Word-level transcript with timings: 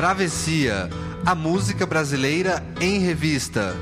Travessia, 0.00 0.88
a 1.26 1.34
música 1.34 1.84
brasileira 1.84 2.64
em 2.80 3.00
revista. 3.00 3.76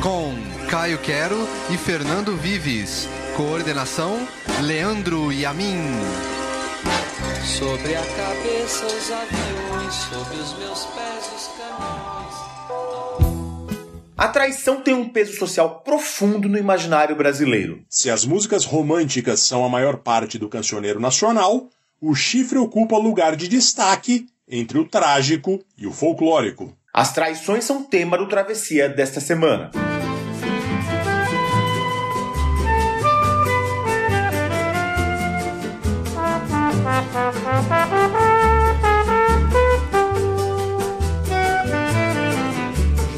Com 0.00 0.32
Caio 0.68 0.96
Quero 0.98 1.36
e 1.70 1.76
Fernando 1.76 2.36
Vives. 2.36 3.08
Coordenação: 3.36 4.16
Leandro 4.62 5.32
Yamin. 5.32 5.80
Sobre 7.44 7.96
a 7.96 8.00
cabeça 8.00 8.86
os 8.86 9.10
aviões, 9.10 9.92
sobre 9.92 10.36
os 10.36 10.56
meus 10.60 10.84
pés 10.84 11.32
os 11.34 11.48
caminhões. 11.58 12.50
A 14.16 14.28
traição 14.28 14.82
tem 14.82 14.94
um 14.94 15.08
peso 15.08 15.36
social 15.36 15.80
profundo 15.80 16.48
no 16.48 16.56
imaginário 16.56 17.16
brasileiro. 17.16 17.82
Se 17.88 18.08
as 18.08 18.24
músicas 18.24 18.64
românticas 18.64 19.40
são 19.40 19.64
a 19.64 19.68
maior 19.68 19.96
parte 19.96 20.38
do 20.38 20.48
cancioneiro 20.48 21.00
nacional, 21.00 21.68
o 22.00 22.14
chifre 22.14 22.58
ocupa 22.58 22.96
lugar 22.96 23.36
de 23.36 23.46
destaque 23.46 24.26
entre 24.48 24.78
o 24.78 24.88
trágico 24.88 25.62
e 25.76 25.86
o 25.86 25.92
folclórico. 25.92 26.74
As 26.92 27.12
traições 27.12 27.64
são 27.64 27.84
tema 27.84 28.16
do 28.16 28.26
Travessia 28.26 28.88
desta 28.88 29.20
semana. 29.20 29.70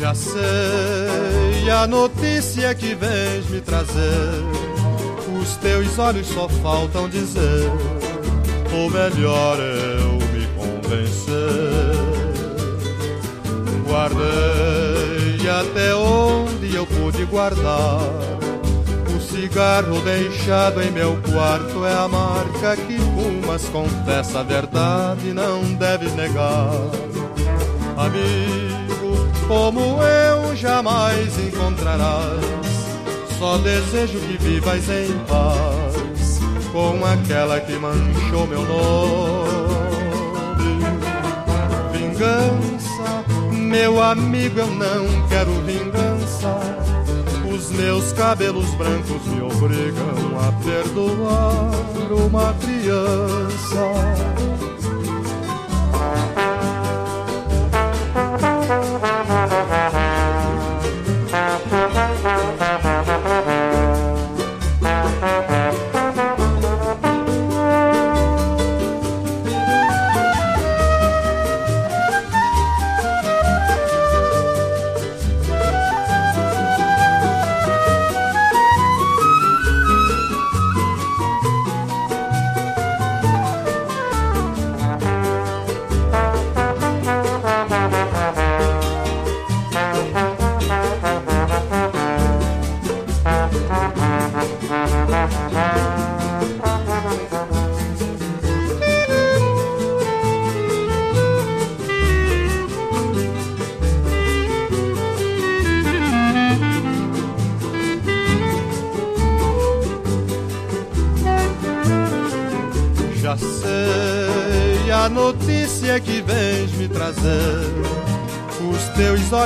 Já 0.00 0.14
sei 0.14 1.70
a 1.70 1.86
notícia 1.86 2.74
que 2.74 2.94
vens 2.94 3.48
me 3.48 3.60
trazer. 3.60 4.02
Os 5.40 5.56
teus 5.56 5.98
olhos 5.98 6.26
só 6.26 6.48
faltam 6.48 7.08
dizer. 7.08 7.70
Ou 8.74 8.90
melhor, 8.90 9.58
eu 9.58 10.12
me 10.32 10.46
convencer. 10.56 11.92
Guardei 13.86 15.48
até 15.48 15.94
onde 15.94 16.74
eu 16.74 16.86
pude 16.86 17.24
guardar. 17.26 18.00
O 19.14 19.20
cigarro 19.20 20.00
deixado 20.00 20.82
em 20.82 20.90
meu 20.90 21.18
quarto 21.30 21.84
é 21.84 21.92
a 21.92 22.08
marca 22.08 22.76
que 22.76 22.96
fumas. 22.98 23.68
Confessa 23.68 24.40
a 24.40 24.42
verdade, 24.42 25.34
não 25.34 25.62
deves 25.74 26.14
negar. 26.14 26.70
Amigo, 27.98 29.28
como 29.46 30.02
eu 30.02 30.56
jamais 30.56 31.38
encontrarás. 31.38 32.40
Só 33.38 33.58
desejo 33.58 34.18
que 34.20 34.38
vivas 34.38 34.88
em 34.88 35.18
paz 35.26 36.11
com 36.72 37.04
aquela 37.04 37.60
que 37.60 37.74
manchou 37.74 38.46
meu 38.46 38.62
nome. 38.62 39.52
Vingança, 41.92 43.24
meu 43.52 44.02
amigo, 44.02 44.58
eu 44.58 44.66
não 44.68 45.28
quero 45.28 45.52
vingança. 45.62 46.58
Os 47.54 47.70
meus 47.70 48.12
cabelos 48.12 48.70
brancos 48.74 49.24
me 49.26 49.42
obrigam 49.42 50.38
a 50.40 50.52
perdoar 50.64 51.70
uma 52.10 52.54
criança. 52.54 54.51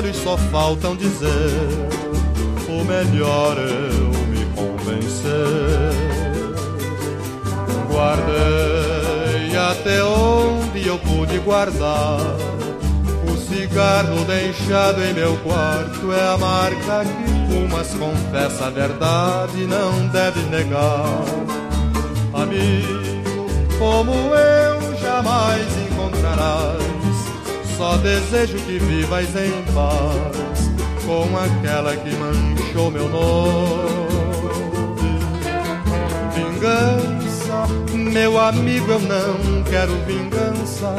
Olhos 0.06 0.17
só 0.19 0.37
faltam 0.37 0.97
dizer. 0.97 1.28
O 2.69 2.84
melhor 2.84 3.56
eu 3.59 4.11
me 4.28 4.44
convencer. 4.55 5.27
Guardei 7.91 9.56
até 9.56 10.05
onde 10.05 10.87
eu 10.87 10.99
pude 10.99 11.39
guardar. 11.41 12.21
O 13.28 13.37
cigarro 13.37 14.25
deixado 14.25 15.03
em 15.03 15.12
meu 15.15 15.37
quarto 15.39 16.12
é 16.12 16.34
a 16.34 16.38
marca 16.38 17.05
que 17.05 17.55
fumas. 17.55 17.88
Confessa 17.94 18.67
a 18.67 18.71
verdade, 18.71 19.67
não 19.67 20.06
deve 20.09 20.41
negar. 20.43 21.25
Amigo, 22.33 23.78
como 23.78 24.12
eu 24.12 24.97
jamais. 24.99 25.75
Só 27.76 27.97
desejo 27.98 28.56
que 28.64 28.78
vivas 28.78 29.28
em 29.37 29.62
paz 29.75 30.70
com 31.04 31.37
aquela 31.37 31.94
que 31.94 32.10
manchou 32.16 32.91
meu 32.91 33.06
nome. 33.06 34.06
Vingança, 36.34 37.66
meu 37.92 38.38
amigo, 38.38 38.92
eu 38.92 39.00
não 39.00 39.62
quero 39.64 39.92
vingança. 40.06 40.97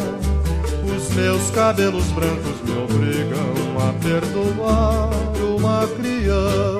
Os 0.95 1.09
meus 1.15 1.49
cabelos 1.49 2.05
brancos 2.11 2.61
me 2.63 2.77
obrigam 2.77 3.49
a 3.79 3.93
perdoar 4.03 5.09
uma 5.57 5.87
criança. 5.87 6.76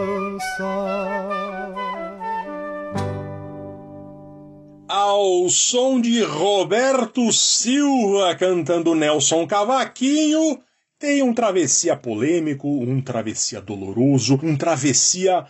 Cantando 8.35 8.95
Nelson 8.95 9.45
Cavaquinho, 9.47 10.59
tem 10.99 11.21
um 11.21 11.33
travessia 11.33 11.95
polêmico, 11.95 12.67
um 12.67 13.01
travessia 13.01 13.61
doloroso, 13.61 14.39
um 14.41 14.55
travessia 14.55 15.45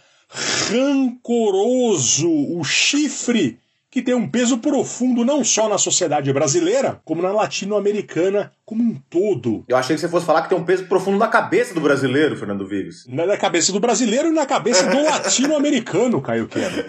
rancoroso, 0.69 2.29
o 2.29 2.63
chifre 2.63 3.59
que 3.89 4.01
tem 4.01 4.13
um 4.13 4.29
peso 4.29 4.57
profundo 4.57 5.23
não 5.23 5.43
só 5.43 5.69
na 5.69 5.77
sociedade 5.77 6.31
brasileira, 6.33 7.01
como 7.05 7.21
na 7.21 7.31
latino-americana 7.31 8.51
como 8.65 8.83
um 8.83 8.95
todo. 9.09 9.63
Eu 9.67 9.77
achei 9.77 9.95
que 9.95 10.01
você 10.01 10.09
fosse 10.09 10.25
falar 10.25 10.41
que 10.41 10.49
tem 10.49 10.57
um 10.57 10.65
peso 10.65 10.85
profundo 10.87 11.17
na 11.17 11.27
cabeça 11.27 11.73
do 11.73 11.79
brasileiro, 11.81 12.35
Fernando 12.35 12.67
Vives. 12.67 13.07
Na 13.07 13.37
cabeça 13.37 13.71
do 13.71 13.79
brasileiro 13.79 14.27
e 14.27 14.31
na 14.31 14.45
cabeça 14.45 14.87
do 14.87 15.01
latino-americano, 15.03 16.21
Caio 16.21 16.47
Quero. 16.47 16.85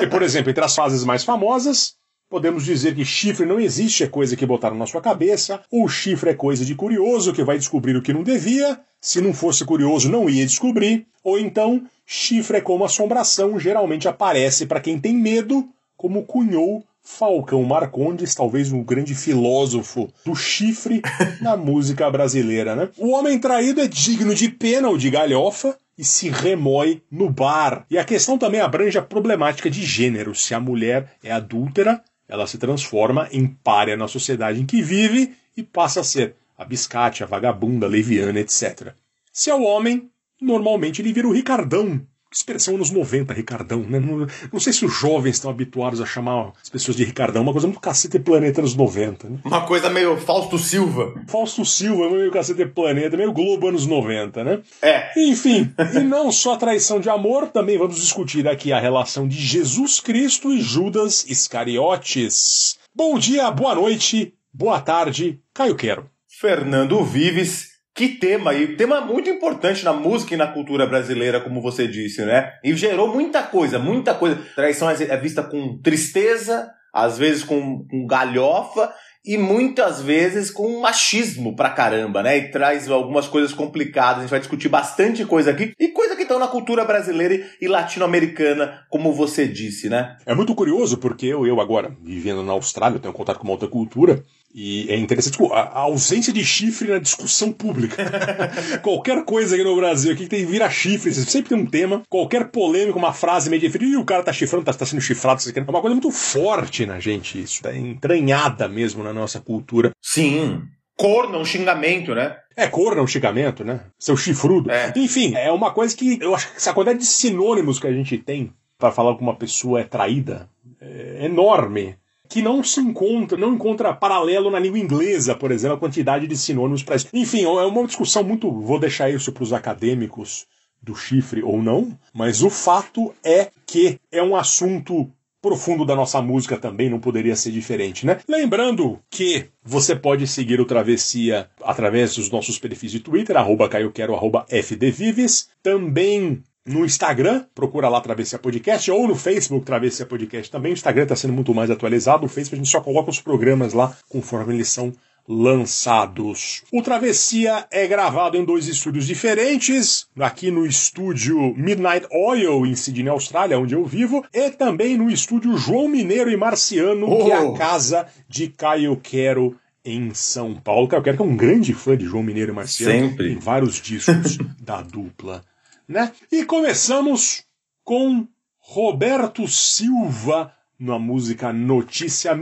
E, 0.00 0.06
por 0.06 0.22
exemplo, 0.22 0.50
entre 0.50 0.64
as 0.64 0.74
fases 0.74 1.02
mais 1.02 1.24
famosas, 1.24 1.94
podemos 2.34 2.64
dizer 2.64 2.96
que 2.96 3.04
chifre 3.04 3.46
não 3.46 3.60
existe, 3.60 4.02
é 4.02 4.08
coisa 4.08 4.34
que 4.34 4.44
botaram 4.44 4.76
na 4.76 4.88
sua 4.88 5.00
cabeça, 5.00 5.60
ou 5.70 5.88
chifre 5.88 6.30
é 6.30 6.34
coisa 6.34 6.64
de 6.64 6.74
curioso 6.74 7.32
que 7.32 7.44
vai 7.44 7.56
descobrir 7.56 7.94
o 7.94 8.02
que 8.02 8.12
não 8.12 8.24
devia, 8.24 8.80
se 9.00 9.20
não 9.20 9.32
fosse 9.32 9.64
curioso 9.64 10.10
não 10.10 10.28
ia 10.28 10.44
descobrir, 10.44 11.06
ou 11.22 11.38
então 11.38 11.84
chifre 12.04 12.56
é 12.56 12.60
como 12.60 12.84
assombração, 12.84 13.56
geralmente 13.56 14.08
aparece 14.08 14.66
para 14.66 14.80
quem 14.80 14.98
tem 14.98 15.14
medo, 15.14 15.68
como 15.96 16.24
cunhou 16.24 16.82
Falcão 17.00 17.62
Marcondes, 17.62 18.34
talvez 18.34 18.72
um 18.72 18.82
grande 18.82 19.14
filósofo 19.14 20.12
do 20.24 20.34
chifre 20.34 21.02
na 21.40 21.56
música 21.56 22.10
brasileira, 22.10 22.74
né? 22.74 22.88
O 22.98 23.10
homem 23.12 23.38
traído 23.38 23.80
é 23.80 23.86
digno 23.86 24.34
de 24.34 24.48
pena 24.48 24.88
ou 24.88 24.98
de 24.98 25.08
galhofa 25.08 25.78
e 25.96 26.04
se 26.04 26.28
remói 26.30 27.00
no 27.08 27.30
bar. 27.30 27.86
E 27.88 27.96
a 27.96 28.04
questão 28.04 28.36
também 28.36 28.60
abrange 28.60 28.98
a 28.98 29.02
problemática 29.02 29.70
de 29.70 29.84
gênero. 29.84 30.34
Se 30.34 30.52
a 30.52 30.58
mulher 30.58 31.12
é 31.22 31.30
adúltera, 31.30 32.02
ela 32.28 32.46
se 32.46 32.58
transforma 32.58 33.28
em 33.30 33.46
párea 33.46 33.96
na 33.96 34.08
sociedade 34.08 34.60
em 34.60 34.66
que 34.66 34.82
vive 34.82 35.34
e 35.56 35.62
passa 35.62 36.00
a 36.00 36.04
ser 36.04 36.34
a 36.56 36.64
biscate, 36.64 37.22
a 37.22 37.26
vagabunda, 37.26 37.86
a 37.86 37.88
leviana, 37.88 38.40
etc. 38.40 38.94
Se 39.32 39.50
é 39.50 39.54
o 39.54 39.62
homem, 39.62 40.10
normalmente 40.40 41.02
ele 41.02 41.12
vira 41.12 41.28
o 41.28 41.32
Ricardão, 41.32 42.06
expressão 42.34 42.74
anos 42.74 42.90
90, 42.90 43.32
Ricardão, 43.32 43.80
né? 43.80 44.00
Não, 44.00 44.26
não, 44.52 44.60
sei 44.60 44.72
se 44.72 44.84
os 44.84 44.92
jovens 44.92 45.36
estão 45.36 45.50
habituados 45.50 46.00
a 46.00 46.06
chamar 46.06 46.52
as 46.60 46.68
pessoas 46.68 46.96
de 46.96 47.04
Ricardão, 47.04 47.42
uma 47.42 47.52
coisa 47.52 47.66
muito 47.66 47.80
cacete 47.80 48.18
planeta 48.18 48.60
anos 48.60 48.74
90, 48.74 49.28
né? 49.28 49.38
Uma 49.44 49.66
coisa 49.66 49.88
meio 49.88 50.16
Fausto 50.16 50.58
Silva. 50.58 51.14
Fausto 51.28 51.64
Silva, 51.64 52.10
meio 52.10 52.30
cacete 52.30 52.66
planeta, 52.66 53.16
meio 53.16 53.32
Globo 53.32 53.68
anos 53.68 53.86
90, 53.86 54.42
né? 54.42 54.60
É. 54.82 55.12
Enfim, 55.16 55.72
e 55.94 56.00
não 56.00 56.32
só 56.32 56.56
traição 56.56 56.98
de 56.98 57.08
amor, 57.08 57.48
também 57.48 57.78
vamos 57.78 57.96
discutir 57.96 58.48
aqui 58.48 58.72
a 58.72 58.80
relação 58.80 59.28
de 59.28 59.38
Jesus 59.38 60.00
Cristo 60.00 60.52
e 60.52 60.60
Judas 60.60 61.24
Iscariotes. 61.28 62.78
Bom 62.94 63.18
dia, 63.18 63.50
boa 63.50 63.74
noite, 63.74 64.34
boa 64.52 64.80
tarde, 64.80 65.40
Caio 65.52 65.76
Quero. 65.76 66.10
Fernando 66.28 67.04
Vives 67.04 67.73
que 67.94 68.08
tema 68.08 68.50
aí, 68.50 68.76
tema 68.76 69.00
muito 69.00 69.30
importante 69.30 69.84
na 69.84 69.92
música 69.92 70.34
e 70.34 70.36
na 70.36 70.48
cultura 70.48 70.84
brasileira, 70.84 71.40
como 71.40 71.62
você 71.62 71.86
disse, 71.86 72.24
né? 72.24 72.54
E 72.64 72.74
gerou 72.76 73.06
muita 73.06 73.42
coisa, 73.42 73.78
muita 73.78 74.12
coisa. 74.14 74.36
Traição 74.56 74.90
é 74.90 75.16
vista 75.16 75.44
com 75.44 75.78
tristeza, 75.78 76.68
às 76.92 77.16
vezes 77.16 77.44
com, 77.44 77.86
com 77.88 78.06
galhofa 78.06 78.92
e 79.24 79.38
muitas 79.38 80.02
vezes 80.02 80.50
com 80.50 80.80
machismo 80.80 81.54
pra 81.56 81.70
caramba, 81.70 82.22
né? 82.22 82.36
E 82.36 82.50
traz 82.50 82.90
algumas 82.90 83.28
coisas 83.28 83.54
complicadas. 83.54 84.18
A 84.18 84.20
gente 84.22 84.30
vai 84.30 84.40
discutir 84.40 84.68
bastante 84.68 85.24
coisa 85.24 85.52
aqui 85.52 85.72
e 85.78 85.88
coisa 85.88 86.13
estão 86.24 86.38
na 86.38 86.48
cultura 86.48 86.84
brasileira 86.84 87.46
e 87.60 87.68
latino-americana, 87.68 88.84
como 88.90 89.12
você 89.12 89.46
disse, 89.46 89.88
né? 89.88 90.16
É 90.26 90.34
muito 90.34 90.54
curioso 90.54 90.98
porque 90.98 91.26
eu, 91.26 91.46
eu 91.46 91.60
agora, 91.60 91.96
vivendo 92.02 92.42
na 92.42 92.52
Austrália, 92.52 92.98
tenho 92.98 93.14
contato 93.14 93.38
com 93.38 93.44
uma 93.44 93.52
outra 93.52 93.68
cultura 93.68 94.22
e 94.54 94.88
é 94.88 94.96
interessante 94.96 95.32
tipo, 95.32 95.52
a, 95.52 95.80
ausência 95.80 96.32
de 96.32 96.44
chifre 96.44 96.88
na 96.88 96.98
discussão 96.98 97.50
pública. 97.50 98.04
qualquer 98.82 99.24
coisa 99.24 99.56
aqui 99.56 99.64
no 99.64 99.74
Brasil 99.74 100.12
aqui 100.12 100.24
que 100.24 100.28
tem 100.28 100.46
vira 100.46 100.70
chifre, 100.70 101.12
sempre 101.12 101.48
tem 101.48 101.58
um 101.58 101.66
tema, 101.66 102.02
qualquer 102.08 102.50
polêmica, 102.50 102.96
uma 102.96 103.12
frase 103.12 103.50
meio 103.50 103.60
diferente, 103.60 103.92
e 103.92 103.96
o 103.96 104.04
cara 104.04 104.22
tá 104.22 104.32
chifrando, 104.32 104.64
tá, 104.64 104.72
tá 104.72 104.86
sendo 104.86 105.00
chifrado, 105.00 105.42
é 105.52 105.60
uma 105.60 105.80
coisa 105.80 105.94
muito 105.94 106.12
forte 106.12 106.86
na 106.86 107.00
gente, 107.00 107.42
isso. 107.42 107.66
É 107.66 107.76
entranhada 107.76 108.68
mesmo 108.68 109.02
na 109.02 109.12
nossa 109.12 109.40
cultura. 109.40 109.90
Sim. 110.00 110.62
Corno 110.96 111.36
é 111.36 111.38
um 111.40 111.44
xingamento, 111.44 112.14
né? 112.14 112.36
É, 112.56 112.68
corno 112.68 113.00
é 113.00 113.02
um 113.02 113.06
xingamento, 113.06 113.64
né? 113.64 113.80
Seu 113.98 114.16
chifrudo. 114.16 114.70
É. 114.70 114.92
Enfim, 114.96 115.34
é 115.34 115.50
uma 115.50 115.72
coisa 115.72 115.96
que 115.96 116.18
eu 116.20 116.34
acho 116.34 116.50
que 116.50 116.56
essa 116.56 116.72
quantidade 116.72 117.00
de 117.00 117.06
sinônimos 117.06 117.80
que 117.80 117.86
a 117.86 117.92
gente 117.92 118.16
tem 118.18 118.52
para 118.78 118.92
falar 118.92 119.16
que 119.16 119.22
uma 119.22 119.34
pessoa 119.34 119.80
é 119.80 119.84
traída 119.84 120.48
é 120.80 121.24
enorme 121.24 121.96
que 122.28 122.42
não 122.42 122.64
se 122.64 122.80
encontra, 122.80 123.36
não 123.36 123.54
encontra 123.54 123.94
paralelo 123.94 124.50
na 124.50 124.58
língua 124.58 124.78
inglesa, 124.78 125.34
por 125.34 125.52
exemplo, 125.52 125.76
a 125.76 125.80
quantidade 125.80 126.26
de 126.26 126.36
sinônimos 126.36 126.82
para 126.82 126.96
isso. 126.96 127.08
Enfim, 127.12 127.44
é 127.44 127.48
uma 127.48 127.86
discussão 127.86 128.24
muito. 128.24 128.50
Vou 128.50 128.78
deixar 128.78 129.10
isso 129.10 129.30
para 129.30 129.42
os 129.42 129.52
acadêmicos 129.52 130.46
do 130.82 130.94
chifre 130.94 131.42
ou 131.42 131.62
não, 131.62 131.98
mas 132.12 132.42
o 132.42 132.50
fato 132.50 133.14
é 133.24 133.50
que 133.66 133.98
é 134.12 134.22
um 134.22 134.36
assunto 134.36 135.10
profundo 135.44 135.84
da 135.84 135.94
nossa 135.94 136.22
música 136.22 136.56
também, 136.56 136.88
não 136.88 136.98
poderia 136.98 137.36
ser 137.36 137.50
diferente, 137.50 138.06
né? 138.06 138.16
Lembrando 138.26 138.98
que 139.10 139.48
você 139.62 139.94
pode 139.94 140.26
seguir 140.26 140.58
o 140.58 140.64
Travessia 140.64 141.50
através 141.62 142.14
dos 142.16 142.30
nossos 142.30 142.58
perfis 142.58 142.90
de 142.90 143.00
Twitter, 143.00 143.36
arroba 143.36 143.68
caioquero, 143.68 144.14
arroba 144.14 144.46
fdvives, 144.48 145.50
também 145.62 146.42
no 146.66 146.82
Instagram, 146.82 147.44
procura 147.54 147.90
lá 147.90 148.00
Travessia 148.00 148.38
Podcast, 148.38 148.90
ou 148.90 149.06
no 149.06 149.14
Facebook 149.14 149.66
Travessia 149.66 150.06
Podcast 150.06 150.50
também. 150.50 150.72
O 150.72 150.74
Instagram 150.74 151.02
está 151.02 151.14
sendo 151.14 151.34
muito 151.34 151.52
mais 151.52 151.70
atualizado. 151.70 152.24
O 152.24 152.28
Facebook 152.28 152.54
a 152.54 152.64
gente 152.64 152.70
só 152.70 152.80
coloca 152.80 153.10
os 153.10 153.20
programas 153.20 153.74
lá 153.74 153.94
conforme 154.08 154.54
eles 154.54 154.70
são 154.70 154.94
lançados. 155.26 156.62
O 156.72 156.82
Travessia 156.82 157.66
é 157.70 157.86
gravado 157.86 158.36
em 158.36 158.44
dois 158.44 158.68
estúdios 158.68 159.06
diferentes, 159.06 160.06
aqui 160.18 160.50
no 160.50 160.66
estúdio 160.66 161.54
Midnight 161.56 162.06
Oil 162.10 162.66
em 162.66 162.74
Sydney, 162.74 163.08
Austrália, 163.08 163.58
onde 163.58 163.74
eu 163.74 163.84
vivo, 163.84 164.24
e 164.32 164.50
também 164.50 164.96
no 164.96 165.10
estúdio 165.10 165.56
João 165.56 165.88
Mineiro 165.88 166.30
e 166.30 166.36
Marciano, 166.36 167.10
oh. 167.10 167.24
que 167.24 167.30
é 167.30 167.36
a 167.36 167.42
oh! 167.42 167.54
casa 167.54 168.06
de 168.28 168.48
Caio 168.48 168.96
Quero 168.96 169.56
em 169.84 170.12
São 170.12 170.54
Paulo. 170.54 170.88
Caio 170.88 171.02
Quero 171.02 171.16
que 171.16 171.22
é 171.22 171.26
um 171.26 171.36
grande 171.36 171.72
fã 171.72 171.96
de 171.96 172.04
João 172.04 172.22
Mineiro 172.22 172.52
e 172.52 172.54
Marciano. 172.54 173.08
Sempre. 173.10 173.28
Tem 173.28 173.38
vários 173.38 173.80
discos 173.80 174.36
da 174.60 174.82
dupla 174.82 175.42
né? 175.88 176.12
E 176.30 176.44
começamos 176.44 177.44
com 177.82 178.26
Roberto 178.58 179.46
Silva 179.46 180.52
na 180.78 180.98
música 180.98 181.52
Notícia 181.52 182.34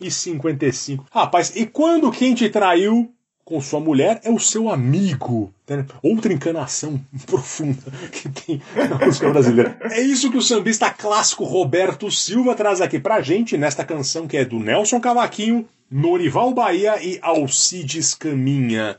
1955. 0.00 1.06
Rapaz, 1.10 1.52
e 1.54 1.66
quando 1.66 2.10
quem 2.10 2.34
te 2.34 2.48
traiu 2.48 3.12
com 3.48 3.62
sua 3.62 3.80
mulher 3.80 4.20
é 4.24 4.30
o 4.30 4.38
seu 4.38 4.68
amigo. 4.68 5.50
Outra 6.02 6.34
encanação 6.34 7.00
profunda 7.24 7.90
que 8.12 8.28
tem 8.28 8.60
na 8.76 9.06
música 9.06 9.30
brasileira. 9.30 9.78
É 9.90 10.02
isso 10.02 10.30
que 10.30 10.36
o 10.36 10.42
sambista 10.42 10.90
clássico 10.90 11.44
Roberto 11.44 12.10
Silva 12.10 12.54
traz 12.54 12.82
aqui 12.82 12.98
pra 12.98 13.22
gente 13.22 13.56
nesta 13.56 13.86
canção 13.86 14.28
que 14.28 14.36
é 14.36 14.44
do 14.44 14.58
Nelson 14.58 15.00
Cavaquinho, 15.00 15.66
Norival 15.90 16.52
Bahia 16.52 17.02
e 17.02 17.18
Alcides 17.22 18.14
Caminha. 18.14 18.98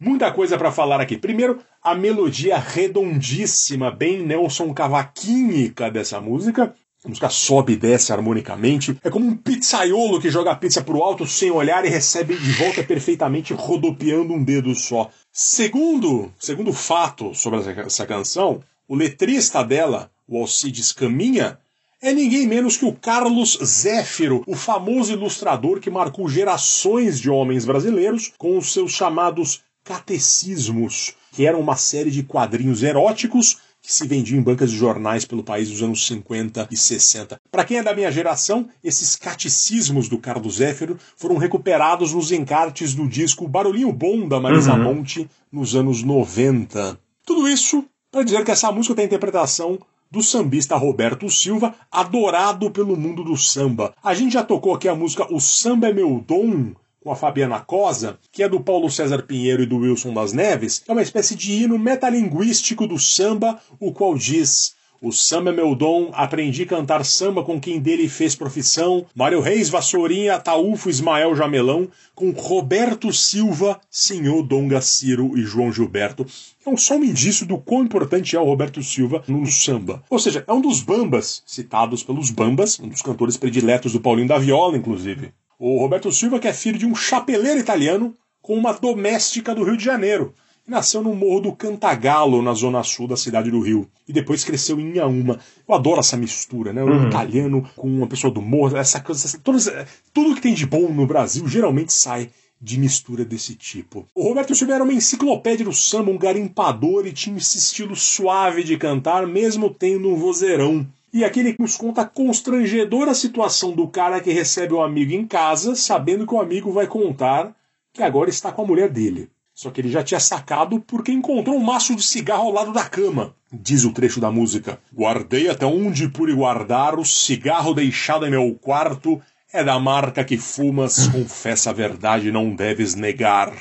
Muita 0.00 0.32
coisa 0.32 0.58
para 0.58 0.72
falar 0.72 1.00
aqui. 1.00 1.16
Primeiro, 1.16 1.60
a 1.80 1.94
melodia 1.94 2.58
redondíssima, 2.58 3.92
bem 3.92 4.26
Nelson 4.26 4.74
Cavaquínica 4.74 5.88
dessa 5.88 6.20
música. 6.20 6.74
A 7.04 7.08
música 7.08 7.28
sobe 7.28 7.74
e 7.74 7.76
desce 7.76 8.14
harmonicamente. 8.14 8.98
É 9.04 9.10
como 9.10 9.26
um 9.26 9.36
pizzaiolo 9.36 10.18
que 10.18 10.30
joga 10.30 10.52
a 10.52 10.56
pizza 10.56 10.82
pro 10.82 11.02
alto 11.02 11.26
sem 11.26 11.50
olhar 11.50 11.84
e 11.84 11.90
recebe 11.90 12.34
de 12.34 12.52
volta 12.52 12.82
perfeitamente 12.82 13.52
rodopiando 13.52 14.32
um 14.32 14.42
dedo 14.42 14.74
só. 14.74 15.10
Segundo, 15.30 16.32
segundo 16.38 16.72
fato 16.72 17.34
sobre 17.34 17.60
essa 17.82 18.06
canção, 18.06 18.62
o 18.88 18.94
letrista 18.94 19.62
dela, 19.62 20.10
o 20.26 20.38
Alcides 20.38 20.92
Caminha, 20.92 21.58
é 22.00 22.10
ninguém 22.10 22.46
menos 22.46 22.78
que 22.78 22.86
o 22.86 22.92
Carlos 22.94 23.58
Zéfiro, 23.62 24.42
o 24.46 24.56
famoso 24.56 25.12
ilustrador 25.12 25.80
que 25.80 25.90
marcou 25.90 26.26
gerações 26.26 27.20
de 27.20 27.28
homens 27.28 27.66
brasileiros 27.66 28.32
com 28.38 28.56
os 28.56 28.72
seus 28.72 28.92
chamados 28.92 29.62
catecismos, 29.84 31.12
que 31.32 31.46
eram 31.46 31.60
uma 31.60 31.76
série 31.76 32.10
de 32.10 32.22
quadrinhos 32.22 32.82
eróticos 32.82 33.58
que 33.84 33.92
se 33.92 34.08
vendiam 34.08 34.38
em 34.38 34.42
bancas 34.42 34.70
de 34.70 34.78
jornais 34.78 35.26
pelo 35.26 35.44
país 35.44 35.68
nos 35.68 35.82
anos 35.82 36.06
50 36.06 36.68
e 36.70 36.76
60. 36.76 37.38
Para 37.50 37.64
quem 37.66 37.76
é 37.76 37.82
da 37.82 37.94
minha 37.94 38.10
geração, 38.10 38.66
esses 38.82 39.14
catecismos 39.14 40.08
do 40.08 40.16
Carlos 40.16 40.56
Zéfiro 40.56 40.98
foram 41.18 41.36
recuperados 41.36 42.14
nos 42.14 42.32
encartes 42.32 42.94
do 42.94 43.06
disco 43.06 43.46
Barulhinho 43.46 43.92
Bom 43.92 44.26
da 44.26 44.40
Marisa 44.40 44.72
uhum. 44.72 44.84
Monte 44.84 45.28
nos 45.52 45.76
anos 45.76 46.02
90. 46.02 46.98
Tudo 47.26 47.46
isso 47.46 47.84
para 48.10 48.22
dizer 48.22 48.42
que 48.42 48.50
essa 48.50 48.72
música 48.72 48.94
tem 48.94 49.02
a 49.02 49.06
interpretação 49.06 49.78
do 50.10 50.22
sambista 50.22 50.76
Roberto 50.76 51.28
Silva, 51.28 51.74
adorado 51.92 52.70
pelo 52.70 52.96
mundo 52.96 53.22
do 53.22 53.36
samba. 53.36 53.92
A 54.02 54.14
gente 54.14 54.32
já 54.32 54.42
tocou 54.42 54.72
aqui 54.72 54.88
a 54.88 54.94
música 54.94 55.26
O 55.30 55.40
Samba 55.40 55.88
é 55.88 55.92
Meu 55.92 56.24
Dom, 56.26 56.72
com 57.04 57.12
a 57.12 57.16
Fabiana 57.16 57.60
Cosa, 57.60 58.18
que 58.32 58.42
é 58.42 58.48
do 58.48 58.58
Paulo 58.58 58.90
César 58.90 59.22
Pinheiro 59.22 59.62
e 59.62 59.66
do 59.66 59.76
Wilson 59.76 60.14
das 60.14 60.32
Neves, 60.32 60.82
é 60.88 60.92
uma 60.92 61.02
espécie 61.02 61.36
de 61.36 61.52
hino 61.52 61.78
metalinguístico 61.78 62.86
do 62.86 62.98
samba, 62.98 63.60
o 63.78 63.92
qual 63.92 64.16
diz 64.16 64.74
o 65.02 65.12
samba 65.12 65.50
é 65.50 65.52
meu 65.52 65.74
dom, 65.74 66.10
aprendi 66.14 66.62
a 66.62 66.66
cantar 66.66 67.04
samba 67.04 67.44
com 67.44 67.60
quem 67.60 67.78
dele 67.78 68.08
fez 68.08 68.34
profissão. 68.34 69.04
Mário 69.14 69.38
Reis, 69.38 69.68
Vassourinha, 69.68 70.40
Taúfo, 70.40 70.88
Ismael 70.88 71.36
Jamelão, 71.36 71.90
com 72.14 72.30
Roberto 72.30 73.12
Silva, 73.12 73.78
Senhor 73.90 74.42
Dom 74.42 74.66
Gaciro 74.66 75.36
e 75.36 75.42
João 75.42 75.70
Gilberto. 75.70 76.24
É 76.66 76.74
só 76.78 76.96
um 76.96 77.04
indício 77.04 77.44
do 77.44 77.58
quão 77.58 77.82
importante 77.82 78.34
é 78.34 78.40
o 78.40 78.44
Roberto 78.44 78.82
Silva 78.82 79.22
no 79.28 79.44
samba. 79.44 80.02
Ou 80.08 80.18
seja, 80.18 80.42
é 80.48 80.52
um 80.54 80.62
dos 80.62 80.80
bambas, 80.80 81.42
citados 81.44 82.02
pelos 82.02 82.30
bambas, 82.30 82.80
um 82.80 82.88
dos 82.88 83.02
cantores 83.02 83.36
prediletos 83.36 83.92
do 83.92 84.00
Paulinho 84.00 84.28
da 84.28 84.38
Viola, 84.38 84.74
inclusive. 84.74 85.34
O 85.58 85.78
Roberto 85.78 86.10
Silva, 86.10 86.38
que 86.38 86.48
é 86.48 86.52
filho 86.52 86.78
de 86.78 86.86
um 86.86 86.94
chapeleiro 86.94 87.60
italiano 87.60 88.14
com 88.42 88.54
uma 88.54 88.72
doméstica 88.72 89.54
do 89.54 89.64
Rio 89.64 89.76
de 89.76 89.84
Janeiro. 89.84 90.34
Nasceu 90.66 91.02
no 91.02 91.14
Morro 91.14 91.40
do 91.40 91.52
Cantagalo, 91.52 92.40
na 92.40 92.54
zona 92.54 92.82
sul 92.82 93.06
da 93.06 93.16
cidade 93.16 93.50
do 93.50 93.60
Rio. 93.60 93.86
E 94.08 94.12
depois 94.12 94.44
cresceu 94.44 94.80
em 94.80 94.90
Inhaúma. 94.90 95.38
Eu 95.68 95.74
adoro 95.74 96.00
essa 96.00 96.16
mistura, 96.16 96.72
né? 96.72 96.82
Um 96.82 96.88
uhum. 96.88 97.08
italiano 97.08 97.68
com 97.76 97.86
uma 97.86 98.06
pessoa 98.06 98.32
do 98.32 98.40
morro, 98.40 98.76
essa 98.76 99.00
coisa. 99.00 99.26
Essa, 99.26 99.38
todas, 99.38 99.70
tudo 100.12 100.34
que 100.34 100.40
tem 100.40 100.54
de 100.54 100.66
bom 100.66 100.88
no 100.90 101.06
Brasil 101.06 101.46
geralmente 101.46 101.92
sai 101.92 102.30
de 102.60 102.78
mistura 102.78 103.26
desse 103.26 103.54
tipo. 103.54 104.06
O 104.14 104.22
Roberto 104.28 104.54
Silva 104.54 104.74
era 104.74 104.84
uma 104.84 104.92
enciclopédia 104.92 105.66
do 105.66 105.72
samba, 105.72 106.10
um 106.10 106.16
garimpador 106.16 107.06
e 107.06 107.12
tinha 107.12 107.36
esse 107.36 107.58
estilo 107.58 107.94
suave 107.94 108.64
de 108.64 108.78
cantar, 108.78 109.26
mesmo 109.26 109.68
tendo 109.68 110.08
um 110.08 110.16
vozeirão. 110.16 110.86
E 111.14 111.22
aqui 111.22 111.38
ele 111.38 111.54
nos 111.60 111.76
conta 111.76 112.00
a 112.00 112.04
constrangedora 112.04 113.14
situação 113.14 113.70
do 113.70 113.86
cara 113.86 114.20
que 114.20 114.32
recebe 114.32 114.74
o 114.74 114.82
amigo 114.82 115.12
em 115.12 115.24
casa, 115.24 115.76
sabendo 115.76 116.26
que 116.26 116.34
o 116.34 116.40
amigo 116.40 116.72
vai 116.72 116.88
contar 116.88 117.54
que 117.92 118.02
agora 118.02 118.28
está 118.28 118.50
com 118.50 118.62
a 118.62 118.66
mulher 118.66 118.90
dele. 118.90 119.30
Só 119.54 119.70
que 119.70 119.80
ele 119.80 119.88
já 119.88 120.02
tinha 120.02 120.18
sacado 120.18 120.80
porque 120.80 121.12
encontrou 121.12 121.56
um 121.56 121.62
maço 121.62 121.94
de 121.94 122.02
cigarro 122.02 122.48
ao 122.48 122.52
lado 122.52 122.72
da 122.72 122.84
cama. 122.88 123.32
Diz 123.52 123.84
o 123.84 123.92
trecho 123.92 124.18
da 124.18 124.32
música: 124.32 124.80
Guardei 124.92 125.48
até 125.48 125.64
onde 125.64 126.08
pude 126.08 126.34
guardar 126.34 126.98
o 126.98 127.04
cigarro 127.04 127.74
deixado 127.74 128.26
em 128.26 128.30
meu 128.30 128.52
quarto. 128.60 129.22
É 129.52 129.62
da 129.62 129.78
marca 129.78 130.24
que 130.24 130.36
fumas, 130.36 131.06
confessa 131.14 131.70
a 131.70 131.72
verdade, 131.72 132.32
não 132.32 132.56
deves 132.56 132.96
negar. 132.96 133.54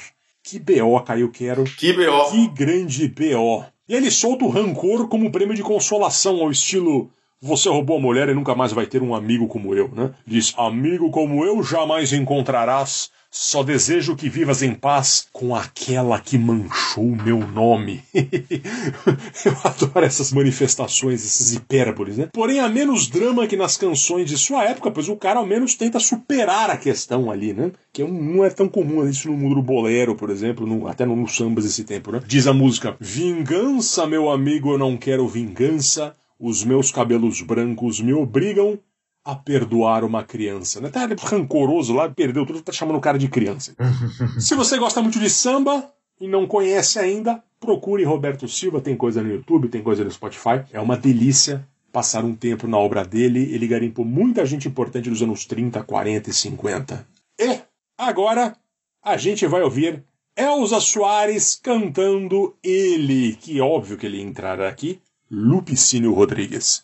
Que 0.44 0.58
BO, 0.58 1.00
Caio 1.02 1.30
Quero. 1.30 1.66
Que 1.66 1.94
BO. 1.94 2.32
Que 2.32 2.48
grande 2.48 3.08
BO. 3.08 3.64
E 3.88 3.94
ele 3.94 4.10
solta 4.10 4.44
o 4.44 4.50
rancor 4.50 5.08
como 5.08 5.32
prêmio 5.32 5.56
de 5.56 5.62
consolação, 5.62 6.42
ao 6.42 6.50
estilo 6.50 7.12
você 7.44 7.68
roubou 7.68 7.98
a 7.98 8.02
mulher 8.02 8.30
e 8.30 8.34
nunca 8.34 8.56
mais 8.56 8.72
vai 8.72 8.86
ter 8.86 9.04
um 9.04 9.14
amigo 9.14 9.48
como 9.48 9.76
eu, 9.76 9.90
né? 9.94 10.12
Diz: 10.26 10.54
Amigo 10.58 11.12
como 11.12 11.44
eu 11.44 11.62
jamais 11.62 12.14
encontrarás. 12.14 13.12
Só 13.36 13.64
desejo 13.64 14.16
que 14.16 14.30
vivas 14.30 14.62
em 14.62 14.76
paz 14.76 15.28
com 15.34 15.56
aquela 15.56 16.20
que 16.20 16.38
manchou 16.38 17.04
meu 17.04 17.40
nome. 17.40 18.04
eu 18.14 19.58
adoro 19.64 20.06
essas 20.06 20.32
manifestações, 20.32 21.26
esses 21.26 21.52
hipérboles, 21.52 22.16
né? 22.16 22.30
Porém, 22.32 22.60
há 22.60 22.70
menos 22.70 23.08
drama 23.08 23.48
que 23.48 23.58
nas 23.58 23.76
canções 23.76 24.30
de 24.30 24.38
sua 24.38 24.66
época, 24.66 24.92
pois 24.92 25.10
o 25.10 25.16
cara 25.16 25.40
ao 25.40 25.48
menos 25.48 25.74
tenta 25.74 26.00
superar 26.00 26.70
a 26.70 26.78
questão 26.78 27.32
ali, 27.32 27.54
né? 27.54 27.72
Que 27.92 28.04
não 28.04 28.46
é 28.46 28.52
tão 28.52 28.70
comum 28.70 29.10
isso 29.10 29.28
no 29.28 29.36
mundo 29.36 29.56
do 29.56 29.64
bolero, 29.64 30.14
por 30.14 30.30
exemplo, 30.30 30.68
no, 30.68 30.88
até 30.88 31.04
no, 31.04 31.16
no 31.16 31.28
sambas 31.28 31.76
tempo, 31.78 32.12
né? 32.12 32.22
Diz 32.28 32.46
a 32.46 32.54
música: 32.54 32.96
Vingança, 33.00 34.06
meu 34.06 34.30
amigo, 34.30 34.74
eu 34.74 34.78
não 34.78 34.96
quero 34.96 35.28
vingança. 35.28 36.14
Os 36.46 36.62
meus 36.62 36.92
cabelos 36.92 37.42
brancos 37.42 38.02
me 38.02 38.14
obrigam 38.14 38.78
a 39.24 39.34
perdoar 39.34 40.04
uma 40.04 40.26
criança. 40.26 40.82
Né? 40.82 40.90
Tá 40.90 41.08
rancoroso 41.22 41.94
lá, 41.94 42.10
perdeu 42.10 42.46
tudo, 42.46 42.62
tá 42.62 42.74
chamando 42.74 42.98
o 42.98 43.02
cara 43.02 43.18
de 43.18 43.30
criança. 43.30 43.74
Se 44.38 44.54
você 44.54 44.78
gosta 44.78 45.02
muito 45.02 45.22
de 45.22 45.30
samba 45.30 45.90
e 46.20 46.28
não 46.28 46.46
conhece 46.46 47.00
ainda, 47.00 47.42
procure 47.62 48.04
Roberto 48.04 48.46
Silva, 48.50 48.82
tem 48.82 48.94
coisa 48.94 49.24
no 49.24 49.30
YouTube, 49.30 49.70
tem 49.70 49.82
coisa 49.82 50.04
no 50.04 50.12
Spotify. 50.12 50.66
É 50.74 50.82
uma 50.82 50.98
delícia 50.98 51.66
passar 51.94 52.26
um 52.26 52.36
tempo 52.36 52.68
na 52.68 52.78
obra 52.78 53.06
dele. 53.06 53.40
Ele 53.54 53.66
garimpou 53.66 54.04
muita 54.04 54.46
gente 54.46 54.68
importante 54.68 55.10
dos 55.10 55.22
anos 55.22 55.46
30, 55.46 55.82
40 55.82 56.30
e 56.30 56.34
50. 56.34 57.08
E 57.40 57.62
agora 57.98 58.54
a 59.02 59.16
gente 59.16 59.48
vai 59.48 59.62
ouvir 59.62 60.04
Elza 60.36 60.82
Soares 60.82 61.56
cantando 61.56 62.54
ele, 62.62 63.38
que 63.38 63.62
óbvio 63.62 63.96
que 63.96 64.06
ele 64.06 64.22
entrará 64.22 64.68
aqui, 64.68 65.00
Lupicínio 65.36 66.14
Rodrigues. 66.14 66.84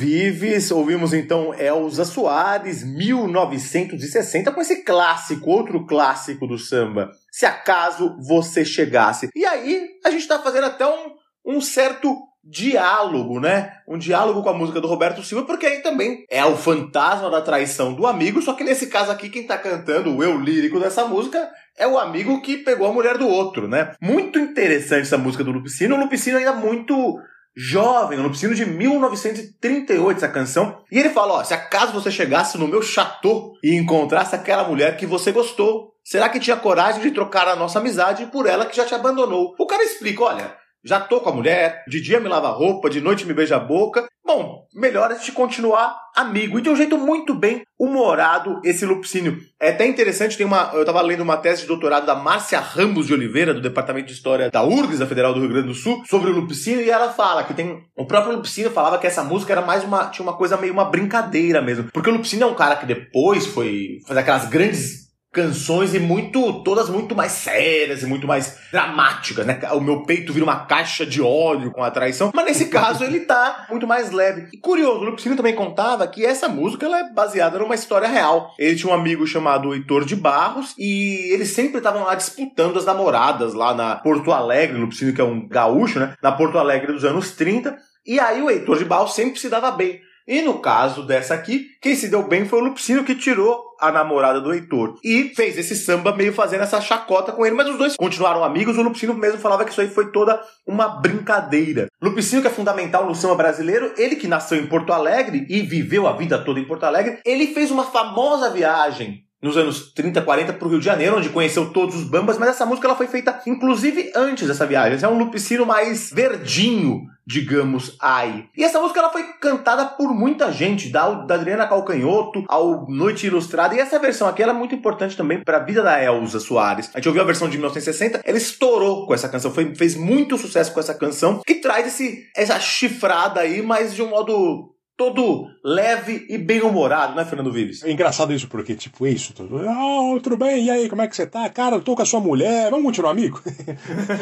Vives, 0.00 0.70
ouvimos 0.70 1.12
então 1.12 1.52
Elza 1.52 2.06
Soares, 2.06 2.82
1960, 2.82 4.50
com 4.50 4.60
esse 4.62 4.82
clássico, 4.82 5.50
outro 5.50 5.84
clássico 5.84 6.46
do 6.46 6.56
samba. 6.56 7.10
Se 7.30 7.44
acaso 7.44 8.16
você 8.18 8.64
chegasse. 8.64 9.28
E 9.36 9.44
aí, 9.44 9.90
a 10.02 10.10
gente 10.10 10.26
tá 10.26 10.38
fazendo 10.38 10.68
até 10.68 10.86
um, 10.86 11.10
um 11.44 11.60
certo 11.60 12.16
diálogo, 12.42 13.38
né? 13.38 13.74
Um 13.86 13.98
diálogo 13.98 14.42
com 14.42 14.48
a 14.48 14.54
música 14.54 14.80
do 14.80 14.88
Roberto 14.88 15.22
Silva, 15.22 15.44
porque 15.44 15.66
aí 15.66 15.82
também 15.82 16.24
é 16.30 16.46
o 16.46 16.56
fantasma 16.56 17.28
da 17.28 17.42
traição 17.42 17.92
do 17.92 18.06
amigo, 18.06 18.40
só 18.40 18.54
que 18.54 18.64
nesse 18.64 18.86
caso 18.86 19.10
aqui, 19.10 19.28
quem 19.28 19.46
tá 19.46 19.58
cantando 19.58 20.16
o 20.16 20.24
eu 20.24 20.40
lírico 20.40 20.80
dessa 20.80 21.04
música 21.04 21.46
é 21.76 21.86
o 21.86 21.98
amigo 21.98 22.40
que 22.40 22.56
pegou 22.56 22.86
a 22.86 22.92
mulher 22.92 23.18
do 23.18 23.28
outro, 23.28 23.68
né? 23.68 23.92
Muito 24.00 24.38
interessante 24.38 25.02
essa 25.02 25.18
música 25.18 25.44
do 25.44 25.52
Lupicino, 25.52 25.94
o 25.94 26.00
Lupicino 26.00 26.38
ainda 26.38 26.54
muito 26.54 27.20
jovem, 27.62 28.18
o 28.18 28.22
Lupicino 28.22 28.54
de 28.54 28.64
1938, 28.64 30.16
essa 30.16 30.28
canção. 30.28 30.82
E 30.90 30.98
ele 30.98 31.10
fala, 31.10 31.34
ó, 31.34 31.44
se 31.44 31.52
acaso 31.52 31.92
você 31.92 32.10
chegasse 32.10 32.56
no 32.56 32.66
meu 32.66 32.80
chateau 32.80 33.52
e 33.62 33.76
encontrasse 33.76 34.34
aquela 34.34 34.64
mulher 34.64 34.96
que 34.96 35.04
você 35.04 35.30
gostou, 35.30 35.92
será 36.02 36.30
que 36.30 36.40
tinha 36.40 36.56
coragem 36.56 37.02
de 37.02 37.10
trocar 37.10 37.46
a 37.46 37.56
nossa 37.56 37.78
amizade 37.78 38.24
por 38.26 38.46
ela 38.46 38.64
que 38.64 38.74
já 38.74 38.86
te 38.86 38.94
abandonou? 38.94 39.54
O 39.58 39.66
cara 39.66 39.84
explica, 39.84 40.24
olha, 40.24 40.56
já 40.84 41.00
tô 41.00 41.20
com 41.20 41.30
a 41.30 41.34
mulher, 41.34 41.84
de 41.86 42.00
dia 42.00 42.20
me 42.20 42.28
lava 42.28 42.48
a 42.48 42.52
roupa, 42.52 42.88
de 42.88 43.00
noite 43.00 43.26
me 43.26 43.34
beija 43.34 43.56
a 43.56 43.60
boca. 43.60 44.06
Bom, 44.24 44.66
melhor 44.74 45.10
a 45.10 45.14
gente 45.14 45.32
continuar 45.32 45.96
amigo. 46.16 46.58
E 46.58 46.62
de 46.62 46.70
um 46.70 46.76
jeito 46.76 46.96
muito 46.96 47.34
bem 47.34 47.62
humorado 47.78 48.60
esse 48.64 48.86
Lupicínio. 48.86 49.38
É 49.60 49.70
até 49.70 49.86
interessante, 49.86 50.36
tem 50.36 50.46
uma. 50.46 50.70
Eu 50.72 50.84
tava 50.84 51.00
lendo 51.00 51.22
uma 51.22 51.36
tese 51.36 51.62
de 51.62 51.66
doutorado 51.66 52.06
da 52.06 52.14
Márcia 52.14 52.60
Ramos 52.60 53.06
de 53.06 53.14
Oliveira, 53.14 53.52
do 53.52 53.60
Departamento 53.60 54.06
de 54.06 54.12
História 54.12 54.50
da 54.50 54.62
URGS, 54.62 54.98
da 54.98 55.06
Federal 55.06 55.34
do 55.34 55.40
Rio 55.40 55.48
Grande 55.48 55.68
do 55.68 55.74
Sul, 55.74 56.02
sobre 56.06 56.30
o 56.30 56.34
Lupicínio, 56.34 56.84
e 56.84 56.90
ela 56.90 57.12
fala 57.12 57.44
que 57.44 57.54
tem. 57.54 57.82
O 57.96 58.06
próprio 58.06 58.36
Lupicínio 58.36 58.70
falava 58.70 58.98
que 58.98 59.06
essa 59.06 59.24
música 59.24 59.52
era 59.52 59.62
mais 59.62 59.82
uma. 59.82 60.06
tinha 60.10 60.24
uma 60.24 60.36
coisa 60.36 60.56
meio 60.56 60.72
uma 60.72 60.84
brincadeira 60.84 61.60
mesmo. 61.60 61.90
Porque 61.92 62.08
o 62.08 62.12
Lupicínio 62.12 62.44
é 62.44 62.50
um 62.50 62.54
cara 62.54 62.76
que 62.76 62.86
depois 62.86 63.46
foi 63.46 63.98
fazer 64.06 64.20
aquelas 64.20 64.48
grandes 64.48 65.09
canções 65.32 65.94
e 65.94 65.98
muito 66.00 66.62
todas 66.64 66.88
muito 66.88 67.14
mais 67.14 67.32
sérias 67.32 68.02
e 68.02 68.06
muito 68.06 68.26
mais 68.26 68.58
dramáticas, 68.72 69.46
né? 69.46 69.60
O 69.72 69.80
meu 69.80 70.02
peito 70.02 70.32
vira 70.32 70.44
uma 70.44 70.66
caixa 70.66 71.06
de 71.06 71.22
óleo 71.22 71.70
com 71.70 71.82
a 71.82 71.90
traição, 71.90 72.30
mas 72.34 72.44
nesse 72.44 72.66
caso 72.70 73.04
ele 73.04 73.20
tá 73.20 73.66
muito 73.70 73.86
mais 73.86 74.10
leve. 74.10 74.48
E 74.52 74.58
curioso, 74.58 75.00
o 75.00 75.04
Lupicínio 75.04 75.36
também 75.36 75.54
contava 75.54 76.06
que 76.06 76.24
essa 76.24 76.48
música 76.48 76.86
ela 76.86 76.98
é 76.98 77.12
baseada 77.12 77.58
numa 77.58 77.74
história 77.74 78.08
real. 78.08 78.52
Ele 78.58 78.76
tinha 78.76 78.92
um 78.92 78.94
amigo 78.94 79.26
chamado 79.26 79.72
Heitor 79.72 80.04
de 80.04 80.16
Barros 80.16 80.74
e 80.78 81.32
eles 81.32 81.50
sempre 81.50 81.78
estavam 81.78 82.04
lá 82.04 82.14
disputando 82.14 82.78
as 82.78 82.84
namoradas 82.84 83.54
lá 83.54 83.72
na 83.74 83.96
Porto 83.96 84.32
Alegre, 84.32 84.78
o 84.78 84.80
Lupicínio 84.80 85.14
que 85.14 85.20
é 85.20 85.24
um 85.24 85.46
gaúcho, 85.46 86.00
né? 86.00 86.14
Na 86.22 86.32
Porto 86.32 86.58
Alegre 86.58 86.92
dos 86.92 87.04
anos 87.04 87.32
30. 87.32 87.76
E 88.04 88.18
aí 88.18 88.42
o 88.42 88.50
Heitor 88.50 88.78
de 88.78 88.84
Barros 88.84 89.14
sempre 89.14 89.38
se 89.38 89.48
dava 89.48 89.70
bem. 89.70 90.00
E 90.30 90.42
no 90.42 90.60
caso 90.60 91.02
dessa 91.02 91.34
aqui, 91.34 91.70
quem 91.82 91.96
se 91.96 92.06
deu 92.06 92.22
bem 92.22 92.44
foi 92.44 92.60
o 92.60 92.62
Lupicínio 92.62 93.02
que 93.02 93.16
tirou 93.16 93.64
a 93.80 93.90
namorada 93.90 94.40
do 94.40 94.54
Heitor. 94.54 94.96
E 95.02 95.32
fez 95.34 95.58
esse 95.58 95.74
samba 95.74 96.14
meio 96.14 96.32
fazendo 96.32 96.62
essa 96.62 96.80
chacota 96.80 97.32
com 97.32 97.44
ele, 97.44 97.56
mas 97.56 97.68
os 97.68 97.76
dois 97.76 97.96
continuaram 97.96 98.44
amigos. 98.44 98.78
O 98.78 98.82
Lupicínio 98.82 99.16
mesmo 99.16 99.40
falava 99.40 99.64
que 99.64 99.72
isso 99.72 99.80
aí 99.80 99.88
foi 99.88 100.12
toda 100.12 100.40
uma 100.64 100.86
brincadeira. 100.86 101.88
Lupicínio, 102.00 102.42
que 102.42 102.46
é 102.46 102.52
fundamental 102.52 103.06
no 103.06 103.14
samba 103.16 103.34
brasileiro, 103.34 103.92
ele 103.96 104.14
que 104.14 104.28
nasceu 104.28 104.56
em 104.56 104.68
Porto 104.68 104.92
Alegre 104.92 105.46
e 105.50 105.62
viveu 105.62 106.06
a 106.06 106.12
vida 106.12 106.38
toda 106.38 106.60
em 106.60 106.64
Porto 106.64 106.84
Alegre, 106.84 107.18
ele 107.24 107.48
fez 107.48 107.72
uma 107.72 107.86
famosa 107.86 108.50
viagem 108.50 109.24
nos 109.42 109.56
anos 109.56 109.92
30, 109.92 110.20
40 110.22 110.52
para 110.52 110.66
o 110.66 110.70
Rio 110.70 110.78
de 110.78 110.84
Janeiro, 110.84 111.16
onde 111.16 111.30
conheceu 111.30 111.70
todos 111.70 111.96
os 111.96 112.04
bambas, 112.04 112.38
mas 112.38 112.50
essa 112.50 112.66
música 112.66 112.86
ela 112.86 112.96
foi 112.96 113.06
feita 113.06 113.40
inclusive 113.46 114.12
antes 114.14 114.46
dessa 114.46 114.66
viagem. 114.66 114.98
É 115.02 115.08
um 115.08 115.18
lupicino 115.18 115.64
mais 115.64 116.10
verdinho, 116.10 117.06
digamos, 117.26 117.96
aí. 118.00 118.46
E 118.56 118.62
essa 118.62 118.80
música 118.80 119.00
ela 119.00 119.10
foi 119.10 119.22
cantada 119.40 119.84
por 119.84 120.12
muita 120.12 120.52
gente, 120.52 120.90
da, 120.90 121.10
da 121.10 121.36
Adriana 121.36 121.66
Calcanhoto 121.66 122.44
ao 122.48 122.86
Noite 122.88 123.26
Ilustrada, 123.26 123.74
e 123.74 123.78
essa 123.78 123.98
versão 123.98 124.28
aqui 124.28 124.42
ela 124.42 124.52
é 124.52 124.56
muito 124.56 124.74
importante 124.74 125.16
também 125.16 125.42
para 125.42 125.58
a 125.58 125.64
vida 125.64 125.82
da 125.82 126.02
Elza 126.02 126.40
Soares. 126.40 126.90
A 126.92 126.98
gente 126.98 127.08
ouviu 127.08 127.22
a 127.22 127.26
versão 127.26 127.48
de 127.48 127.56
1960, 127.56 128.20
ela 128.24 128.38
estourou 128.38 129.06
com 129.06 129.14
essa 129.14 129.28
canção, 129.28 129.52
foi, 129.52 129.74
fez 129.74 129.94
muito 129.96 130.36
sucesso 130.36 130.72
com 130.72 130.80
essa 130.80 130.94
canção, 130.94 131.40
que 131.46 131.54
traz 131.54 131.86
esse, 131.86 132.28
essa 132.36 132.58
chifrada 132.58 133.40
aí, 133.40 133.62
mas 133.62 133.94
de 133.94 134.02
um 134.02 134.08
modo 134.08 134.74
todo 135.00 135.48
leve 135.64 136.26
e 136.28 136.36
bem-humorado, 136.36 137.16
né, 137.16 137.24
Fernando 137.24 137.50
Vives? 137.50 137.82
É 137.82 137.90
engraçado 137.90 138.34
isso, 138.34 138.46
porque, 138.46 138.74
tipo, 138.74 139.06
é 139.06 139.10
isso. 139.10 139.32
Tudo, 139.32 139.58
ah, 139.66 140.20
tudo 140.22 140.36
bem, 140.36 140.66
e 140.66 140.70
aí, 140.70 140.90
como 140.90 141.00
é 141.00 141.08
que 141.08 141.16
você 141.16 141.26
tá? 141.26 141.48
Cara, 141.48 141.76
eu 141.76 141.80
tô 141.80 141.96
com 141.96 142.02
a 142.02 142.04
sua 142.04 142.20
mulher, 142.20 142.70
vamos 142.70 142.84
continuar 142.84 143.12
amigo? 143.12 143.40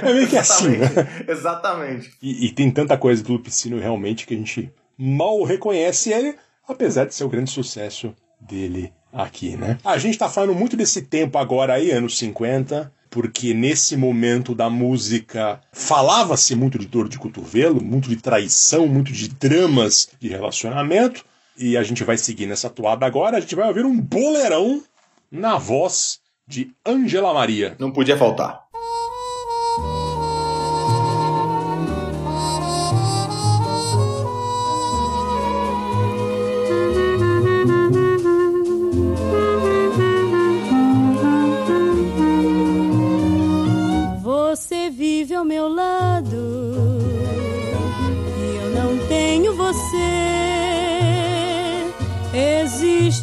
é 0.07 0.15
meio 0.15 0.29
que 0.29 0.37
assim, 0.37 0.77
né? 0.77 0.87
Exatamente. 1.27 2.13
E, 2.23 2.47
e, 2.47 2.53
tem 2.53 2.71
tanta 2.71 2.97
coisa 2.97 3.25
do 3.25 3.33
Lupicino 3.33 3.81
realmente 3.81 4.25
que 4.25 4.35
a 4.35 4.37
gente 4.37 4.73
mal 4.97 5.43
reconhece 5.43 6.13
ele, 6.13 6.37
apesar 6.69 7.07
de 7.07 7.15
ser 7.17 7.25
o 7.25 7.29
grande 7.29 7.51
sucesso 7.51 8.15
dele 8.41 8.93
aqui, 9.13 9.57
né? 9.57 9.79
A 9.85 9.99
gente 9.99 10.17
tá 10.17 10.29
falando 10.29 10.55
muito 10.55 10.77
desse 10.77 11.03
tempo 11.03 11.39
agora 11.39 11.75
aí, 11.75 11.91
anos 11.91 12.17
50, 12.17 12.93
porque 13.11 13.55
nesse 13.55 13.97
momento 13.97 14.55
da 14.55 14.69
música 14.69 15.61
falava-se 15.73 16.55
muito 16.55 16.79
de 16.79 16.87
dor 16.87 17.09
de 17.09 17.19
cotovelo, 17.19 17.83
muito 17.83 18.09
de 18.09 18.17
traição, 18.17 18.87
muito 18.87 19.12
de 19.12 19.29
dramas 19.29 20.09
de 20.21 20.29
relacionamento. 20.29 21.25
E 21.57 21.77
a 21.77 21.83
gente 21.83 22.05
vai 22.05 22.17
seguir 22.17 22.47
nessa 22.47 22.71
toada 22.71 23.05
agora, 23.05 23.37
a 23.37 23.41
gente 23.41 23.55
vai 23.55 23.67
ouvir 23.69 23.85
um 23.85 24.00
boleirão 24.00 24.83
na 25.31 25.59
voz 25.59 26.21
de 26.47 26.71
Angela 26.87 27.35
Maria. 27.35 27.77
Não 27.79 27.91
podia 27.91 28.17
faltar. 28.17 28.68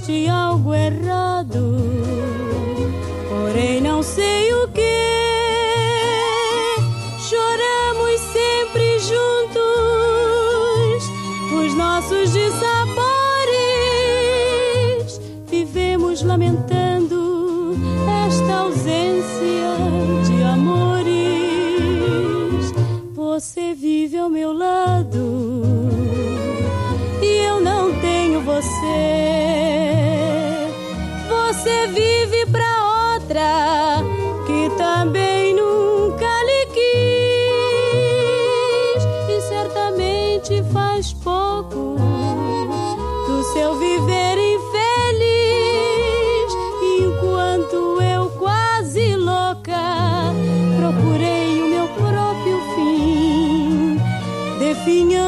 Existe 0.08 0.30
algo 0.30 0.45
definhando 54.86 55.25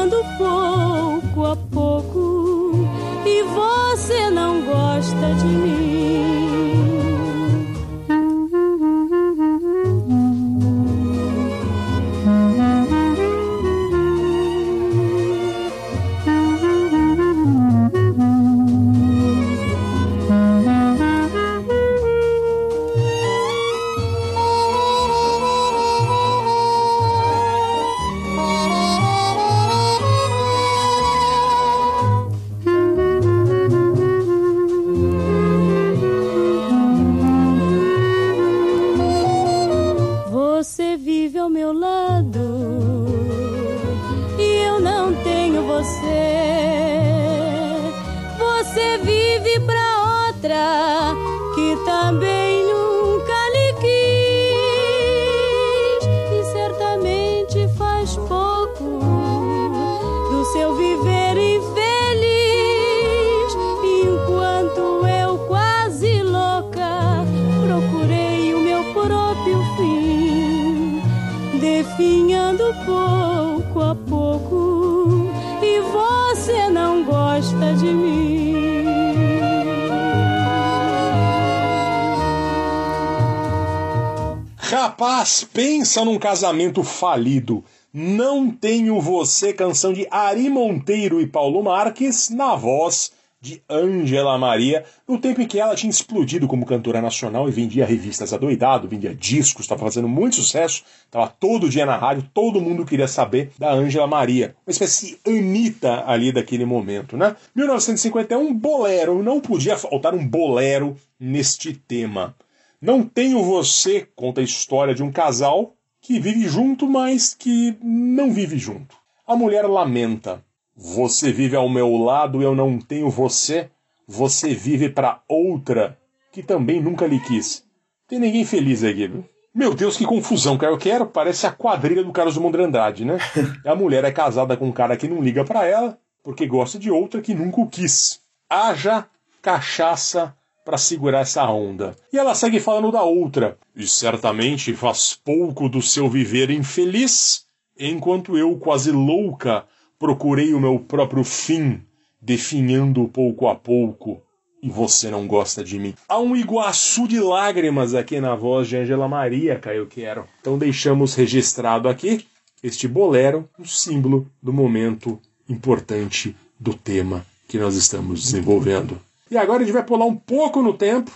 num 86.04 86.18
casamento 86.18 86.82
falido. 86.82 87.64
Não 87.92 88.50
tenho 88.50 89.00
você, 89.00 89.52
canção 89.52 89.92
de 89.92 90.06
Ari 90.10 90.48
Monteiro 90.50 91.20
e 91.20 91.26
Paulo 91.26 91.62
Marques, 91.62 92.30
na 92.30 92.54
voz 92.54 93.12
de 93.40 93.62
Ângela 93.70 94.36
Maria, 94.36 94.84
no 95.06 95.18
tempo 95.18 95.40
em 95.40 95.46
que 95.46 95.60
ela 95.60 95.76
tinha 95.76 95.90
explodido 95.90 96.48
como 96.48 96.66
cantora 96.66 97.00
nacional 97.00 97.48
e 97.48 97.52
vendia 97.52 97.86
revistas 97.86 98.32
adoidado, 98.32 98.88
vendia 98.88 99.14
discos, 99.14 99.64
estava 99.64 99.80
fazendo 99.84 100.08
muito 100.08 100.36
sucesso, 100.36 100.82
estava 101.04 101.28
todo 101.28 101.68
dia 101.68 101.86
na 101.86 101.96
rádio, 101.96 102.28
todo 102.34 102.60
mundo 102.60 102.84
queria 102.84 103.06
saber 103.06 103.52
da 103.56 103.72
Ângela 103.72 104.06
Maria. 104.06 104.56
Uma 104.66 104.72
espécie 104.72 105.20
de 105.24 105.30
Anitta 105.30 106.04
ali 106.06 106.32
daquele 106.32 106.64
momento, 106.64 107.16
né? 107.16 107.36
1951, 107.54 108.52
bolero, 108.54 109.22
não 109.22 109.40
podia 109.40 109.76
faltar 109.76 110.14
um 110.14 110.26
bolero 110.26 110.96
neste 111.18 111.72
tema. 111.72 112.34
Não 112.80 113.02
Tenho 113.02 113.42
Você 113.42 114.06
conta 114.14 114.40
a 114.40 114.44
história 114.44 114.94
de 114.94 115.02
um 115.02 115.10
casal 115.10 115.74
que 116.08 116.18
vive 116.18 116.48
junto, 116.48 116.88
mas 116.88 117.34
que 117.34 117.76
não 117.82 118.32
vive 118.32 118.56
junto. 118.56 118.96
A 119.26 119.36
mulher 119.36 119.66
lamenta. 119.66 120.42
Você 120.74 121.30
vive 121.30 121.54
ao 121.54 121.68
meu 121.68 121.98
lado, 121.98 122.40
eu 122.40 122.54
não 122.54 122.78
tenho 122.78 123.10
você. 123.10 123.68
Você 124.06 124.54
vive 124.54 124.88
para 124.88 125.20
outra 125.28 125.98
que 126.32 126.42
também 126.42 126.80
nunca 126.80 127.06
lhe 127.06 127.20
quis. 127.20 127.62
Tem 128.08 128.18
ninguém 128.18 128.42
feliz 128.46 128.82
aí, 128.82 129.06
viu? 129.06 129.22
Meu 129.54 129.74
Deus, 129.74 129.98
que 129.98 130.06
confusão, 130.06 130.56
cara. 130.56 130.72
Eu 130.72 130.78
quero, 130.78 131.04
parece 131.04 131.46
a 131.46 131.52
quadrilha 131.52 132.02
do 132.02 132.10
Carlos 132.10 132.36
Drummond 132.36 132.56
de 132.56 132.64
Andrade, 132.64 133.04
né? 133.04 133.18
A 133.66 133.74
mulher 133.74 134.02
é 134.02 134.10
casada 134.10 134.56
com 134.56 134.68
um 134.68 134.72
cara 134.72 134.96
que 134.96 135.06
não 135.06 135.20
liga 135.20 135.44
para 135.44 135.66
ela, 135.66 135.98
porque 136.24 136.46
gosta 136.46 136.78
de 136.78 136.90
outra 136.90 137.20
que 137.20 137.34
nunca 137.34 137.60
o 137.60 137.68
quis. 137.68 138.22
Haja 138.48 139.06
cachaça 139.42 140.34
para 140.68 140.76
segurar 140.76 141.20
essa 141.20 141.50
onda. 141.50 141.96
E 142.12 142.18
ela 142.18 142.34
segue 142.34 142.60
falando 142.60 142.92
da 142.92 143.02
outra. 143.02 143.56
E 143.74 143.88
certamente 143.88 144.74
faz 144.74 145.18
pouco 145.24 145.66
do 145.66 145.80
seu 145.80 146.10
viver 146.10 146.50
infeliz, 146.50 147.46
enquanto 147.78 148.36
eu, 148.36 148.54
quase 148.58 148.90
louca, 148.90 149.64
procurei 149.98 150.52
o 150.52 150.60
meu 150.60 150.78
próprio 150.78 151.24
fim, 151.24 151.80
definhando 152.20 153.08
pouco 153.08 153.48
a 153.48 153.54
pouco, 153.54 154.20
E 154.62 154.68
você 154.68 155.08
não 155.08 155.26
gosta 155.26 155.64
de 155.64 155.78
mim. 155.78 155.94
Há 156.06 156.18
um 156.18 156.36
Iguaçu 156.36 157.08
de 157.08 157.18
lágrimas 157.18 157.94
aqui 157.94 158.20
na 158.20 158.34
voz 158.34 158.68
de 158.68 158.76
Angela 158.76 159.08
Maria, 159.08 159.58
Caio 159.58 159.86
Quero. 159.86 160.26
Então 160.38 160.58
deixamos 160.58 161.14
registrado 161.14 161.88
aqui 161.88 162.26
este 162.62 162.86
bolero, 162.86 163.48
um 163.58 163.64
símbolo 163.64 164.30
do 164.42 164.52
momento 164.52 165.18
importante 165.48 166.36
do 166.60 166.74
tema 166.74 167.24
que 167.48 167.56
nós 167.56 167.74
estamos 167.74 168.20
desenvolvendo. 168.20 169.07
E 169.30 169.36
agora 169.36 169.62
a 169.62 169.64
gente 169.64 169.74
vai 169.74 169.84
pular 169.84 170.06
um 170.06 170.16
pouco 170.16 170.62
no 170.62 170.72
tempo, 170.72 171.10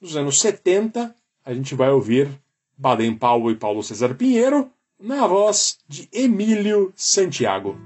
nos 0.00 0.16
anos 0.16 0.40
70, 0.40 1.14
a 1.44 1.54
gente 1.54 1.74
vai 1.74 1.90
ouvir 1.90 2.28
Baden 2.78 3.16
Powell 3.16 3.50
e 3.50 3.56
Paulo 3.56 3.82
César 3.82 4.14
Pinheiro 4.14 4.70
na 5.02 5.26
voz 5.26 5.78
de 5.88 6.08
Emílio 6.12 6.92
Santiago. 6.94 7.76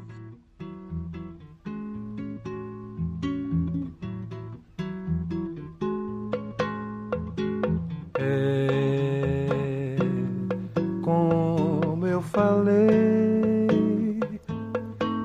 É 8.18 9.96
como 11.03 12.07
eu 12.07 12.20
falei, 12.20 13.68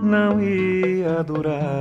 não 0.02 0.42
ia 0.42 1.24
durar. 1.24 1.79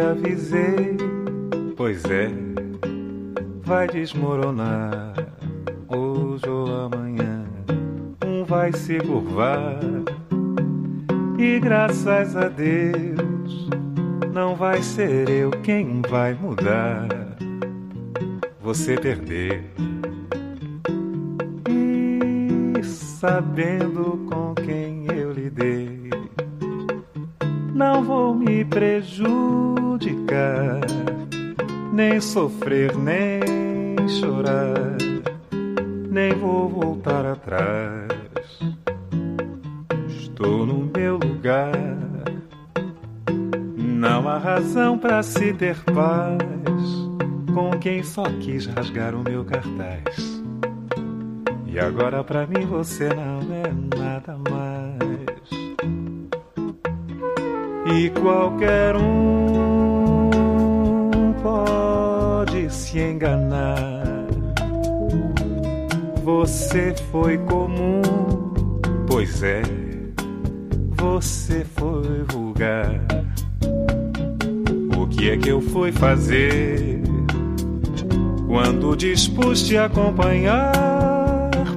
Avisei, 0.00 0.96
pois 1.76 2.04
é, 2.06 2.28
vai 3.62 3.86
desmoronar. 3.86 5.14
Hoje 5.88 6.48
ou 6.48 6.66
amanhã, 6.84 7.44
um 8.26 8.44
vai 8.44 8.72
se 8.72 8.98
curvar. 8.98 9.80
E 11.38 11.58
graças 11.60 12.36
a 12.36 12.48
Deus, 12.48 13.68
não 14.32 14.54
vai 14.54 14.82
ser 14.82 15.28
eu 15.28 15.50
quem 15.50 16.02
vai 16.08 16.34
mudar. 16.34 17.08
Você 18.60 18.96
perdeu. 18.96 19.62
E 21.68 22.82
sabendo 22.82 24.26
com 24.30 24.54
quem 24.54 25.06
eu 25.14 25.32
lidei, 25.32 26.10
não 27.74 28.02
vou 28.04 28.34
me 28.34 28.64
prejudicar, 28.64 29.69
nem 32.00 32.20
sofrer, 32.20 32.96
nem 32.96 33.40
chorar, 34.08 34.96
nem 36.10 36.32
vou 36.34 36.68
voltar 36.68 37.26
atrás. 37.26 38.08
Estou 40.08 40.64
no 40.64 40.90
meu 40.96 41.18
lugar. 41.18 41.72
Não 43.76 44.28
há 44.28 44.38
razão 44.38 44.96
para 44.98 45.22
se 45.22 45.52
ter 45.52 45.76
paz 45.84 46.38
com 47.54 47.70
quem 47.78 48.02
só 48.02 48.24
quis 48.40 48.66
rasgar 48.66 49.14
o 49.14 49.22
meu 49.22 49.44
cartaz. 49.44 50.42
E 51.66 51.78
agora 51.78 52.24
pra 52.24 52.46
mim 52.46 52.64
você 52.66 53.08
não 53.08 53.40
é 53.54 53.98
nada 53.98 54.36
mais. 54.48 55.50
E 57.94 58.10
qualquer 58.10 58.96
um 58.96 59.69
se 62.90 62.98
enganar. 62.98 64.02
Você 66.24 66.92
foi 67.12 67.38
comum, 67.38 68.02
pois 69.06 69.44
é, 69.44 69.62
você 70.96 71.64
foi 71.64 72.24
vulgar. 72.32 72.90
O 74.98 75.06
que 75.06 75.30
é 75.30 75.36
que 75.36 75.50
eu 75.50 75.60
fui 75.60 75.92
fazer 75.92 77.00
quando 78.48 78.96
dispus 78.96 79.62
te 79.62 79.76
acompanhar? 79.76 80.72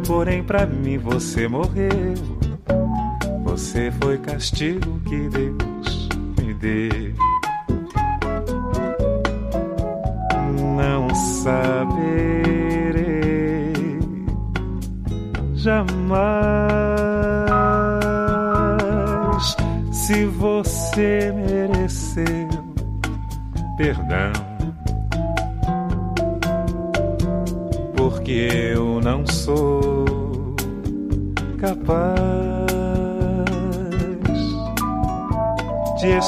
Porém, 0.07 0.43
pra 0.43 0.65
mim 0.65 0.97
você 0.97 1.47
morreu. 1.47 2.15
Você 3.43 3.91
foi 4.01 4.17
castigo 4.17 4.99
que 5.07 5.29
Deus 5.29 6.09
me 6.41 6.53
deu. 6.55 7.32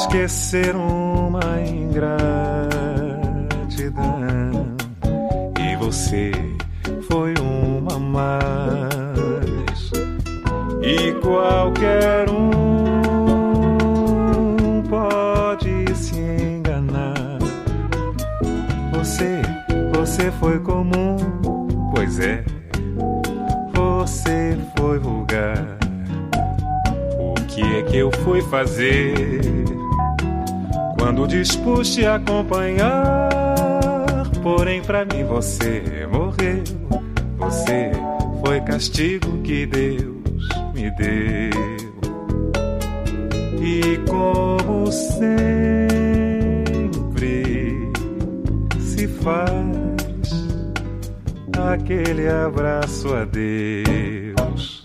Esquecer 0.06 0.74
uma 0.76 1.60
ingratidão. 1.60 2.16
E 5.60 5.76
você 5.76 6.30
foi 7.08 7.34
uma 7.40 7.98
mais. 7.98 9.90
E 10.82 11.12
qualquer 11.20 12.30
um 12.30 13.02
pode 14.88 15.92
se 15.96 16.16
enganar. 16.20 17.38
Você, 18.92 19.42
você 19.92 20.30
foi 20.32 20.60
comum, 20.60 21.16
pois 21.94 22.20
é. 22.20 22.44
Você 23.74 24.56
foi 24.76 25.00
vulgar. 25.00 25.78
O 27.18 27.34
que 27.48 27.62
é 27.62 27.82
que 27.82 27.96
eu 27.96 28.12
fui 28.22 28.40
fazer 28.42 29.25
dispus 31.46 31.94
te 31.94 32.04
acompanhar? 32.04 33.30
Porém, 34.42 34.82
pra 34.82 35.04
mim 35.04 35.22
você 35.24 36.06
morreu. 36.10 36.64
Você 37.36 37.92
foi 38.44 38.60
castigo 38.62 39.40
que 39.42 39.64
Deus 39.66 40.48
me 40.74 40.90
deu. 40.96 41.76
E 43.62 43.98
como 44.08 44.90
sempre 44.90 45.30
se 48.80 49.06
faz 49.06 49.46
aquele 51.72 52.28
abraço 52.28 53.14
a 53.14 53.24
Deus 53.24 54.84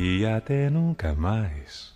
e 0.00 0.24
até 0.24 0.70
nunca 0.70 1.14
mais. 1.14 1.94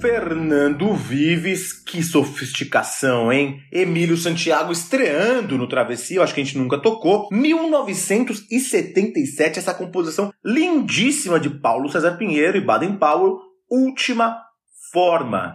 Fernando 0.00 0.92
Vives, 0.94 1.72
que 1.74 2.02
sofisticação, 2.02 3.30
hein? 3.30 3.62
Emílio 3.70 4.16
Santiago 4.16 4.72
estreando 4.72 5.58
no 5.58 5.68
Travessia, 5.68 6.16
eu 6.16 6.22
acho 6.22 6.34
que 6.34 6.40
a 6.40 6.44
gente 6.44 6.56
nunca 6.56 6.78
tocou. 6.78 7.28
1977, 7.30 9.58
essa 9.58 9.74
composição 9.74 10.32
lindíssima 10.42 11.38
de 11.38 11.50
Paulo 11.50 11.90
César 11.90 12.16
Pinheiro 12.16 12.56
e 12.56 12.64
Baden 12.64 12.96
Powell, 12.96 13.40
Última 13.70 14.38
Forma. 14.90 15.52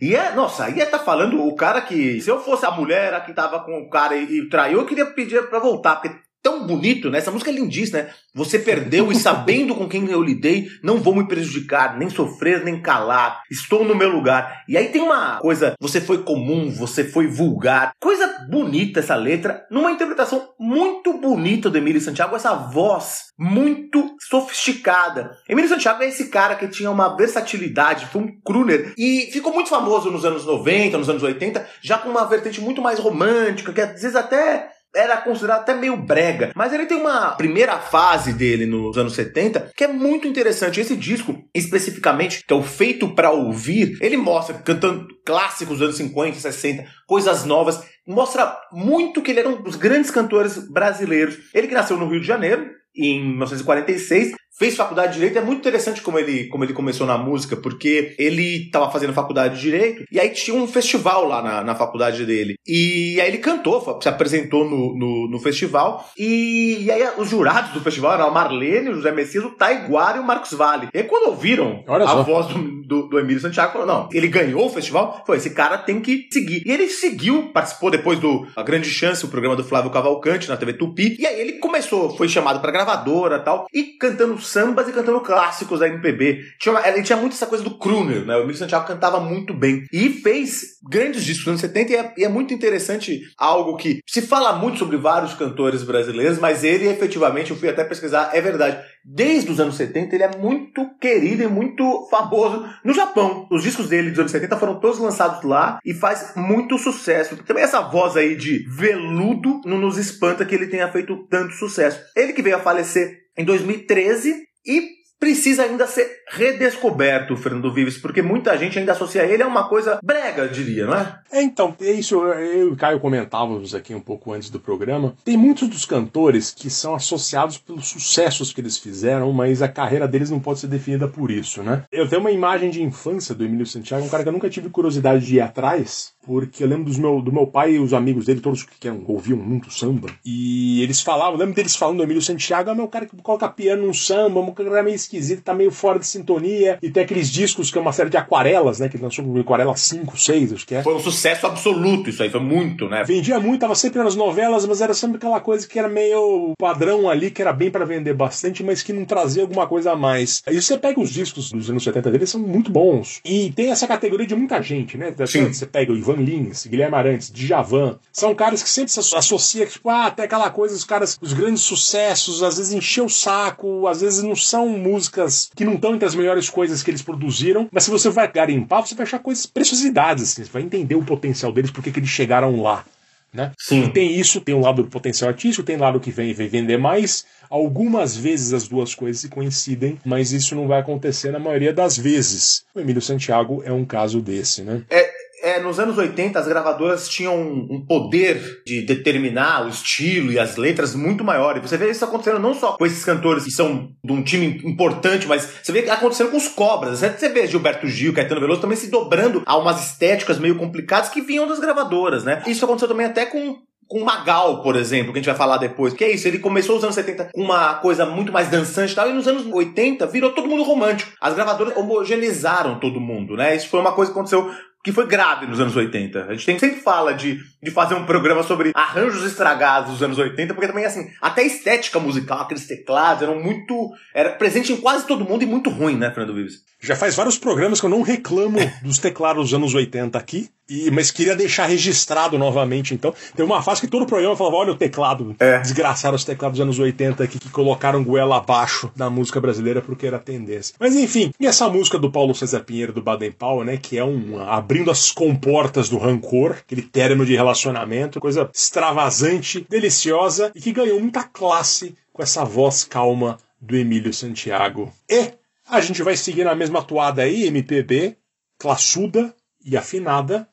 E 0.00 0.16
é, 0.16 0.34
nossa, 0.34 0.64
aí 0.64 0.80
é 0.80 0.86
tá 0.86 0.98
falando 0.98 1.46
o 1.46 1.54
cara 1.54 1.82
que, 1.82 2.18
se 2.22 2.30
eu 2.30 2.40
fosse 2.40 2.64
a 2.64 2.70
mulher 2.70 3.22
que 3.26 3.34
tava 3.34 3.60
com 3.60 3.82
o 3.82 3.90
cara 3.90 4.16
e, 4.16 4.38
e 4.38 4.48
traiu, 4.48 4.80
eu 4.80 4.86
queria 4.86 5.04
pedir 5.04 5.50
pra 5.50 5.58
voltar, 5.58 5.96
porque 5.96 6.16
tão 6.42 6.66
bonito, 6.66 7.10
né? 7.10 7.18
Essa 7.18 7.30
música 7.30 7.50
é 7.50 7.54
lindíssima, 7.54 7.98
né? 7.98 8.10
Você 8.34 8.58
perdeu 8.58 9.10
e 9.10 9.16
sabendo 9.16 9.74
com 9.74 9.88
quem 9.88 10.08
eu 10.08 10.22
lidei, 10.22 10.68
não 10.82 10.98
vou 10.98 11.14
me 11.14 11.26
prejudicar, 11.26 11.98
nem 11.98 12.08
sofrer, 12.08 12.64
nem 12.64 12.80
calar. 12.80 13.42
Estou 13.50 13.84
no 13.84 13.94
meu 13.94 14.08
lugar. 14.08 14.62
E 14.68 14.76
aí 14.76 14.88
tem 14.88 15.02
uma 15.02 15.38
coisa, 15.38 15.74
você 15.80 16.00
foi 16.00 16.22
comum, 16.22 16.70
você 16.70 17.04
foi 17.04 17.26
vulgar. 17.26 17.92
Coisa 18.00 18.46
bonita 18.48 19.00
essa 19.00 19.16
letra, 19.16 19.66
numa 19.70 19.90
interpretação 19.90 20.50
muito 20.58 21.18
bonita 21.18 21.68
do 21.68 21.78
Emílio 21.78 22.00
Santiago, 22.00 22.36
essa 22.36 22.54
voz 22.54 23.30
muito 23.38 24.14
sofisticada. 24.28 25.36
Emílio 25.48 25.68
Santiago 25.68 26.02
é 26.02 26.08
esse 26.08 26.28
cara 26.28 26.54
que 26.54 26.68
tinha 26.68 26.90
uma 26.90 27.16
versatilidade, 27.16 28.06
foi 28.06 28.22
um 28.22 28.40
crooner 28.44 28.92
e 28.96 29.28
ficou 29.32 29.52
muito 29.52 29.70
famoso 29.70 30.10
nos 30.10 30.24
anos 30.24 30.44
90, 30.44 30.98
nos 30.98 31.08
anos 31.08 31.22
80, 31.22 31.66
já 31.82 31.98
com 31.98 32.08
uma 32.08 32.26
vertente 32.26 32.60
muito 32.60 32.80
mais 32.80 32.98
romântica, 32.98 33.72
que 33.72 33.80
às 33.80 33.92
vezes 33.92 34.14
até 34.16 34.68
era 34.94 35.16
considerado 35.18 35.60
até 35.60 35.74
meio 35.74 35.96
brega. 35.96 36.52
Mas 36.54 36.72
ele 36.72 36.86
tem 36.86 36.96
uma 36.96 37.32
primeira 37.32 37.78
fase 37.78 38.32
dele 38.32 38.66
nos 38.66 38.96
anos 38.96 39.14
70 39.14 39.72
que 39.76 39.84
é 39.84 39.88
muito 39.88 40.26
interessante. 40.26 40.80
Esse 40.80 40.96
disco, 40.96 41.34
especificamente, 41.54 42.44
que 42.46 42.52
é 42.52 42.56
o 42.56 42.62
Feito 42.62 43.14
para 43.14 43.30
Ouvir, 43.30 43.98
ele 44.00 44.16
mostra 44.16 44.54
cantando 44.58 45.06
clássicos 45.24 45.78
dos 45.78 45.82
anos 45.82 45.96
50, 45.96 46.38
60, 46.38 46.84
coisas 47.06 47.44
novas. 47.44 47.82
Mostra 48.06 48.56
muito 48.72 49.22
que 49.22 49.30
ele 49.30 49.40
era 49.40 49.48
um 49.48 49.62
dos 49.62 49.76
grandes 49.76 50.10
cantores 50.10 50.58
brasileiros. 50.70 51.38
Ele 51.54 51.68
que 51.68 51.74
nasceu 51.74 51.96
no 51.96 52.08
Rio 52.08 52.20
de 52.20 52.26
Janeiro, 52.26 52.68
em 52.96 53.20
1946, 53.20 54.34
fez 54.60 54.76
faculdade 54.76 55.14
de 55.14 55.18
Direito. 55.20 55.38
É 55.38 55.40
muito 55.40 55.60
interessante 55.60 56.02
como 56.02 56.18
ele, 56.18 56.46
como 56.48 56.62
ele 56.62 56.74
começou 56.74 57.06
na 57.06 57.16
música, 57.16 57.56
porque 57.56 58.14
ele 58.18 58.66
estava 58.66 58.90
fazendo 58.90 59.14
faculdade 59.14 59.54
de 59.54 59.62
Direito 59.62 60.04
e 60.12 60.20
aí 60.20 60.28
tinha 60.28 60.54
um 60.54 60.68
festival 60.68 61.26
lá 61.26 61.42
na, 61.42 61.64
na 61.64 61.74
faculdade 61.74 62.26
dele. 62.26 62.56
E 62.66 63.18
aí 63.18 63.28
ele 63.28 63.38
cantou, 63.38 63.98
se 64.02 64.08
apresentou 64.08 64.68
no, 64.68 64.94
no, 64.94 65.30
no 65.30 65.38
festival. 65.38 66.06
E, 66.18 66.84
e, 66.84 66.90
aí 66.90 67.02
os 67.16 67.30
jurados 67.30 67.72
do 67.72 67.80
festival 67.80 68.12
eram 68.12 68.26
a 68.26 68.30
Marlene, 68.30 68.90
o 68.90 68.94
José 68.96 69.10
Messias, 69.10 69.44
o 69.44 69.50
Taiguara 69.50 70.18
e 70.18 70.20
o 70.20 70.24
Marcos 70.24 70.52
Vale. 70.52 70.90
E 70.92 70.98
aí 70.98 71.04
quando 71.04 71.30
ouviram 71.30 71.82
a 71.88 72.16
voz 72.16 72.48
do, 72.48 72.82
do, 72.82 73.08
do 73.08 73.18
Emílio 73.18 73.40
Santiago, 73.40 73.72
falou: 73.72 73.86
não, 73.86 74.08
ele 74.12 74.28
ganhou 74.28 74.66
o 74.66 74.70
festival, 74.70 75.22
foi, 75.24 75.38
esse 75.38 75.50
cara 75.50 75.78
tem 75.78 76.00
que 76.00 76.28
seguir. 76.30 76.62
E 76.66 76.70
ele 76.70 76.88
seguiu, 76.88 77.50
participou 77.50 77.90
depois 77.90 78.18
do 78.18 78.46
A 78.54 78.62
Grande 78.62 78.90
Chance, 78.90 79.24
o 79.24 79.28
programa 79.28 79.56
do 79.56 79.64
Flávio 79.64 79.90
Cavalcante 79.90 80.50
na 80.50 80.56
TV 80.58 80.74
Tupi. 80.74 81.16
E 81.18 81.26
aí 81.26 81.40
ele 81.40 81.52
começou, 81.54 82.14
foi 82.14 82.28
chamado 82.28 82.60
pra 82.60 82.70
gravadora 82.70 83.36
e 83.36 83.40
tal, 83.40 83.66
e 83.72 83.84
cantando 83.84 84.38
sambas 84.50 84.88
e 84.88 84.92
cantando 84.92 85.20
clássicos 85.20 85.80
da 85.80 85.88
MPB. 85.88 86.40
Tinha 86.58 86.72
uma- 86.74 86.86
ele 86.88 87.02
tinha 87.02 87.16
muito 87.18 87.32
essa 87.34 87.46
coisa 87.46 87.64
do 87.64 87.78
crooner, 87.78 88.24
né? 88.26 88.34
O 88.36 88.40
Emílio 88.40 88.56
Santiago 88.56 88.86
cantava 88.86 89.20
muito 89.20 89.54
bem. 89.54 89.84
E 89.92 90.08
fez 90.10 90.78
grandes 90.88 91.24
discos 91.24 91.46
nos 91.46 91.48
anos 91.48 91.60
70 91.60 91.92
e 91.92 91.96
é, 91.96 92.14
e 92.18 92.24
é 92.24 92.28
muito 92.28 92.52
interessante 92.54 93.20
algo 93.38 93.76
que 93.76 94.00
se 94.06 94.22
fala 94.22 94.52
muito 94.54 94.78
sobre 94.78 94.96
vários 94.96 95.34
cantores 95.34 95.82
brasileiros, 95.82 96.38
mas 96.38 96.64
ele 96.64 96.88
efetivamente, 96.88 97.50
eu 97.50 97.56
fui 97.56 97.68
até 97.68 97.84
pesquisar, 97.84 98.30
é 98.32 98.40
verdade. 98.40 98.78
Desde 99.04 99.50
os 99.50 99.58
anos 99.60 99.76
70 99.76 100.14
ele 100.14 100.24
é 100.24 100.36
muito 100.36 100.86
querido 101.00 101.42
e 101.42 101.46
muito 101.46 102.06
famoso 102.10 102.64
no 102.84 102.92
Japão. 102.92 103.46
Os 103.50 103.62
discos 103.62 103.88
dele 103.88 104.10
dos 104.10 104.18
anos 104.18 104.32
70 104.32 104.56
foram 104.58 104.78
todos 104.78 104.98
lançados 104.98 105.42
lá 105.42 105.78
e 105.84 105.94
faz 105.94 106.32
muito 106.36 106.76
sucesso. 106.78 107.36
Também 107.46 107.62
essa 107.64 107.80
voz 107.80 108.16
aí 108.16 108.36
de 108.36 108.64
veludo 108.68 109.60
não 109.64 109.78
nos 109.78 109.96
espanta 109.96 110.44
que 110.44 110.54
ele 110.54 110.66
tenha 110.66 110.90
feito 110.92 111.26
tanto 111.30 111.54
sucesso. 111.54 112.00
Ele 112.14 112.32
que 112.32 112.42
veio 112.42 112.56
a 112.56 112.60
falecer 112.60 113.19
em 113.36 113.44
2013 113.44 114.34
e 114.66 115.00
precisa 115.20 115.64
ainda 115.64 115.86
ser 115.86 116.10
redescoberto, 116.30 117.36
Fernando 117.36 117.72
Vives, 117.72 117.98
porque 117.98 118.22
muita 118.22 118.56
gente 118.56 118.78
ainda 118.78 118.92
associa 118.92 119.22
ele 119.24 119.42
a 119.42 119.46
uma 119.46 119.68
coisa 119.68 120.00
brega, 120.02 120.48
diria, 120.48 120.86
não 120.86 120.94
é? 120.94 121.20
É, 121.30 121.42
então, 121.42 121.76
é 121.78 121.92
isso, 121.92 122.14
eu 122.14 122.30
eu 122.30 122.68
e 122.68 122.72
o 122.72 122.76
Caio 122.76 122.98
comentávamos 122.98 123.74
aqui 123.74 123.94
um 123.94 124.00
pouco 124.00 124.32
antes 124.32 124.48
do 124.48 124.58
programa. 124.58 125.14
Tem 125.22 125.36
muitos 125.36 125.68
dos 125.68 125.84
cantores 125.84 126.52
que 126.52 126.70
são 126.70 126.94
associados 126.94 127.58
pelos 127.58 127.88
sucessos 127.88 128.52
que 128.52 128.60
eles 128.62 128.78
fizeram, 128.78 129.30
mas 129.30 129.60
a 129.60 129.68
carreira 129.68 130.08
deles 130.08 130.30
não 130.30 130.40
pode 130.40 130.60
ser 130.60 130.68
definida 130.68 131.06
por 131.06 131.30
isso, 131.30 131.62
né? 131.62 131.84
Eu 131.92 132.08
tenho 132.08 132.22
uma 132.22 132.30
imagem 132.30 132.70
de 132.70 132.82
infância 132.82 133.34
do 133.34 133.44
Emílio 133.44 133.66
Santiago, 133.66 134.06
um 134.06 134.08
cara 134.08 134.22
que 134.22 134.28
eu 134.30 134.32
nunca 134.32 134.48
tive 134.48 134.70
curiosidade 134.70 135.26
de 135.26 135.36
ir 135.36 135.40
atrás, 135.40 136.12
porque 136.30 136.62
eu 136.62 136.68
lembro 136.68 136.84
dos 136.84 136.96
meu, 136.96 137.20
do 137.20 137.32
meu 137.32 137.44
pai 137.44 137.72
e 137.72 137.78
os 137.80 137.92
amigos 137.92 138.24
dele, 138.26 138.40
todos 138.40 138.62
que 138.62 138.86
eram- 138.86 139.02
ouviam 139.08 139.36
muito 139.36 139.68
samba, 139.72 140.08
e 140.24 140.80
eles 140.80 141.00
falavam, 141.00 141.36
lembro 141.36 141.54
deles 141.56 141.74
falando 141.74 141.96
do 141.96 142.02
Emílio 142.04 142.22
Santiago, 142.22 142.70
ah, 142.70 142.74
meu 142.74 142.86
cara 142.86 143.04
que 143.06 143.16
coloca 143.20 143.48
piano 143.48 143.84
num 143.86 143.92
samba, 143.92 144.38
um 144.38 144.52
cara 144.52 144.80
meio 144.84 144.94
esquisito, 144.94 145.42
tá 145.42 145.52
meio 145.52 145.72
fora 145.72 145.98
de 145.98 146.06
sintonia, 146.06 146.78
e 146.80 146.88
tem 146.88 147.02
aqueles 147.02 147.28
discos 147.28 147.68
que 147.68 147.76
é 147.78 147.80
uma 147.80 147.92
série 147.92 148.10
de 148.10 148.16
aquarelas, 148.16 148.78
né, 148.78 148.88
que 148.88 148.96
lançou 148.96 149.24
com 149.24 149.38
aquarela 149.40 149.74
5, 149.76 150.16
6, 150.18 150.52
acho 150.52 150.66
que 150.66 150.74
é. 150.76 150.82
Foi 150.84 150.94
um 150.94 151.00
sucesso 151.00 151.46
absoluto 151.46 152.08
isso 152.10 152.22
aí, 152.22 152.30
foi 152.30 152.40
muito, 152.40 152.88
né? 152.88 153.02
Vendia 153.02 153.40
muito, 153.40 153.60
tava 153.62 153.74
sempre 153.74 154.00
nas 154.02 154.14
novelas, 154.14 154.64
mas 154.66 154.80
era 154.80 154.94
sempre 154.94 155.16
aquela 155.16 155.40
coisa 155.40 155.66
que 155.66 155.78
era 155.78 155.88
meio 155.88 156.52
padrão 156.58 157.10
ali, 157.10 157.30
que 157.30 157.42
era 157.42 157.52
bem 157.52 157.70
pra 157.72 157.84
vender 157.84 158.14
bastante, 158.14 158.62
mas 158.62 158.82
que 158.84 158.92
não 158.92 159.04
trazia 159.04 159.42
alguma 159.42 159.66
coisa 159.66 159.92
a 159.92 159.96
mais. 159.96 160.42
Aí 160.46 160.60
você 160.62 160.78
pega 160.78 161.00
os 161.00 161.10
discos 161.10 161.50
dos 161.50 161.68
anos 161.68 161.82
70 161.82 162.10
dele, 162.10 162.26
são 162.26 162.40
muito 162.40 162.70
bons. 162.70 163.20
E 163.24 163.50
tem 163.50 163.70
essa 163.70 163.86
categoria 163.86 164.26
de 164.26 164.36
muita 164.36 164.60
gente, 164.62 164.96
né? 164.96 165.12
Sim. 165.26 165.52
Você 165.52 165.66
pega 165.66 165.92
o 165.92 165.96
Ivan 165.96 166.19
Lins, 166.20 166.66
Guilherme 166.66 166.96
Arantes, 166.96 167.30
Djavan. 167.30 167.98
São 168.12 168.34
caras 168.34 168.62
que 168.62 168.68
sempre 168.68 168.92
se 168.92 169.00
associa, 169.00 169.66
tipo, 169.66 169.88
ah, 169.88 170.06
até 170.06 170.24
aquela 170.24 170.50
coisa, 170.50 170.74
os 170.74 170.84
caras, 170.84 171.18
os 171.20 171.32
grandes 171.32 171.62
sucessos, 171.62 172.42
às 172.42 172.56
vezes 172.56 172.72
encheu 172.72 173.06
o 173.06 173.10
saco, 173.10 173.86
às 173.86 174.00
vezes 174.00 174.22
não 174.22 174.36
são 174.36 174.68
músicas 174.68 175.50
que 175.54 175.64
não 175.64 175.74
estão 175.74 175.94
entre 175.94 176.06
as 176.06 176.14
melhores 176.14 176.48
coisas 176.48 176.82
que 176.82 176.90
eles 176.90 177.02
produziram, 177.02 177.68
mas 177.72 177.84
se 177.84 177.90
você 177.90 178.08
vai 178.10 178.30
garimpar, 178.30 178.86
você 178.86 178.94
vai 178.94 179.04
achar 179.04 179.18
coisas, 179.18 179.46
preciosidades, 179.46 180.24
assim, 180.24 180.44
você 180.44 180.50
vai 180.50 180.62
entender 180.62 180.94
o 180.94 181.04
potencial 181.04 181.52
deles, 181.52 181.70
porque 181.70 181.90
que 181.90 181.98
eles 181.98 182.10
chegaram 182.10 182.60
lá. 182.62 182.84
Né? 183.32 183.52
Sim. 183.56 183.84
E 183.84 183.92
tem 183.92 184.12
isso, 184.12 184.40
tem 184.40 184.54
um 184.54 184.60
lado 184.60 184.82
do 184.82 184.88
potencial 184.88 185.30
artístico, 185.30 185.64
tem 185.64 185.76
um 185.76 185.80
lado 185.80 186.00
que 186.00 186.10
vem, 186.10 186.32
vem 186.34 186.48
vender 186.48 186.78
mais. 186.78 187.24
Algumas 187.48 188.16
vezes 188.16 188.52
as 188.52 188.66
duas 188.66 188.94
coisas 188.94 189.20
se 189.20 189.28
coincidem, 189.28 190.00
mas 190.04 190.32
isso 190.32 190.54
não 190.56 190.66
vai 190.66 190.80
acontecer 190.80 191.30
na 191.30 191.38
maioria 191.38 191.72
das 191.72 191.96
vezes. 191.96 192.64
O 192.74 192.80
Emílio 192.80 193.00
Santiago 193.00 193.62
é 193.64 193.72
um 193.72 193.84
caso 193.84 194.20
desse, 194.20 194.62
né? 194.62 194.82
É, 194.90 195.19
nos 195.58 195.80
anos 195.80 195.98
80, 195.98 196.38
as 196.38 196.46
gravadoras 196.46 197.08
tinham 197.08 197.36
um 197.36 197.80
um 197.80 197.86
poder 197.86 198.62
de 198.66 198.82
determinar 198.82 199.64
o 199.64 199.68
estilo 199.68 200.32
e 200.32 200.38
as 200.38 200.56
letras 200.56 200.94
muito 200.94 201.24
maior. 201.24 201.56
E 201.56 201.60
você 201.60 201.76
vê 201.76 201.90
isso 201.90 202.04
acontecendo 202.04 202.38
não 202.38 202.52
só 202.52 202.72
com 202.72 202.86
esses 202.86 203.04
cantores 203.04 203.44
que 203.44 203.50
são 203.50 203.90
de 204.04 204.12
um 204.12 204.22
time 204.22 204.60
importante, 204.64 205.26
mas 205.26 205.48
você 205.62 205.72
vê 205.72 205.88
acontecendo 205.88 206.30
com 206.30 206.36
os 206.36 206.48
cobras. 206.48 207.00
Você 207.00 207.28
vê 207.28 207.46
Gilberto 207.46 207.86
Gil, 207.86 208.12
Caetano 208.12 208.40
Veloso 208.40 208.60
também 208.60 208.76
se 208.76 208.90
dobrando 208.90 209.42
a 209.46 209.56
umas 209.56 209.90
estéticas 209.90 210.38
meio 210.38 210.56
complicadas 210.56 211.08
que 211.08 211.20
vinham 211.20 211.46
das 211.46 211.60
gravadoras, 211.60 212.24
né? 212.24 212.42
Isso 212.46 212.64
aconteceu 212.64 212.88
também 212.88 213.06
até 213.06 213.24
com 213.26 213.58
com 213.90 214.04
Magal, 214.04 214.62
por 214.62 214.76
exemplo, 214.76 215.12
que 215.12 215.18
a 215.18 215.20
gente 215.20 215.28
vai 215.28 215.36
falar 215.36 215.56
depois. 215.56 215.92
Que 215.92 216.04
é 216.04 216.12
isso, 216.12 216.28
ele 216.28 216.38
começou 216.38 216.76
os 216.76 216.84
anos 216.84 216.94
70 216.94 217.30
com 217.34 217.42
uma 217.42 217.74
coisa 217.74 218.06
muito 218.06 218.32
mais 218.32 218.48
dançante 218.48 218.92
e 218.92 218.94
tal, 218.94 219.10
e 219.10 219.12
nos 219.12 219.26
anos 219.26 219.44
80 219.52 220.06
virou 220.06 220.30
todo 220.30 220.46
mundo 220.46 220.62
romântico. 220.62 221.10
As 221.20 221.34
gravadoras 221.34 221.76
homogeneizaram 221.76 222.78
todo 222.78 223.00
mundo, 223.00 223.36
né? 223.36 223.56
Isso 223.56 223.68
foi 223.68 223.80
uma 223.80 223.90
coisa 223.90 224.12
que 224.12 224.16
aconteceu 224.16 224.48
que 224.82 224.92
foi 224.92 225.06
grave 225.06 225.46
nos 225.46 225.60
anos 225.60 225.76
80. 225.76 226.26
A 226.26 226.34
gente 226.34 226.58
sempre 226.58 226.80
fala 226.80 227.12
de, 227.12 227.40
de 227.62 227.70
fazer 227.70 227.94
um 227.94 228.06
programa 228.06 228.42
sobre 228.42 228.72
arranjos 228.74 229.24
estragados 229.24 229.92
dos 229.92 230.02
anos 230.02 230.18
80, 230.18 230.54
porque 230.54 230.68
também, 230.68 230.84
assim, 230.84 231.10
até 231.20 231.42
a 231.42 231.46
estética 231.46 231.98
musical, 231.98 232.40
aqueles 232.40 232.66
teclados 232.66 233.22
eram 233.22 233.40
muito. 233.42 233.90
Era 234.14 234.30
presente 234.30 234.72
em 234.72 234.76
quase 234.76 235.06
todo 235.06 235.24
mundo 235.24 235.42
e 235.42 235.46
muito 235.46 235.70
ruim, 235.70 235.96
né, 235.96 236.10
Fernando 236.10 236.34
Vives? 236.34 236.62
Já 236.80 236.96
faz 236.96 237.14
vários 237.14 237.36
programas 237.36 237.78
que 237.78 237.84
eu 237.86 237.90
não 237.90 238.00
reclamo 238.00 238.58
dos 238.82 238.98
teclados 238.98 239.44
dos 239.44 239.54
anos 239.54 239.74
80 239.74 240.16
aqui, 240.18 240.48
e, 240.68 240.90
mas 240.90 241.10
queria 241.10 241.34
deixar 241.34 241.66
registrado 241.66 242.38
novamente, 242.38 242.94
então. 242.94 243.12
Teve 243.34 243.42
uma 243.42 243.60
fase 243.60 243.80
que 243.80 243.88
todo 243.88 244.02
o 244.02 244.06
programa 244.06 244.36
falava: 244.36 244.56
olha 244.56 244.72
o 244.72 244.76
teclado, 244.76 245.34
É. 245.40 245.58
desgraçaram 245.58 246.14
os 246.14 246.24
teclados 246.24 246.58
dos 246.58 246.64
anos 246.64 246.78
80 246.78 247.24
aqui, 247.24 247.38
que 247.38 247.50
colocaram 247.50 248.02
goela 248.04 248.36
abaixo 248.36 248.90
da 248.96 249.10
música 249.10 249.40
brasileira 249.40 249.82
porque 249.82 250.06
era 250.06 250.18
tendência. 250.18 250.74
Mas 250.78 250.94
enfim, 250.94 251.32
e 251.40 251.46
essa 251.46 251.68
música 251.68 251.98
do 251.98 252.10
Paulo 252.10 252.34
César 252.34 252.60
Pinheiro 252.60 252.92
do 252.92 253.02
Baden 253.02 253.32
Powell, 253.32 253.64
né, 253.64 253.76
que 253.76 253.98
é 253.98 254.04
um 254.04 254.40
abrindo 254.40 254.90
as 254.90 255.10
comportas 255.10 255.88
do 255.88 255.98
rancor, 255.98 256.52
aquele 256.60 256.82
término 256.82 257.26
de 257.26 257.34
relacionamento, 257.50 258.20
coisa 258.20 258.48
extravasante, 258.52 259.66
deliciosa 259.68 260.52
e 260.54 260.60
que 260.60 260.72
ganhou 260.72 261.00
muita 261.00 261.24
classe 261.24 261.96
com 262.12 262.22
essa 262.22 262.44
voz 262.44 262.84
calma 262.84 263.38
do 263.60 263.76
Emílio 263.76 264.12
Santiago. 264.12 264.92
E 265.08 265.32
a 265.66 265.80
gente 265.80 266.02
vai 266.02 266.16
seguir 266.16 266.44
na 266.44 266.54
mesma 266.54 266.82
toada 266.82 267.22
aí, 267.22 267.46
MPB, 267.46 268.16
classuda 268.58 269.34
e 269.64 269.76
afinada, 269.76 270.48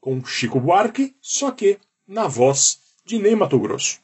com 0.00 0.24
Chico 0.24 0.60
Buarque, 0.60 1.14
só 1.20 1.50
que 1.50 1.78
na 2.06 2.26
voz 2.26 2.78
de 3.04 3.18
Ney 3.18 3.34
Mato 3.34 3.58
Grosso. 3.58 4.00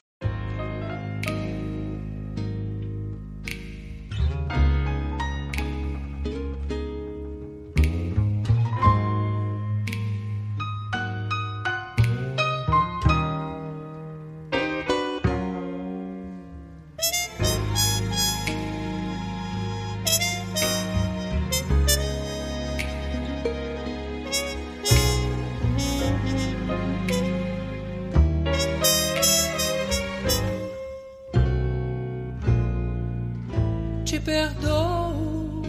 Te 34.06 34.20
perdoo 34.20 35.62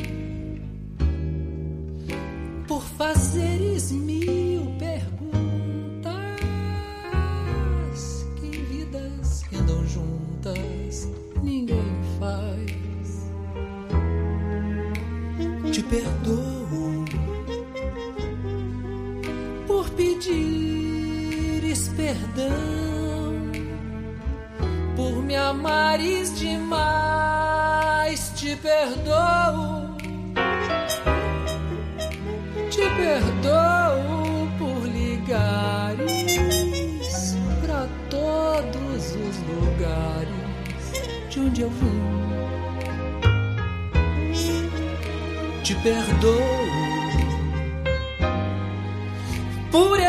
por 2.67 2.83
fazeres 2.83 3.91
mil 3.91 4.75
perguntas 4.77 6.13
que 8.35 8.45
em 8.45 8.63
vidas 8.65 9.41
que 9.49 9.55
andam 9.55 9.83
juntas 9.87 11.09
ninguém 11.41 11.83
faz. 12.19 13.31
Te 15.71 15.81
perdoo 15.81 17.05
por 19.65 19.89
pedires 19.89 21.87
perdão 21.87 22.77
por 24.95 25.23
me 25.23 25.35
amares 25.35 26.37
demais, 26.39 27.36
te 28.47 28.55
perdoo. 28.55 29.97
Te 32.69 32.85
perdoo 32.95 34.47
por 34.57 34.87
ligares 34.87 36.37
para 37.61 37.87
todos 38.09 39.15
os 39.25 39.35
lugares 39.51 40.47
de 41.29 41.39
onde 41.41 41.61
eu 41.61 41.69
vim. 41.69 42.17
te 45.63 45.75
perdoo 45.83 46.31
por 49.69 49.99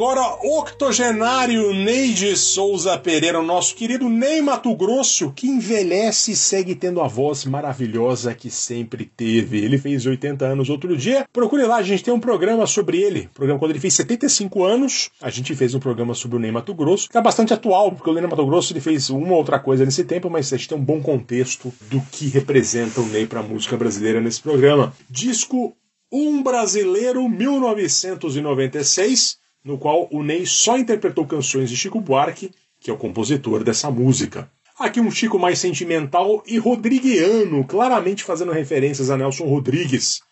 agora 0.00 0.38
octogenário 0.42 1.74
Neide 1.74 2.34
Souza 2.34 2.96
Pereira, 2.96 3.38
o 3.38 3.44
nosso 3.44 3.74
querido 3.74 4.08
Ney 4.08 4.40
Mato 4.40 4.74
Grosso, 4.74 5.30
que 5.30 5.46
envelhece 5.46 6.32
e 6.32 6.36
segue 6.36 6.74
tendo 6.74 7.02
a 7.02 7.06
voz 7.06 7.44
maravilhosa 7.44 8.34
que 8.34 8.50
sempre 8.50 9.04
teve. 9.04 9.62
Ele 9.62 9.76
fez 9.76 10.06
80 10.06 10.46
anos 10.46 10.70
outro 10.70 10.96
dia. 10.96 11.26
Procure 11.30 11.64
lá, 11.64 11.76
a 11.76 11.82
gente 11.82 12.02
tem 12.02 12.14
um 12.14 12.18
programa 12.18 12.66
sobre 12.66 12.96
ele. 12.96 13.28
Programa 13.34 13.58
quando 13.58 13.72
ele 13.72 13.78
fez 13.78 13.92
75 13.92 14.64
anos. 14.64 15.10
A 15.20 15.28
gente 15.28 15.54
fez 15.54 15.74
um 15.74 15.78
programa 15.78 16.14
sobre 16.14 16.38
o 16.38 16.40
Ney 16.40 16.50
Mato 16.50 16.72
Grosso, 16.72 17.10
que 17.10 17.18
é 17.18 17.20
bastante 17.20 17.52
atual, 17.52 17.92
porque 17.92 18.08
o 18.08 18.14
Ney 18.14 18.22
Mato 18.22 18.46
Grosso 18.46 18.72
ele 18.72 18.80
fez 18.80 19.10
uma 19.10 19.34
outra 19.34 19.58
coisa 19.58 19.84
nesse 19.84 20.04
tempo, 20.04 20.30
mas 20.30 20.50
a 20.50 20.56
gente 20.56 20.70
tem 20.70 20.78
um 20.78 20.82
bom 20.82 21.02
contexto 21.02 21.70
do 21.90 22.00
que 22.10 22.26
representa 22.28 23.02
o 23.02 23.06
Ney 23.06 23.26
para 23.26 23.40
a 23.40 23.42
música 23.42 23.76
brasileira 23.76 24.18
nesse 24.18 24.40
programa. 24.40 24.94
Disco 25.10 25.76
Um 26.10 26.42
Brasileiro 26.42 27.28
1996 27.28 29.39
no 29.64 29.78
qual 29.78 30.08
o 30.10 30.22
Ney 30.22 30.46
só 30.46 30.78
interpretou 30.78 31.26
canções 31.26 31.70
de 31.70 31.76
Chico 31.76 32.00
Buarque, 32.00 32.50
que 32.80 32.90
é 32.90 32.92
o 32.92 32.96
compositor 32.96 33.62
dessa 33.62 33.88
música. 33.90 34.50
Aqui 34.78 35.00
um 35.00 35.10
Chico 35.10 35.38
mais 35.38 35.58
sentimental 35.58 36.42
e 36.46 36.58
rodriguiano, 36.58 37.64
claramente 37.64 38.24
fazendo 38.24 38.52
referências 38.52 39.10
a 39.10 39.16
Nelson 39.16 39.44
Rodrigues. 39.44 40.22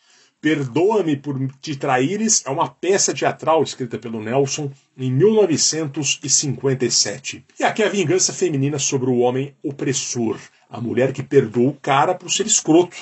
Perdoa-me 0.41 1.17
por 1.17 1.37
te 1.61 1.75
traíres 1.75 2.45
é 2.47 2.51
uma 2.51 2.69
peça 2.69 3.13
teatral 3.13 3.61
escrita 3.63 3.99
pelo 3.99 4.23
Nelson 4.23 4.71
em 4.97 5.11
1957. 5.11 7.45
E 7.59 7.65
aqui 7.65 7.83
a 7.83 7.89
vingança 7.89 8.33
feminina 8.33 8.79
sobre 8.79 9.11
o 9.11 9.19
homem 9.19 9.53
opressor, 9.63 10.39
a 10.71 10.81
mulher 10.81 11.13
que 11.13 11.25
perdoa 11.25 11.71
o 11.71 11.75
cara 11.75 12.15
por 12.15 12.31
ser 12.31 12.47
escroto. 12.47 12.97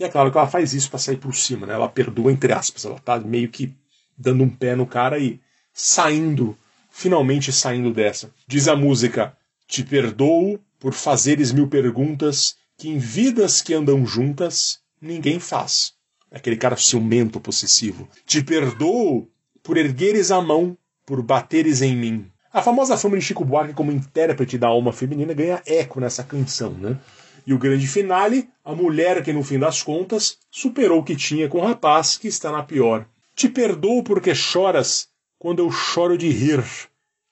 E 0.00 0.04
é 0.04 0.08
claro 0.08 0.32
que 0.32 0.38
ela 0.38 0.48
faz 0.48 0.74
isso 0.74 0.90
para 0.90 0.98
sair 0.98 1.16
por 1.16 1.32
cima, 1.34 1.66
né? 1.66 1.74
Ela 1.74 1.88
perdoa 1.88 2.32
entre 2.32 2.52
aspas, 2.52 2.84
ela 2.84 2.98
tá 2.98 3.20
meio 3.20 3.48
que 3.48 3.72
dando 4.18 4.42
um 4.42 4.50
pé 4.50 4.74
no 4.74 4.84
cara 4.84 5.16
e 5.18 5.40
saindo, 5.72 6.56
finalmente 6.90 7.52
saindo 7.52 7.92
dessa. 7.92 8.32
Diz 8.46 8.68
a 8.68 8.76
música: 8.76 9.36
Te 9.66 9.82
perdoo 9.82 10.58
por 10.78 10.94
fazeres 10.94 11.52
mil 11.52 11.68
perguntas 11.68 12.56
que 12.76 12.88
em 12.88 12.98
vidas 12.98 13.60
que 13.60 13.74
andam 13.74 14.06
juntas 14.06 14.80
ninguém 15.00 15.38
faz. 15.38 15.92
Aquele 16.32 16.56
cara 16.56 16.76
ciumento, 16.76 17.40
possessivo. 17.40 18.08
Te 18.24 18.42
perdoo 18.42 19.28
por 19.62 19.76
ergueres 19.76 20.30
a 20.30 20.40
mão, 20.40 20.76
por 21.04 21.22
bateres 21.22 21.82
em 21.82 21.96
mim. 21.96 22.30
A 22.52 22.62
famosa 22.62 22.96
fama 22.96 23.16
de 23.16 23.24
Chico 23.24 23.44
Buarque 23.44 23.74
como 23.74 23.92
intérprete 23.92 24.58
da 24.58 24.68
alma 24.68 24.92
feminina 24.92 25.34
ganha 25.34 25.62
eco 25.66 26.00
nessa 26.00 26.24
canção, 26.24 26.72
né? 26.72 26.98
E 27.46 27.54
o 27.54 27.58
grande 27.58 27.86
finale, 27.86 28.48
a 28.64 28.74
mulher 28.74 29.22
que 29.22 29.32
no 29.32 29.42
fim 29.42 29.58
das 29.58 29.82
contas 29.82 30.38
superou 30.50 31.00
o 31.00 31.04
que 31.04 31.14
tinha 31.14 31.48
com 31.48 31.58
o 31.58 31.64
rapaz 31.64 32.16
que 32.16 32.28
está 32.28 32.50
na 32.50 32.62
pior. 32.62 33.06
Te 33.34 33.48
perdoo 33.48 34.02
porque 34.02 34.34
choras 34.34 35.08
quando 35.40 35.60
eu 35.60 35.72
choro 35.72 36.18
de 36.18 36.28
rir, 36.28 36.62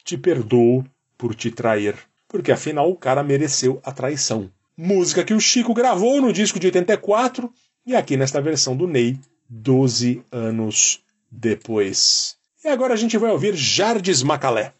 te 0.02 0.16
perdoo 0.16 0.82
por 1.18 1.34
te 1.34 1.50
trair, 1.50 1.94
porque 2.26 2.50
afinal 2.50 2.90
o 2.90 2.96
cara 2.96 3.22
mereceu 3.22 3.82
a 3.84 3.92
traição. 3.92 4.50
Música 4.74 5.22
que 5.22 5.34
o 5.34 5.40
Chico 5.40 5.74
gravou 5.74 6.18
no 6.18 6.32
disco 6.32 6.58
de 6.58 6.68
84 6.68 7.52
e 7.84 7.94
aqui 7.94 8.16
nesta 8.16 8.40
versão 8.40 8.74
do 8.74 8.88
Ney, 8.88 9.18
12 9.46 10.22
anos 10.32 11.04
depois. 11.30 12.38
E 12.64 12.68
agora 12.68 12.94
a 12.94 12.96
gente 12.96 13.18
vai 13.18 13.30
ouvir 13.30 13.54
Jardes 13.54 14.22
Macalé. 14.22 14.72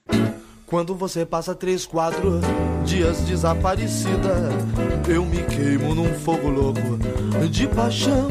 Quando 0.68 0.94
você 0.94 1.24
passa 1.24 1.54
três, 1.54 1.86
quatro 1.86 2.40
dias 2.84 3.22
desaparecida, 3.22 4.50
eu 5.08 5.24
me 5.24 5.42
queimo 5.44 5.94
num 5.94 6.12
fogo 6.18 6.50
louco 6.50 6.98
de 7.50 7.66
paixão. 7.68 8.28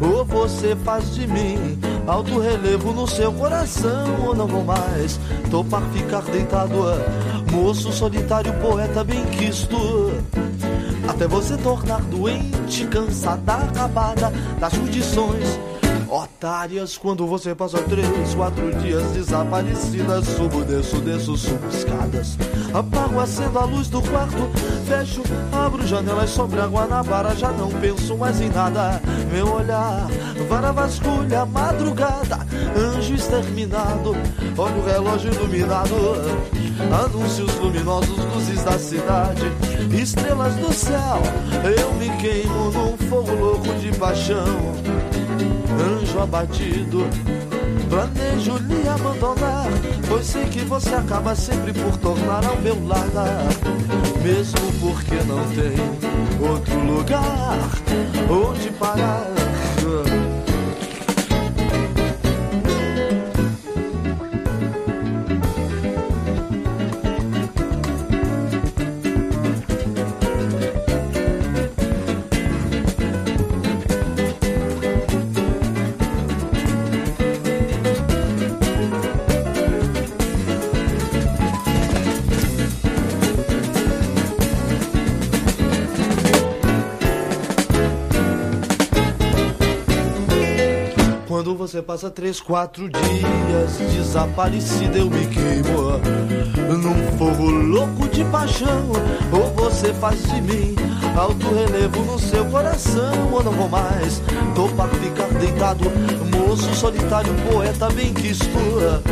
Ou 0.00 0.24
você 0.24 0.74
faz 0.74 1.14
de 1.14 1.28
mim 1.28 1.78
alto 2.08 2.40
relevo 2.40 2.92
no 2.92 3.06
seu 3.06 3.32
coração, 3.32 4.26
ou 4.26 4.34
não 4.34 4.48
vou 4.48 4.64
mais 4.64 5.20
topar 5.48 5.82
ficar 5.92 6.22
deitado, 6.22 6.74
moço 7.52 7.92
solitário, 7.92 8.52
poeta 8.54 9.04
bem 9.04 9.24
quisto. 9.26 9.76
Até 11.08 11.28
você 11.28 11.56
tornar 11.56 12.00
doente, 12.02 12.84
cansada, 12.86 13.54
acabada 13.54 14.32
das 14.58 14.72
judições 14.72 15.69
otárias 16.10 16.98
quando 16.98 17.26
você 17.26 17.54
passa 17.54 17.78
três, 17.82 18.34
quatro 18.34 18.74
dias 18.80 19.04
desaparecida. 19.12 20.22
Subo, 20.22 20.64
desço, 20.64 21.00
desço, 21.00 21.36
subo 21.36 21.68
escadas. 21.68 22.36
Apago, 22.74 23.20
acendo 23.20 23.58
a 23.58 23.64
luz 23.64 23.88
do 23.88 24.02
quarto, 24.02 24.50
fecho, 24.86 25.22
abro 25.52 25.86
janelas 25.86 26.30
sobre 26.30 26.60
a 26.60 26.66
Guanabara. 26.66 27.34
Já 27.36 27.52
não 27.52 27.70
penso 27.70 28.16
mais 28.16 28.40
em 28.40 28.48
nada. 28.48 29.00
Meu 29.32 29.52
olhar, 29.54 30.08
vara 30.48 30.72
vasculha, 30.72 31.46
madrugada, 31.46 32.38
anjo 32.76 33.14
exterminado. 33.14 34.16
Olha 34.58 34.74
o 34.74 34.84
relógio 34.84 35.32
iluminado. 35.32 35.94
Anúncios 37.04 37.54
luminosos, 37.56 38.16
luzes 38.34 38.64
da 38.64 38.78
cidade, 38.78 39.42
estrelas 39.92 40.54
do 40.56 40.72
céu. 40.72 41.22
Eu 41.78 41.92
me 41.94 42.08
queimo 42.16 42.70
num 42.70 42.96
fogo 43.08 43.32
louco 43.32 43.74
de 43.74 43.92
paixão 43.98 44.80
anjo 45.80 46.20
abatido. 46.20 47.06
Planejo 47.88 48.58
lhe 48.58 48.88
abandonar, 48.88 49.66
pois 50.08 50.26
sei 50.26 50.44
que 50.44 50.60
você 50.60 50.94
acaba 50.94 51.34
sempre 51.34 51.72
por 51.72 51.96
tornar 51.96 52.44
ao 52.46 52.56
meu 52.60 52.76
lar. 52.86 53.04
Mesmo 54.22 54.72
porque 54.80 55.16
não 55.26 55.44
tem 55.50 56.48
outro 56.48 56.78
lugar 56.78 57.58
onde 58.30 58.70
parar. 58.70 59.26
Quando 91.50 91.58
você 91.58 91.82
passa 91.82 92.08
três, 92.08 92.40
quatro 92.40 92.88
dias 92.88 93.92
desaparecida, 93.92 94.98
eu 94.98 95.10
me 95.10 95.26
queimo 95.26 95.98
num 96.78 97.18
fogo 97.18 97.50
louco 97.50 98.08
de 98.08 98.22
paixão. 98.26 98.92
Ou 99.32 99.52
você 99.54 99.92
faz 99.94 100.22
de 100.22 100.40
mim 100.42 100.76
alto 101.18 101.52
relevo 101.52 102.04
no 102.04 102.20
seu 102.20 102.44
coração, 102.44 103.32
ou 103.32 103.42
não 103.42 103.50
vou 103.50 103.68
mais 103.68 104.22
topar 104.54 104.88
ficar 104.90 105.26
deitado, 105.40 105.90
moço 106.30 106.72
solitário, 106.72 107.34
poeta 107.50 107.90
bem 107.90 108.14
que 108.14 108.28
estua. 108.28 109.02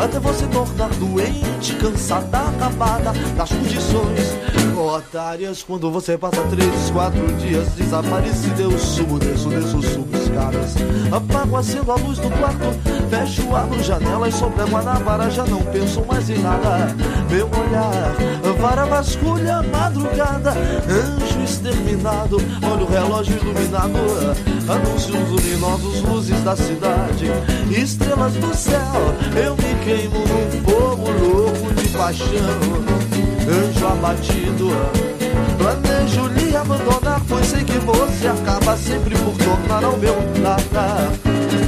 Até 0.00 0.18
você 0.18 0.48
tornar 0.48 0.88
doente, 0.96 1.76
cansada, 1.76 2.40
acabada 2.40 3.12
das 3.36 3.50
condições 3.50 4.36
otárias. 4.76 5.62
Quando 5.62 5.92
você 5.92 6.18
passa 6.18 6.42
três, 6.50 6.90
quatro 6.90 7.24
dias 7.34 7.68
desaparecido, 7.76 8.62
eu 8.62 8.76
subo, 8.76 9.20
desço, 9.20 9.48
desço, 9.48 9.80
subo 9.80 10.17
Apago, 11.10 11.56
acendo 11.56 11.92
a 11.92 11.96
luz 11.96 12.18
do 12.18 12.30
quarto, 12.30 12.66
fecho, 13.10 13.54
abro 13.54 13.82
janelas, 13.82 14.34
sobre 14.34 14.62
a 14.62 14.66
guanabara, 14.66 15.30
já 15.30 15.44
não 15.44 15.62
penso 15.62 16.04
mais 16.06 16.28
em 16.30 16.38
nada. 16.38 16.94
Meu 17.30 17.46
olhar, 17.46 18.14
vara, 18.58 18.84
vasculha, 18.86 19.62
madrugada, 19.62 20.50
anjo 20.50 21.40
exterminado, 21.42 22.36
olha 22.62 22.84
o 22.84 22.90
relógio 22.90 23.36
iluminado, 23.36 23.98
anúncios 24.68 25.28
luminosos, 25.28 26.02
luzes 26.02 26.42
da 26.42 26.54
cidade, 26.56 27.26
estrelas 27.70 28.34
do 28.34 28.54
céu, 28.54 29.14
eu 29.36 29.56
me 29.56 29.84
queimo 29.84 30.18
num 30.18 30.62
fogo 30.64 31.10
louco 31.10 31.74
de 31.74 31.88
paixão 31.88 32.98
anjo 33.48 33.86
abatido. 33.86 35.17
Planejo 35.58 36.28
lhe 36.28 36.56
abandonar, 36.56 37.20
pois 37.28 37.46
sei 37.46 37.64
que 37.64 37.78
você 37.78 38.28
acaba 38.28 38.76
sempre 38.76 39.16
por 39.18 39.36
tornar 39.36 39.84
ao 39.84 39.96
meu 39.96 40.14
lado. 40.42 40.58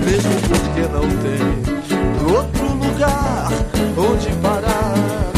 Mesmo 0.05 0.33
porque 0.49 0.83
não 0.93 1.09
tem 1.23 2.33
outro 2.33 2.67
lugar 2.75 3.49
onde 3.97 4.31
parar. 4.41 5.31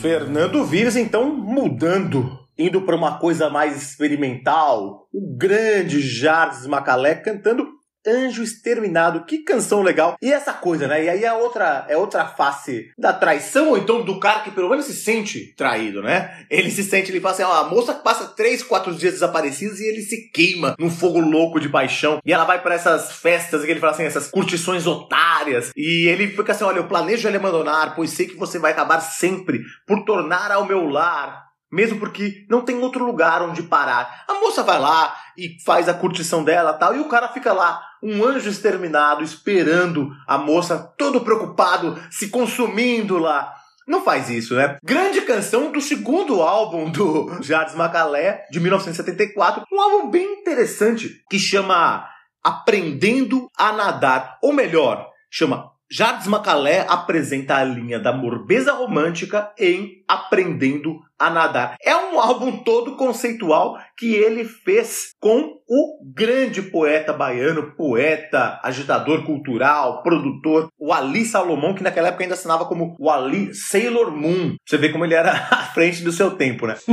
Fernando 0.00 0.64
Vives, 0.64 0.96
então, 0.96 1.30
mudando 1.34 2.38
indo 2.60 2.82
para 2.82 2.96
uma 2.96 3.18
coisa 3.18 3.48
mais 3.48 3.76
experimental, 3.76 5.08
o 5.12 5.36
grande 5.36 6.00
Jardim 6.00 6.68
Macalé 6.68 7.14
cantando 7.14 7.80
Anjo 8.06 8.42
Exterminado, 8.42 9.24
que 9.26 9.44
canção 9.44 9.82
legal. 9.82 10.16
E 10.22 10.32
essa 10.32 10.54
coisa, 10.54 10.88
né? 10.88 11.04
E 11.04 11.08
aí 11.08 11.24
é 11.24 11.32
outra, 11.32 11.84
é 11.88 11.96
outra 11.96 12.24
face 12.24 12.90
da 12.98 13.12
traição, 13.12 13.70
ou 13.70 13.78
então 13.78 14.02
do 14.02 14.18
cara 14.18 14.40
que 14.40 14.50
pelo 14.50 14.70
menos 14.70 14.86
se 14.86 14.94
sente 14.94 15.54
traído, 15.54 16.02
né? 16.02 16.46
Ele 16.50 16.70
se 16.70 16.82
sente, 16.82 17.10
ele 17.10 17.20
fala 17.20 17.34
assim, 17.34 17.42
ó, 17.42 17.52
a 17.52 17.68
moça 17.68 17.92
passa 17.92 18.28
três, 18.28 18.62
quatro 18.62 18.94
dias 18.94 19.14
desaparecida 19.14 19.74
e 19.78 19.88
ele 19.88 20.02
se 20.02 20.30
queima 20.30 20.74
num 20.78 20.90
fogo 20.90 21.20
louco 21.20 21.60
de 21.60 21.68
paixão. 21.68 22.20
E 22.24 22.32
ela 22.32 22.44
vai 22.44 22.62
para 22.62 22.74
essas 22.74 23.12
festas, 23.12 23.64
que 23.64 23.70
ele 23.70 23.80
fala 23.80 23.92
assim, 23.92 24.04
essas 24.04 24.30
curtições 24.30 24.86
otárias. 24.86 25.70
E 25.76 26.08
ele 26.08 26.28
fica 26.28 26.52
assim, 26.52 26.64
olha, 26.64 26.78
eu 26.78 26.88
planejo 26.88 27.28
ele 27.28 27.36
abandonar, 27.36 27.94
pois 27.94 28.10
sei 28.10 28.26
que 28.26 28.36
você 28.36 28.58
vai 28.58 28.72
acabar 28.72 29.00
sempre 29.00 29.60
por 29.86 30.04
tornar 30.04 30.50
ao 30.50 30.66
meu 30.66 30.86
lar 30.86 31.49
mesmo 31.70 31.98
porque 31.98 32.44
não 32.48 32.62
tem 32.62 32.78
outro 32.78 33.04
lugar 33.04 33.42
onde 33.42 33.62
parar. 33.62 34.24
A 34.28 34.34
moça 34.34 34.62
vai 34.62 34.78
lá 34.78 35.16
e 35.36 35.56
faz 35.64 35.88
a 35.88 35.94
curtição 35.94 36.42
dela 36.42 36.72
tal, 36.72 36.94
e 36.96 37.00
o 37.00 37.08
cara 37.08 37.28
fica 37.28 37.52
lá, 37.52 37.80
um 38.02 38.24
anjo 38.24 38.48
exterminado, 38.48 39.22
esperando 39.22 40.10
a 40.26 40.36
moça, 40.38 40.92
todo 40.98 41.20
preocupado, 41.20 42.00
se 42.10 42.28
consumindo 42.28 43.18
lá. 43.18 43.54
Não 43.86 44.04
faz 44.04 44.30
isso, 44.30 44.54
né? 44.54 44.76
Grande 44.84 45.20
canção 45.22 45.72
do 45.72 45.80
segundo 45.80 46.42
álbum 46.42 46.90
do 46.90 47.38
Jardim 47.42 47.76
Macalé, 47.76 48.46
de 48.50 48.60
1974. 48.60 49.64
Um 49.72 49.80
álbum 49.80 50.10
bem 50.10 50.40
interessante, 50.40 51.24
que 51.28 51.38
chama 51.38 52.08
Aprendendo 52.42 53.50
a 53.56 53.72
Nadar. 53.72 54.38
Ou 54.42 54.52
melhor, 54.52 55.08
chama 55.28 55.72
Jardim 55.90 56.28
Macalé 56.28 56.86
apresenta 56.88 57.56
a 57.56 57.64
linha 57.64 57.98
da 57.98 58.12
morbeza 58.12 58.72
romântica 58.72 59.52
em 59.58 60.04
Aprendendo 60.06 61.00
a 61.20 61.28
Nadar. 61.28 61.76
É 61.82 61.94
um 61.94 62.18
álbum 62.18 62.56
todo 62.64 62.96
conceitual 62.96 63.78
que 64.00 64.14
ele 64.14 64.44
fez 64.44 65.10
com 65.20 65.60
o 65.68 66.00
grande 66.02 66.62
poeta 66.62 67.12
baiano, 67.12 67.76
poeta, 67.76 68.58
agitador 68.64 69.24
cultural, 69.26 70.02
produtor, 70.02 70.68
o 70.78 70.90
Ali 70.90 71.24
Salomão, 71.26 71.74
que 71.74 71.82
naquela 71.82 72.08
época 72.08 72.24
ainda 72.24 72.34
assinava 72.34 72.64
como 72.64 72.96
o 72.98 73.10
Ali 73.10 73.54
Sailor 73.54 74.10
Moon. 74.10 74.56
Você 74.66 74.78
vê 74.78 74.88
como 74.88 75.04
ele 75.04 75.14
era 75.14 75.30
à 75.52 75.64
frente 75.66 76.02
do 76.02 76.10
seu 76.10 76.30
tempo, 76.30 76.66
né? 76.66 76.76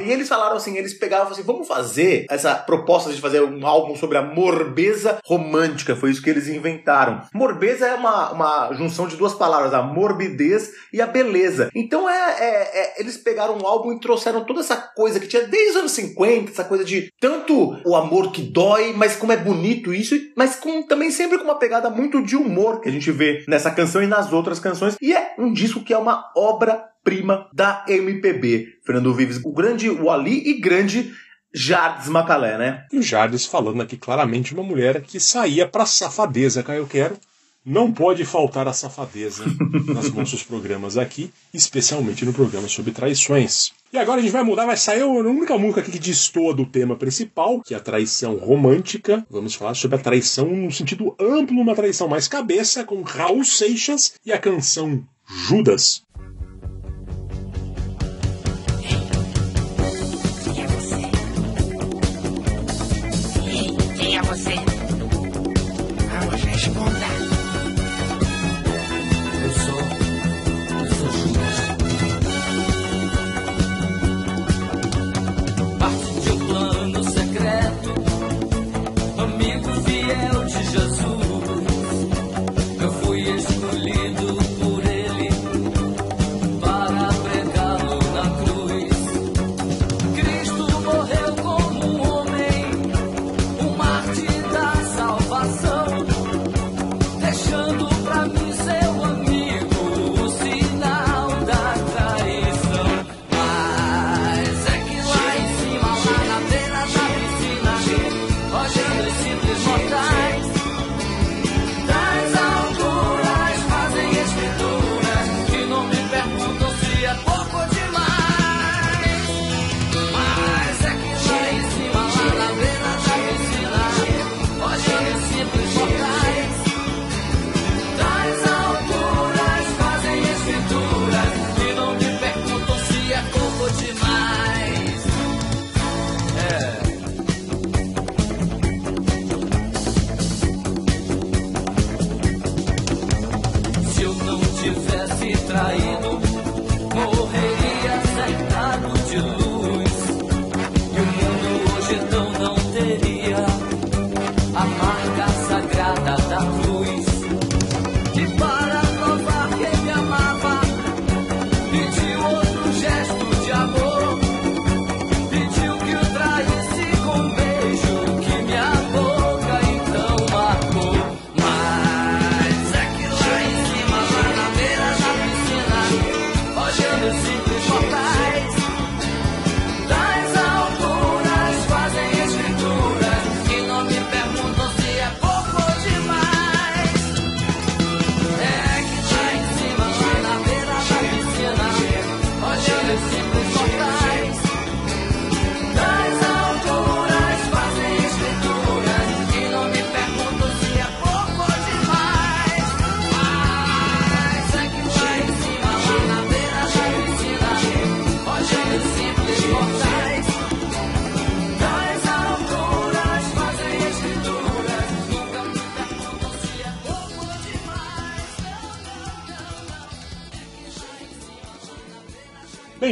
e 0.00 0.10
eles 0.10 0.28
falaram 0.28 0.56
assim, 0.56 0.78
eles 0.78 0.94
pegavam 0.94 1.32
assim, 1.32 1.42
vamos 1.42 1.66
fazer 1.66 2.24
essa 2.30 2.54
proposta 2.54 3.12
de 3.12 3.20
fazer 3.20 3.42
um 3.42 3.66
álbum 3.66 3.96
sobre 3.96 4.16
a 4.16 4.22
morbeza 4.22 5.18
romântica, 5.26 5.96
foi 5.96 6.10
isso 6.10 6.22
que 6.22 6.30
eles 6.30 6.46
inventaram. 6.46 7.22
Morbeza 7.34 7.86
é 7.86 7.94
uma, 7.94 8.30
uma 8.30 8.72
junção 8.74 9.08
de 9.08 9.16
duas 9.16 9.34
palavras, 9.34 9.74
a 9.74 9.82
morbidez 9.82 10.70
e 10.92 11.02
a 11.02 11.06
beleza. 11.06 11.68
Então 11.74 12.08
é, 12.08 12.36
é, 12.38 12.80
é 12.80 13.00
eles 13.00 13.16
pegaram 13.18 13.58
um 13.58 13.66
álbum 13.66 13.92
e 13.92 14.00
trouxeram 14.00 14.44
toda 14.44 14.60
essa 14.60 14.76
coisa 14.76 15.18
que 15.18 15.26
tinha 15.26 15.46
desde 15.46 15.70
os 15.70 15.76
anos 15.76 15.92
50, 15.92 16.27
essa 16.36 16.64
coisa 16.64 16.84
de 16.84 17.12
tanto 17.20 17.78
o 17.84 17.96
amor 17.96 18.32
que 18.32 18.42
dói, 18.42 18.92
mas 18.92 19.16
como 19.16 19.32
é 19.32 19.36
bonito 19.36 19.92
isso, 19.92 20.14
mas 20.36 20.56
com, 20.56 20.82
também 20.82 21.10
sempre 21.10 21.38
com 21.38 21.44
uma 21.44 21.58
pegada 21.58 21.90
muito 21.90 22.22
de 22.22 22.36
humor 22.36 22.80
que 22.80 22.88
a 22.88 22.92
gente 22.92 23.10
vê 23.10 23.44
nessa 23.48 23.70
canção 23.70 24.02
e 24.02 24.06
nas 24.06 24.32
outras 24.32 24.60
canções. 24.60 24.96
E 25.00 25.12
é 25.12 25.34
um 25.38 25.52
disco 25.52 25.82
que 25.82 25.92
é 25.92 25.98
uma 25.98 26.30
obra 26.36 26.84
prima 27.02 27.48
da 27.52 27.84
MPB. 27.88 28.78
Fernando 28.84 29.14
Vives, 29.14 29.40
o 29.44 29.52
grande 29.52 29.88
Wally 29.88 30.48
e 30.48 30.60
grande 30.60 31.12
Jardes 31.54 32.08
Macalé, 32.08 32.58
né? 32.58 32.84
E 32.92 32.98
o 32.98 33.02
Jardes 33.02 33.46
falando 33.46 33.82
aqui 33.82 33.96
claramente 33.96 34.52
uma 34.52 34.62
mulher 34.62 35.00
que 35.00 35.18
saía 35.18 35.66
pra 35.66 35.86
safadeza, 35.86 36.62
Caio 36.62 36.86
Quero, 36.86 37.16
não 37.64 37.92
pode 37.92 38.24
faltar 38.24 38.68
a 38.68 38.72
safadeza 38.72 39.44
nos 39.86 40.12
nossos 40.12 40.42
programas 40.42 40.96
aqui, 40.96 41.30
especialmente 41.52 42.24
no 42.24 42.32
programa 42.32 42.68
sobre 42.68 42.92
traições. 42.92 43.72
E 43.90 43.96
agora 43.96 44.20
a 44.20 44.22
gente 44.22 44.32
vai 44.32 44.42
mudar, 44.42 44.66
vai 44.66 44.76
sair 44.76 45.00
a 45.00 45.06
única 45.06 45.56
música 45.56 45.80
aqui 45.80 45.92
que 45.92 45.98
destoa 45.98 46.52
do 46.52 46.66
tema 46.66 46.94
principal, 46.94 47.62
que 47.62 47.72
é 47.72 47.76
a 47.78 47.80
traição 47.80 48.36
romântica. 48.36 49.26
Vamos 49.30 49.54
falar 49.54 49.72
sobre 49.72 49.96
a 49.96 50.00
traição 50.00 50.46
no 50.46 50.70
sentido 50.70 51.16
amplo, 51.18 51.58
uma 51.58 51.74
traição 51.74 52.06
mais 52.06 52.28
cabeça, 52.28 52.84
com 52.84 53.00
Raul 53.00 53.42
Seixas 53.42 54.12
e 54.26 54.30
a 54.30 54.38
canção 54.38 55.02
Judas. 55.26 56.02
Quem 63.98 64.18
é 64.18 64.22
você? 64.22 64.54
Vamos 64.54 64.67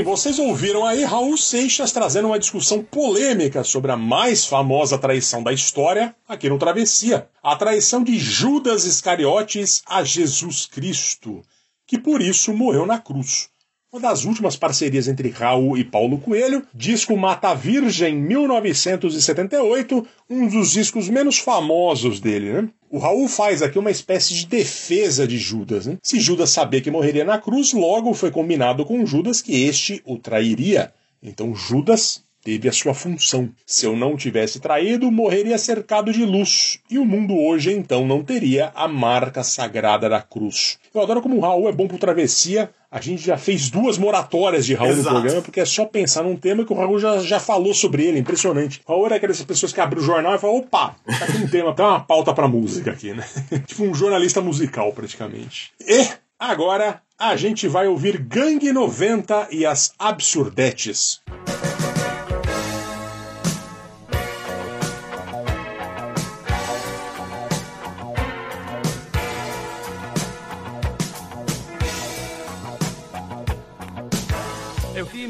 vocês 0.07 0.39
ouviram 0.39 0.87
aí 0.87 1.03
Raul 1.03 1.37
Seixas 1.37 1.91
trazendo 1.91 2.29
uma 2.29 2.39
discussão 2.39 2.81
polêmica 2.81 3.65
sobre 3.65 3.91
a 3.91 3.97
mais 3.97 4.47
famosa 4.47 4.97
traição 4.97 5.43
da 5.43 5.53
história 5.53 6.15
aqui 6.29 6.49
no 6.49 6.61
Travessia. 6.61 7.29
A 7.43 7.57
traição 7.57 8.05
de 8.05 8.17
Judas 8.17 8.85
Iscariotes 8.85 9.83
a 9.85 10.05
Jesus 10.05 10.65
Cristo, 10.65 11.43
que 11.89 11.99
por 11.99 12.23
isso 12.23 12.55
morreu 12.55 12.87
na 12.87 13.01
cruz. 13.01 13.49
Uma 13.97 14.11
das 14.11 14.27
últimas 14.27 14.57
parcerias 14.57 15.09
entre 15.09 15.31
Raul 15.31 15.79
e 15.79 15.83
Paulo 15.83 16.19
Coelho, 16.19 16.63
disco 16.75 17.17
Mata 17.17 17.55
Virgem 17.55 18.15
1978, 18.15 20.07
um 20.29 20.47
dos 20.47 20.73
discos 20.73 21.09
menos 21.09 21.39
famosos 21.39 22.21
dele, 22.21 22.53
né? 22.53 22.69
O 22.91 22.99
Raul 22.99 23.27
faz 23.27 23.63
aqui 23.63 23.79
uma 23.79 23.91
espécie 23.91 24.35
de 24.35 24.45
defesa 24.49 25.27
de 25.27 25.39
Judas. 25.39 25.87
Né? 25.87 25.97
Se 26.03 26.21
Judas 26.21 26.51
sabia 26.51 26.83
que 26.83 26.91
morreria 26.91 27.25
na 27.25 27.39
cruz, 27.39 27.73
logo 27.73 28.13
foi 28.13 28.31
combinado 28.31 28.85
com 28.85 29.07
Judas 29.07 29.41
que 29.41 29.65
este 29.65 30.03
o 30.05 30.19
trairia. 30.19 30.93
Então 31.23 31.55
Judas 31.55 32.23
teve 32.47 32.69
a 32.69 32.73
sua 32.73 32.95
função. 32.95 33.51
Se 33.67 33.87
eu 33.87 33.97
não 33.97 34.17
tivesse 34.17 34.61
traído, 34.61 35.11
morreria 35.11 35.59
cercado 35.59 36.13
de 36.13 36.25
luz. 36.25 36.79
E 36.89 36.97
o 36.97 37.05
mundo 37.05 37.37
hoje 37.37 37.73
então 37.73 38.07
não 38.07 38.23
teria 38.23 38.71
a 38.73 38.87
marca 38.87 39.43
sagrada 39.43 40.09
da 40.09 40.23
cruz. 40.23 40.79
Eu 40.95 41.01
adoro 41.01 41.21
como 41.21 41.37
o 41.37 41.41
Raul 41.41 41.69
é 41.69 41.73
bom 41.73 41.89
pro 41.89 41.99
travessia. 41.99 42.71
A 42.89 43.01
gente 43.01 43.21
já 43.21 43.37
fez 43.37 43.69
duas 43.69 43.99
moratórias 43.99 44.65
de 44.65 44.75
Raul 44.75 44.93
Exato. 44.93 45.09
no 45.09 45.21
programa, 45.21 45.43
porque 45.43 45.59
é 45.59 45.65
só 45.65 45.85
pensar 45.85 46.23
num 46.23 46.37
tema 46.37 46.65
que 46.65 46.73
o 46.73 46.77
Raul 46.77 47.01
já, 47.01 47.19
já 47.19 47.41
falou 47.41 47.75
sobre 47.75 48.05
ele. 48.05 48.21
Impressionante. 48.21 48.81
O 48.87 48.93
Raul 48.93 49.07
era 49.07 49.17
aquelas 49.17 49.43
pessoas 49.43 49.73
que 49.73 49.81
abrem 49.81 50.01
o 50.01 50.07
jornal 50.07 50.37
e 50.37 50.39
falam: 50.39 50.59
opa, 50.59 50.95
tá 51.19 51.25
aqui 51.25 51.39
um 51.39 51.49
tema, 51.49 51.75
tem 51.75 51.85
uma 51.85 51.99
pauta 51.99 52.33
pra 52.33 52.47
música 52.47 52.93
aqui, 52.93 53.13
né? 53.13 53.27
tipo 53.67 53.83
um 53.83 53.93
jornalista 53.93 54.41
musical, 54.41 54.93
praticamente. 54.93 55.73
E 55.81 56.07
agora 56.39 57.03
a 57.19 57.35
gente 57.35 57.67
vai 57.67 57.89
ouvir 57.89 58.19
Gangue 58.19 58.73
90 58.73 59.49
e 59.51 59.67
as 59.67 59.93
Absurdetes. 59.99 61.21
Eu 61.29 61.76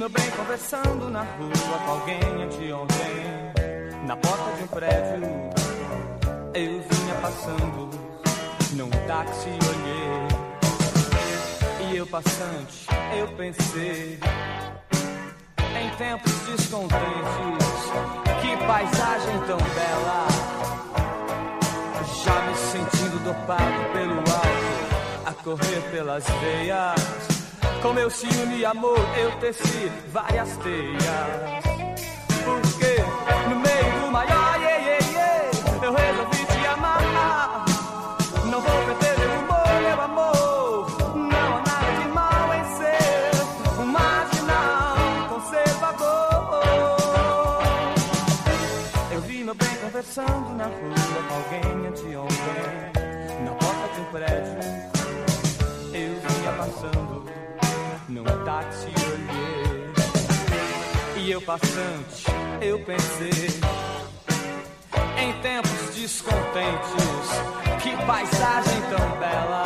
meu 0.06 0.10
bem 0.10 0.30
conversando 0.30 1.10
na 1.10 1.22
rua 1.22 1.78
com 1.84 1.90
alguém 1.90 2.20
anteontem, 2.44 4.06
na 4.06 4.16
porta 4.16 4.52
de 4.56 4.62
um 4.62 4.66
prédio. 4.68 5.26
Eu 6.54 6.80
vinha 6.80 7.14
passando 7.20 7.90
num 8.74 8.90
táxi 9.08 9.48
olhei. 9.48 10.28
E 11.90 11.96
eu 11.96 12.06
passante, 12.06 12.86
eu 13.18 13.26
pensei 13.36 14.20
em 15.80 15.90
tempos 15.96 16.32
descontentes, 16.46 17.82
que 18.40 18.56
paisagem 18.64 19.40
tão 19.46 19.58
bela. 19.58 20.28
Já 22.24 22.40
me 22.42 22.54
sentindo 22.54 23.24
dopado 23.24 23.92
pelo 23.92 24.18
álcool, 24.18 25.26
a 25.26 25.32
correr 25.42 25.80
pelas 25.90 26.24
veias. 26.40 27.35
Com 27.86 27.92
meu 27.92 28.10
ciúme 28.10 28.58
e 28.58 28.64
amor 28.64 28.98
eu 29.16 29.30
teci 29.38 29.92
várias 30.12 30.56
teias. 30.56 31.64
Porque 32.44 32.96
no 33.48 33.55
passante, 61.46 62.24
eu 62.60 62.76
pensei 62.80 63.60
em 65.16 65.32
tempos 65.40 65.94
descontentes, 65.94 67.28
que 67.80 67.96
paisagem 68.04 68.80
tão 68.90 69.20
bela. 69.20 69.64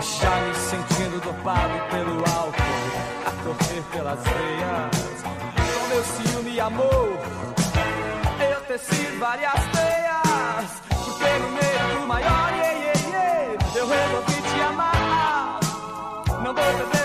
Já 0.00 0.40
me 0.40 0.54
sentindo 0.56 1.20
dopado 1.20 1.78
pelo 1.88 2.18
álcool, 2.36 2.90
a 3.26 3.30
correr 3.44 3.82
pelas 3.92 4.18
veias. 4.24 5.22
Com 5.54 5.86
meu 5.86 6.04
ciúme 6.04 6.50
e 6.50 6.60
amor, 6.60 7.18
eu 8.50 8.60
teci 8.66 9.06
várias 9.20 9.52
teias. 9.52 10.82
Porque 10.88 11.32
no 11.38 11.48
meio 11.52 12.00
do 12.00 12.06
maior 12.08 12.52
iê, 12.54 12.72
iê, 12.72 12.92
iê, 13.12 13.78
eu 13.78 13.86
resolvi 13.86 14.42
te 14.42 14.60
amar. 14.62 15.60
Não 16.42 16.52
vou 16.52 16.54
perder 16.54 17.01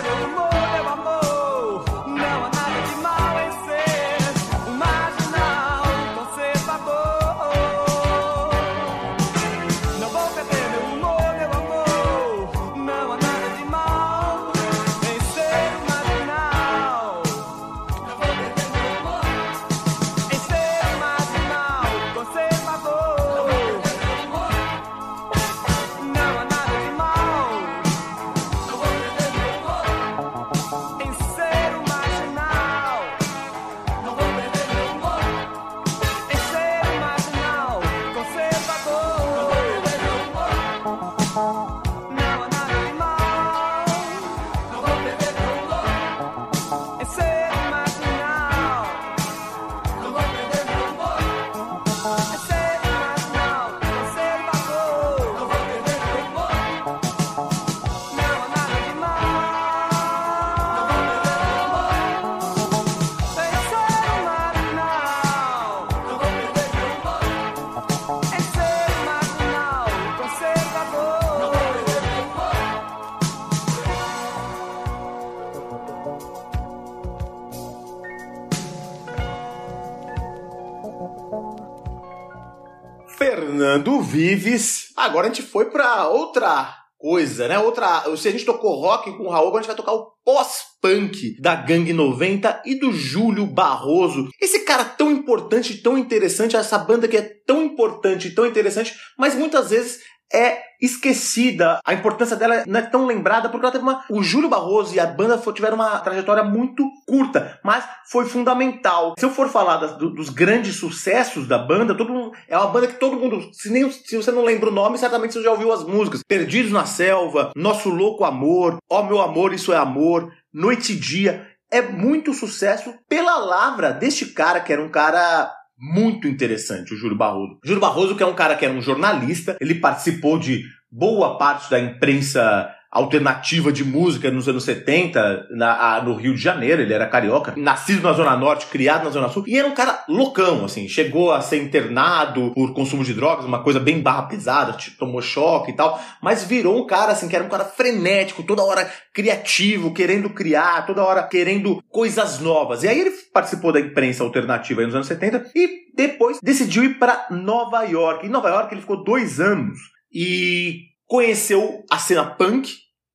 Vives. 84.18 84.88
Agora 84.96 85.28
a 85.28 85.30
gente 85.30 85.44
foi 85.44 85.70
pra 85.70 86.08
outra 86.08 86.76
coisa, 86.98 87.48
né? 87.48 87.60
Outra. 87.60 88.04
Se 88.18 88.28
a 88.28 88.32
gente 88.32 88.46
tocou 88.46 88.82
rock 88.82 89.16
com 89.16 89.26
o 89.26 89.30
Raul, 89.30 89.56
a 89.56 89.62
gente 89.62 89.68
vai 89.68 89.76
tocar 89.76 89.94
o 89.94 90.08
pós-punk 90.26 91.40
da 91.40 91.54
Gangue 91.54 91.94
90 91.94 92.64
e 92.66 92.80
do 92.80 92.92
Júlio 92.92 93.46
Barroso. 93.46 94.28
Esse 94.42 94.62
cara 94.62 94.84
tão 94.84 95.12
importante, 95.12 95.78
tão 95.84 95.96
interessante, 95.96 96.56
essa 96.56 96.80
banda 96.80 97.08
que 97.08 97.16
é 97.16 97.32
tão 97.46 97.64
importante, 97.64 98.32
tão 98.32 98.48
interessante, 98.48 98.96
mas 99.20 99.36
muitas 99.36 99.70
vezes 99.70 100.00
é 100.34 100.60
esquecida. 100.82 101.80
A 101.86 101.94
importância 101.94 102.36
dela 102.36 102.64
não 102.68 102.80
é 102.80 102.84
tão 102.84 103.06
lembrada 103.06 103.50
porque 103.50 103.66
ela 103.66 103.72
teve 103.72 103.84
uma. 103.84 104.04
O 104.10 104.22
Júlio 104.22 104.50
Barroso 104.50 104.94
e 104.94 105.00
a 105.00 105.06
banda 105.06 105.38
tiveram 105.54 105.76
uma 105.76 105.98
trajetória 106.00 106.44
muito 106.44 106.84
curta, 107.08 107.60
mas 107.64 107.84
foi 108.12 108.26
fundamental. 108.26 109.16
Se 109.18 109.26
eu 109.26 109.30
for 109.30 109.50
falar 109.50 109.78
das- 109.78 109.98
do- 109.98 110.10
dos 110.14 110.30
grandes 110.30 110.76
sucessos 110.76 111.48
da 111.48 111.58
banda, 111.58 111.96
todo 111.96 112.14
mundo, 112.14 112.32
é 112.48 112.58
uma 112.58 112.68
banda 112.68 112.88
que 112.88 113.00
todo 113.00 113.18
mundo. 113.18 113.50
Se, 113.54 113.70
nem, 113.70 113.90
se 113.92 114.16
você 114.18 114.32
não 114.32 114.44
lembra 114.44 114.70
o 114.70 114.74
nome, 114.74 114.98
certamente 114.98 115.34
você 115.34 115.42
já 115.44 115.52
ouviu 115.52 115.72
as 115.72 115.84
músicas. 115.84 116.22
Perdidos 116.28 116.72
na 116.72 116.86
Selva, 116.86 117.52
Nosso 117.56 117.90
Louco 117.90 118.24
Amor, 118.24 118.78
Ó 118.90 119.04
Meu 119.04 119.22
Amor, 119.22 119.54
Isso 119.54 119.72
é 119.74 119.78
Amor, 119.78 120.32
Noite 120.54 120.94
e 120.94 120.96
Dia. 121.00 121.48
É 121.70 121.82
muito 121.82 122.34
sucesso 122.34 122.94
pela 123.10 123.38
lavra 123.38 123.92
deste 123.92 124.28
cara, 124.28 124.60
que 124.62 124.72
era 124.72 124.82
um 124.82 124.90
cara 124.90 125.54
muito 125.78 126.28
interessante, 126.28 126.94
o 126.94 126.98
Júlio 126.98 127.18
Barroso. 127.18 127.60
Júlio 127.64 127.82
Barroso, 127.82 128.16
que 128.16 128.24
é 128.24 128.26
um 128.26 128.34
cara 128.34 128.56
que 128.56 128.66
era 128.66 128.74
um 128.74 128.82
jornalista, 128.82 129.58
ele 129.62 129.76
participou 129.76 130.40
de 130.40 130.64
boa 130.92 131.38
parte 131.38 131.70
da 131.70 131.80
imprensa 131.80 132.74
alternativa 132.98 133.72
de 133.72 133.84
música 133.84 134.30
nos 134.32 134.48
anos 134.48 134.64
70 134.64 135.48
na- 135.52 135.96
a- 135.98 136.02
no 136.02 136.16
Rio 136.16 136.34
de 136.34 136.42
Janeiro, 136.42 136.82
ele 136.82 136.94
era 136.94 137.08
carioca, 137.08 137.54
nascido 137.58 138.02
na 138.04 138.14
Zona 138.14 138.36
Norte, 138.36 138.66
criado 138.68 139.04
na 139.06 139.10
Zona 139.10 139.30
Sul, 139.30 139.44
e 139.48 139.58
era 139.58 139.68
um 139.68 139.74
cara 139.74 140.04
loucão, 140.08 140.66
assim, 140.66 140.88
chegou 140.88 141.32
a 141.32 141.42
ser 141.42 141.62
internado 141.62 142.52
por 142.54 142.74
consumo 142.74 143.04
de 143.04 143.14
drogas, 143.14 143.46
uma 143.46 143.64
coisa 143.64 143.80
bem 143.80 144.02
barra 144.02 144.24
pesada, 144.24 144.74
tipo, 144.74 144.98
tomou 144.98 145.22
choque 145.22 145.72
e 145.72 145.76
tal, 145.76 146.00
mas 146.22 146.44
virou 146.44 146.78
um 146.82 146.86
cara, 146.88 147.12
assim, 147.12 147.28
que 147.28 147.36
era 147.36 147.46
um 147.46 147.50
cara 147.50 147.66
frenético, 147.66 148.44
toda 148.44 148.64
hora 148.64 148.90
criativo, 149.14 149.94
querendo 149.94 150.30
criar, 150.30 150.86
toda 150.86 151.04
hora 151.04 151.24
querendo 151.24 151.82
coisas 151.90 152.40
novas. 152.40 152.84
E 152.84 152.88
aí 152.88 153.00
ele 153.00 153.12
participou 153.34 153.72
da 153.72 153.80
imprensa 153.80 154.24
alternativa 154.24 154.82
nos 154.84 154.96
anos 154.96 155.08
70 155.08 155.46
e 155.56 155.88
depois 155.96 156.40
decidiu 156.42 156.84
ir 156.84 156.98
para 157.00 157.28
Nova 157.32 157.84
York. 157.84 158.26
Em 158.26 158.30
Nova 158.30 158.50
York 158.50 158.74
ele 158.74 158.82
ficou 158.82 159.04
dois 159.04 159.40
anos 159.40 159.78
e 160.14 160.82
conheceu 161.06 161.84
a 161.92 161.98
cena 161.98 162.26
punk 162.26 162.70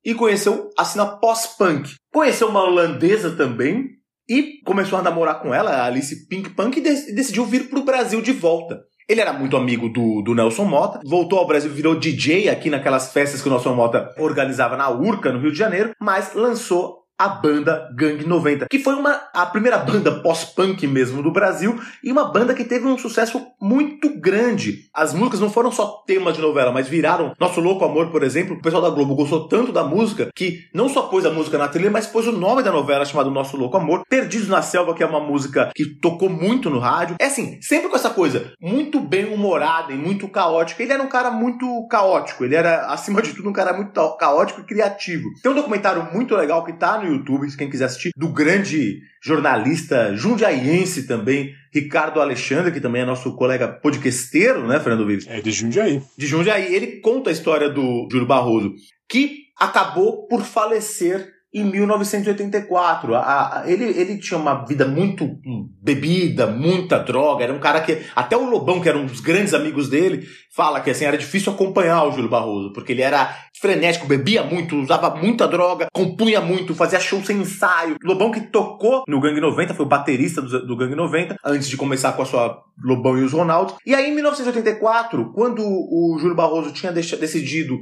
e 0.05 0.13
conheceu 0.13 0.69
a 0.77 0.83
cena 0.85 1.05
pós-punk. 1.05 1.95
Conheceu 2.11 2.49
uma 2.49 2.63
holandesa 2.63 3.31
também 3.35 3.89
e 4.29 4.61
começou 4.65 4.99
a 4.99 5.01
namorar 5.01 5.41
com 5.41 5.53
ela, 5.53 5.71
a 5.71 5.85
Alice 5.85 6.27
Pink 6.27 6.51
Punk, 6.51 6.77
e 6.77 6.81
de- 6.81 7.13
decidiu 7.13 7.45
vir 7.45 7.69
para 7.69 7.79
o 7.79 7.83
Brasil 7.83 8.21
de 8.21 8.31
volta. 8.31 8.81
Ele 9.09 9.19
era 9.19 9.33
muito 9.33 9.57
amigo 9.57 9.89
do, 9.89 10.21
do 10.21 10.33
Nelson 10.33 10.63
Mota, 10.63 11.01
voltou 11.05 11.37
ao 11.39 11.45
Brasil, 11.47 11.69
virou 11.69 11.99
DJ 11.99 12.47
aqui 12.47 12.69
naquelas 12.69 13.11
festas 13.11 13.41
que 13.41 13.47
o 13.49 13.51
Nelson 13.51 13.73
Mota 13.75 14.09
organizava 14.17 14.77
na 14.77 14.89
Urca, 14.89 15.31
no 15.31 15.39
Rio 15.39 15.51
de 15.51 15.57
Janeiro, 15.57 15.91
mas 16.01 16.33
lançou 16.33 17.02
a 17.17 17.29
banda 17.29 17.89
Gang 17.95 18.25
90, 18.25 18.67
que 18.69 18.79
foi 18.79 18.95
uma, 18.95 19.11
a 19.33 19.45
primeira 19.45 19.77
banda 19.77 20.11
pós-punk 20.21 20.85
mesmo 20.87 21.21
do 21.21 21.31
Brasil 21.31 21.79
e 22.03 22.11
uma 22.11 22.25
banda 22.25 22.53
que 22.53 22.63
teve 22.63 22.85
um 22.87 22.97
sucesso 22.97 23.45
muito 23.61 24.19
grande. 24.19 24.89
As 24.93 25.13
músicas 25.13 25.39
não 25.39 25.49
foram 25.49 25.71
só 25.71 26.03
temas 26.05 26.35
de 26.35 26.41
novela, 26.41 26.71
mas 26.71 26.87
viraram 26.87 27.33
Nosso 27.39 27.61
Louco 27.61 27.85
Amor, 27.85 28.09
por 28.09 28.23
exemplo. 28.23 28.55
O 28.55 28.61
pessoal 28.61 28.81
da 28.81 28.89
Globo 28.89 29.15
gostou 29.15 29.47
tanto 29.47 29.71
da 29.71 29.83
música 29.83 30.29
que 30.35 30.67
não 30.73 30.89
só 30.89 31.03
pôs 31.03 31.25
a 31.25 31.31
música 31.31 31.57
na 31.57 31.67
trilha, 31.67 31.91
mas 31.91 32.07
pôs 32.07 32.27
o 32.27 32.31
nome 32.31 32.63
da 32.63 32.71
novela 32.71 33.05
chamado 33.05 33.31
Nosso 33.31 33.55
Louco 33.57 33.77
Amor. 33.77 34.03
Perdidos 34.09 34.47
na 34.47 34.61
Selva, 34.61 34.93
que 34.93 35.03
é 35.03 35.05
uma 35.05 35.19
música 35.19 35.71
que 35.75 35.85
tocou 35.99 36.29
muito 36.29 36.69
no 36.69 36.79
rádio. 36.79 37.15
É 37.19 37.25
assim, 37.25 37.61
sempre 37.61 37.89
com 37.89 37.95
essa 37.95 38.09
coisa 38.09 38.51
muito 38.59 38.99
bem 38.99 39.33
humorada 39.33 39.93
e 39.93 39.97
muito 39.97 40.27
caótica. 40.27 40.81
Ele 40.81 40.93
era 40.93 41.03
um 41.03 41.09
cara 41.09 41.31
muito 41.31 41.87
caótico, 41.87 42.43
ele 42.43 42.55
era, 42.55 42.87
acima 42.87 43.21
de 43.21 43.33
tudo, 43.33 43.49
um 43.49 43.53
cara 43.53 43.73
muito 43.73 43.93
caótico 44.17 44.61
e 44.61 44.65
criativo. 44.65 45.29
Tem 45.41 45.51
um 45.51 45.55
documentário 45.55 46.09
muito 46.11 46.35
legal 46.35 46.63
que 46.63 46.73
tá 46.73 46.97
no 46.97 47.12
YouTube, 47.13 47.47
quem 47.55 47.69
quiser 47.69 47.85
assistir, 47.85 48.11
do 48.15 48.29
grande 48.29 48.99
jornalista 49.21 50.15
jundiaiense 50.15 51.07
também, 51.07 51.53
Ricardo 51.73 52.21
Alexandre, 52.21 52.71
que 52.71 52.81
também 52.81 53.01
é 53.01 53.05
nosso 53.05 53.35
colega 53.35 53.67
podcasteiro, 53.67 54.67
né, 54.67 54.79
Fernando 54.79 55.05
Vives? 55.05 55.27
É 55.27 55.41
de 55.41 55.51
Jundiaí. 55.51 56.01
de 56.17 56.27
Jundiaí. 56.27 56.73
Ele 56.73 56.99
conta 56.99 57.29
a 57.29 57.33
história 57.33 57.69
do 57.69 58.07
Júlio 58.11 58.27
Barroso, 58.27 58.73
que 59.09 59.43
acabou 59.57 60.27
por 60.27 60.43
falecer 60.43 61.32
em 61.53 61.63
1984. 61.63 63.15
A- 63.15 63.19
a- 63.61 63.63
ele, 63.69 63.83
ele 63.85 64.17
tinha 64.17 64.39
uma 64.39 64.65
vida 64.65 64.85
muito 64.87 65.25
hum, 65.25 65.69
bebida, 65.81 66.47
muita 66.47 66.97
droga. 66.99 67.43
Era 67.43 67.53
um 67.53 67.59
cara 67.59 67.81
que. 67.81 68.01
Até 68.15 68.35
o 68.37 68.49
Lobão, 68.49 68.81
que 68.81 68.89
era 68.89 68.97
um 68.97 69.05
dos 69.05 69.19
grandes 69.19 69.53
amigos 69.53 69.89
dele, 69.89 70.25
fala 70.55 70.81
que 70.81 70.89
assim, 70.89 71.05
era 71.05 71.17
difícil 71.17 71.53
acompanhar 71.53 72.03
o 72.05 72.11
Júlio 72.11 72.29
Barroso, 72.29 72.71
porque 72.73 72.91
ele 72.91 73.01
era 73.01 73.35
frenético, 73.59 74.07
bebia 74.07 74.43
muito, 74.43 74.75
usava 74.75 75.15
muita 75.15 75.47
droga, 75.47 75.87
compunha 75.93 76.41
muito, 76.41 76.75
fazia 76.75 76.99
show 76.99 77.23
sem 77.23 77.37
ensaio. 77.37 77.95
Lobão 78.03 78.31
que 78.31 78.41
tocou 78.41 79.03
no 79.07 79.19
Gangue 79.21 79.39
90, 79.41 79.73
foi 79.73 79.85
o 79.85 79.89
baterista 79.89 80.41
do, 80.41 80.65
do 80.65 80.75
Gangue 80.77 80.95
90, 80.95 81.37
antes 81.45 81.69
de 81.69 81.77
começar 81.77 82.13
com 82.13 82.21
a 82.21 82.25
sua 82.25 82.61
Lobão 82.83 83.17
e 83.17 83.23
os 83.23 83.31
Ronaldos. 83.33 83.75
E 83.85 83.93
aí, 83.95 84.09
em 84.09 84.15
1984, 84.15 85.31
quando 85.33 85.61
o 85.63 86.17
Júlio 86.19 86.35
Barroso 86.35 86.71
tinha 86.73 86.91
decidido 86.91 87.77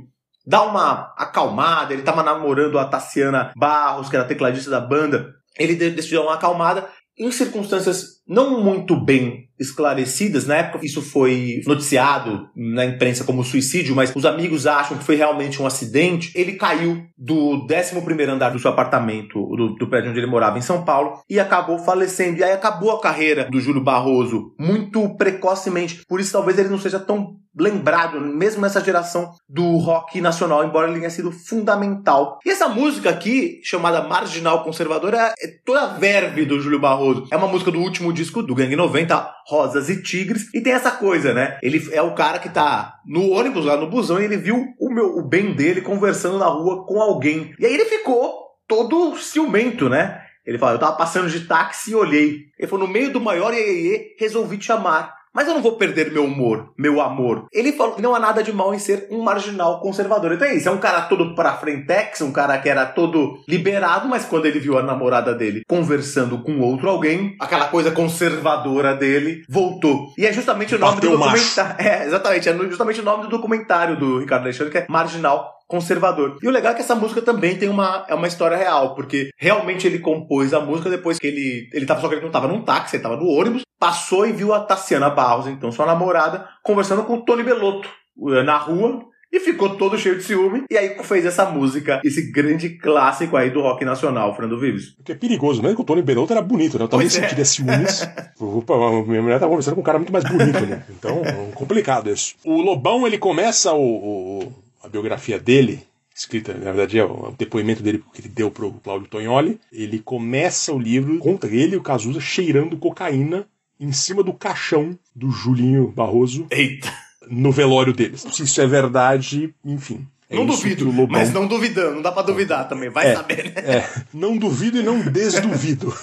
dar 0.45 0.63
uma 0.63 1.13
acalmada, 1.17 1.93
ele 1.93 2.01
tava 2.03 2.23
namorando 2.23 2.79
a 2.79 2.85
Tassiana 2.85 3.51
Barros, 3.55 4.09
que 4.09 4.15
era 4.15 4.25
tecladista 4.25 4.69
da 4.69 4.79
banda, 4.81 5.29
ele 5.59 5.75
de- 5.75 5.91
decidiu 5.91 6.21
dar 6.21 6.27
uma 6.27 6.35
acalmada 6.35 6.87
em 7.19 7.31
circunstâncias 7.31 8.21
não 8.27 8.63
muito 8.63 8.95
bem 8.95 9.49
esclarecidas. 9.59 10.47
Na 10.47 10.55
época, 10.55 10.83
isso 10.85 11.01
foi 11.01 11.61
noticiado 11.67 12.47
na 12.55 12.85
imprensa 12.85 13.23
como 13.23 13.43
suicídio, 13.43 13.95
mas 13.95 14.11
os 14.15 14.25
amigos 14.25 14.65
acham 14.65 14.97
que 14.97 15.03
foi 15.03 15.15
realmente 15.15 15.61
um 15.61 15.67
acidente. 15.67 16.31
Ele 16.33 16.53
caiu 16.53 17.03
do 17.17 17.67
11 17.67 18.23
andar 18.23 18.49
do 18.51 18.59
seu 18.59 18.71
apartamento, 18.71 19.37
do, 19.67 19.75
do 19.75 19.87
prédio 19.87 20.09
onde 20.09 20.19
ele 20.19 20.27
morava 20.27 20.57
em 20.57 20.61
São 20.61 20.83
Paulo, 20.83 21.21
e 21.29 21.39
acabou 21.39 21.79
falecendo. 21.79 22.39
E 22.39 22.43
aí 22.43 22.51
acabou 22.51 22.91
a 22.91 23.01
carreira 23.01 23.49
do 23.49 23.59
Júlio 23.59 23.83
Barroso 23.83 24.53
muito 24.59 25.15
precocemente. 25.15 26.03
Por 26.07 26.19
isso, 26.19 26.31
talvez 26.31 26.57
ele 26.57 26.69
não 26.69 26.79
seja 26.79 26.99
tão 26.99 27.41
lembrado, 27.57 28.21
mesmo 28.21 28.61
nessa 28.61 28.83
geração 28.83 29.33
do 29.47 29.77
rock 29.77 30.21
nacional, 30.21 30.63
embora 30.63 30.89
ele 30.89 30.99
tenha 30.99 31.09
sido 31.09 31.31
fundamental. 31.31 32.39
E 32.45 32.49
essa 32.49 32.67
música 32.67 33.09
aqui, 33.09 33.59
chamada 33.63 34.07
Marginal 34.07 34.63
Conservadora, 34.63 35.33
é 35.39 35.47
toda 35.65 35.81
a 35.81 35.87
verve 35.87 36.45
do 36.45 36.59
Júlio 36.59 36.79
Barroso. 36.79 37.27
É 37.31 37.35
uma 37.35 37.47
música 37.47 37.71
do 37.71 37.79
último 37.79 38.13
disco 38.13 38.41
do 38.41 38.55
Gangue 38.55 38.75
90, 38.75 39.29
Rosas 39.47 39.89
e 39.89 40.01
Tigres, 40.01 40.53
e 40.53 40.61
tem 40.61 40.73
essa 40.73 40.91
coisa, 40.91 41.33
né? 41.33 41.57
Ele 41.61 41.81
é 41.91 42.01
o 42.01 42.15
cara 42.15 42.39
que 42.39 42.49
tá 42.49 42.95
no 43.05 43.31
ônibus, 43.31 43.65
lá 43.65 43.75
no 43.75 43.89
busão, 43.89 44.19
e 44.19 44.23
ele 44.23 44.37
viu 44.37 44.65
o, 44.79 44.93
meu, 44.93 45.17
o 45.17 45.27
bem 45.27 45.53
dele 45.53 45.81
conversando 45.81 46.37
na 46.37 46.47
rua 46.47 46.85
com 46.85 47.01
alguém. 47.01 47.53
E 47.59 47.65
aí 47.65 47.73
ele 47.73 47.85
ficou 47.85 48.50
todo 48.71 49.17
ciumento, 49.17 49.89
né? 49.89 50.21
Ele 50.45 50.57
fala, 50.57 50.75
eu 50.75 50.79
tava 50.79 50.95
passando 50.95 51.29
de 51.29 51.41
táxi 51.41 51.91
e 51.91 51.95
olhei. 51.95 52.45
Ele 52.57 52.69
falou, 52.69 52.87
no 52.87 52.93
meio 52.93 53.11
do 53.11 53.19
maior 53.19 53.53
iê, 53.53 54.15
resolvi 54.17 54.57
te 54.57 54.71
amar. 54.71 55.13
Mas 55.33 55.47
eu 55.47 55.53
não 55.53 55.61
vou 55.61 55.77
perder 55.77 56.11
meu 56.11 56.25
humor, 56.25 56.73
meu 56.77 56.99
amor. 56.99 57.47
Ele 57.53 57.71
falou 57.71 57.95
que 57.95 58.01
não 58.01 58.13
há 58.13 58.19
nada 58.19 58.43
de 58.43 58.51
mal 58.51 58.73
em 58.73 58.79
ser 58.79 59.07
um 59.09 59.21
marginal 59.21 59.79
conservador. 59.79 60.33
Então 60.33 60.47
é 60.47 60.55
isso, 60.55 60.67
é 60.67 60.71
um 60.71 60.77
cara 60.77 61.03
todo 61.03 61.35
pra 61.35 61.55
frentex, 61.57 62.19
um 62.21 62.33
cara 62.33 62.57
que 62.57 62.67
era 62.67 62.85
todo 62.85 63.41
liberado, 63.47 64.09
mas 64.09 64.25
quando 64.25 64.45
ele 64.45 64.59
viu 64.59 64.77
a 64.77 64.83
namorada 64.83 65.33
dele 65.33 65.63
conversando 65.67 66.39
com 66.39 66.59
outro 66.59 66.89
alguém, 66.89 67.35
aquela 67.39 67.67
coisa 67.67 67.91
conservadora 67.91 68.93
dele 68.93 69.43
voltou. 69.47 70.13
E 70.17 70.25
é 70.25 70.33
justamente 70.33 70.75
o 70.75 70.79
nome 70.79 70.95
Bateu 70.95 71.11
do 71.11 71.17
documentário. 71.17 71.75
É, 71.79 72.05
exatamente, 72.05 72.49
é 72.49 72.57
justamente 72.67 72.99
o 72.99 73.03
nome 73.03 73.23
do 73.23 73.29
documentário 73.29 73.97
do 73.97 74.19
Ricardo 74.19 74.43
Alexandre, 74.43 74.71
que 74.71 74.77
é 74.79 74.85
Marginal 74.89 75.60
conservador. 75.71 76.37
E 76.43 76.47
o 76.47 76.51
legal 76.51 76.73
é 76.73 76.75
que 76.75 76.81
essa 76.81 76.93
música 76.95 77.21
também 77.21 77.55
tem 77.57 77.69
uma, 77.69 78.05
é 78.09 78.13
uma 78.13 78.27
história 78.27 78.57
real, 78.57 78.93
porque 78.93 79.29
realmente 79.37 79.87
ele 79.87 79.99
compôs 79.99 80.53
a 80.53 80.59
música 80.59 80.89
depois 80.89 81.17
que 81.17 81.25
ele, 81.25 81.69
ele 81.73 81.85
tava, 81.85 82.01
só 82.01 82.09
que 82.09 82.15
ele 82.15 82.25
não 82.25 82.29
tava 82.31 82.47
num 82.49 82.61
táxi, 82.61 82.97
ele 82.97 83.03
tava 83.03 83.15
no 83.15 83.27
ônibus, 83.27 83.61
passou 83.79 84.27
e 84.27 84.33
viu 84.33 84.53
a 84.53 84.59
Tassiana 84.59 85.09
Barros, 85.09 85.47
então 85.47 85.71
sua 85.71 85.85
namorada, 85.85 86.45
conversando 86.61 87.03
com 87.03 87.15
o 87.15 87.21
Tony 87.25 87.41
Belotto 87.43 87.87
eh, 88.29 88.43
na 88.43 88.57
rua, 88.57 89.05
e 89.33 89.39
ficou 89.39 89.77
todo 89.77 89.97
cheio 89.97 90.17
de 90.17 90.23
ciúme, 90.23 90.65
e 90.69 90.77
aí 90.77 90.89
fez 91.05 91.25
essa 91.25 91.45
música, 91.45 92.01
esse 92.03 92.33
grande 92.33 92.71
clássico 92.77 93.37
aí 93.37 93.49
do 93.49 93.61
rock 93.61 93.85
nacional, 93.85 94.35
Fernando 94.35 94.59
Vives. 94.59 94.89
Porque 94.97 95.13
é 95.13 95.15
perigoso, 95.15 95.61
mesmo 95.61 95.77
que 95.77 95.81
o 95.83 95.85
Tony 95.85 96.01
Belotto 96.01 96.33
era 96.33 96.41
bonito, 96.41 96.77
né? 96.77 96.83
Eu 96.83 96.89
também 96.89 97.07
Pois 97.07 97.17
é. 97.23 97.29
senti 97.29 97.45
ciúmes. 97.45 98.05
Opa, 98.37 98.73
minha 99.07 99.21
mulher 99.21 99.39
tá 99.39 99.47
conversando 99.47 99.75
com 99.75 99.79
um 99.81 99.85
cara 99.85 99.97
muito 99.99 100.11
mais 100.11 100.25
bonito, 100.25 100.59
né? 100.65 100.83
Então, 100.89 101.21
é 101.23 101.31
complicado 101.55 102.09
isso. 102.09 102.35
O 102.43 102.61
Lobão, 102.61 103.07
ele 103.07 103.17
começa 103.17 103.71
o, 103.71 103.79
o- 103.81 104.53
a 104.83 104.87
biografia 104.87 105.39
dele, 105.39 105.83
escrita, 106.15 106.53
na 106.53 106.65
verdade, 106.71 106.99
é 106.99 107.05
o 107.05 107.33
depoimento 107.37 107.81
dele 107.83 108.03
que 108.13 108.21
ele 108.21 108.29
deu 108.29 108.51
pro 108.51 108.71
Cláudio 108.73 109.07
Tognoli. 109.07 109.59
Ele 109.71 109.99
começa 109.99 110.73
o 110.73 110.79
livro, 110.79 111.17
conta 111.19 111.47
ele 111.47 111.75
e 111.75 111.77
o 111.77 111.81
Cazuza 111.81 112.19
cheirando 112.19 112.77
cocaína 112.77 113.45
em 113.79 113.91
cima 113.91 114.23
do 114.23 114.33
caixão 114.33 114.97
do 115.15 115.31
Julinho 115.31 115.87
Barroso 115.87 116.45
Eita, 116.51 116.91
no 117.27 117.51
velório 117.51 117.93
deles. 117.93 118.25
Se 118.31 118.43
isso 118.43 118.61
é 118.61 118.67
verdade, 118.67 119.53
enfim. 119.65 120.05
É 120.29 120.35
não 120.35 120.45
duvido, 120.45 120.89
o 120.89 121.07
mas 121.09 121.33
não 121.33 121.45
duvidando, 121.45 121.95
não 121.95 122.01
dá 122.01 122.09
pra 122.09 122.21
duvidar 122.21 122.69
também, 122.69 122.89
vai 122.89 123.09
É. 123.09 123.15
saber, 123.15 123.51
né? 123.53 123.53
é, 123.65 123.89
não 124.13 124.37
duvido 124.37 124.79
e 124.79 124.83
não 124.83 125.01
desduvido. 125.01 125.93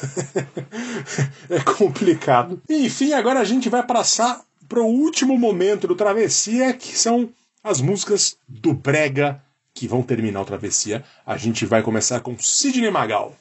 é 1.49 1.61
complicado. 1.61 2.61
Enfim, 2.69 3.15
agora 3.15 3.41
a 3.41 3.45
gente 3.45 3.71
vai 3.71 3.83
passar 3.83 4.43
pro 4.69 4.85
último 4.85 5.39
momento 5.39 5.89
do 5.89 5.95
Travessia, 5.95 6.75
que 6.75 6.99
são 6.99 7.31
as 7.63 7.81
músicas 7.81 8.37
do 8.49 8.73
Brega 8.73 9.43
que 9.75 9.87
vão 9.87 10.03
terminar 10.03 10.41
o 10.41 10.45
Travessia. 10.45 11.05
A 11.25 11.37
gente 11.37 11.65
vai 11.65 11.83
começar 11.83 12.21
com 12.21 12.37
Sidney 12.39 12.91
Magal. 12.91 13.35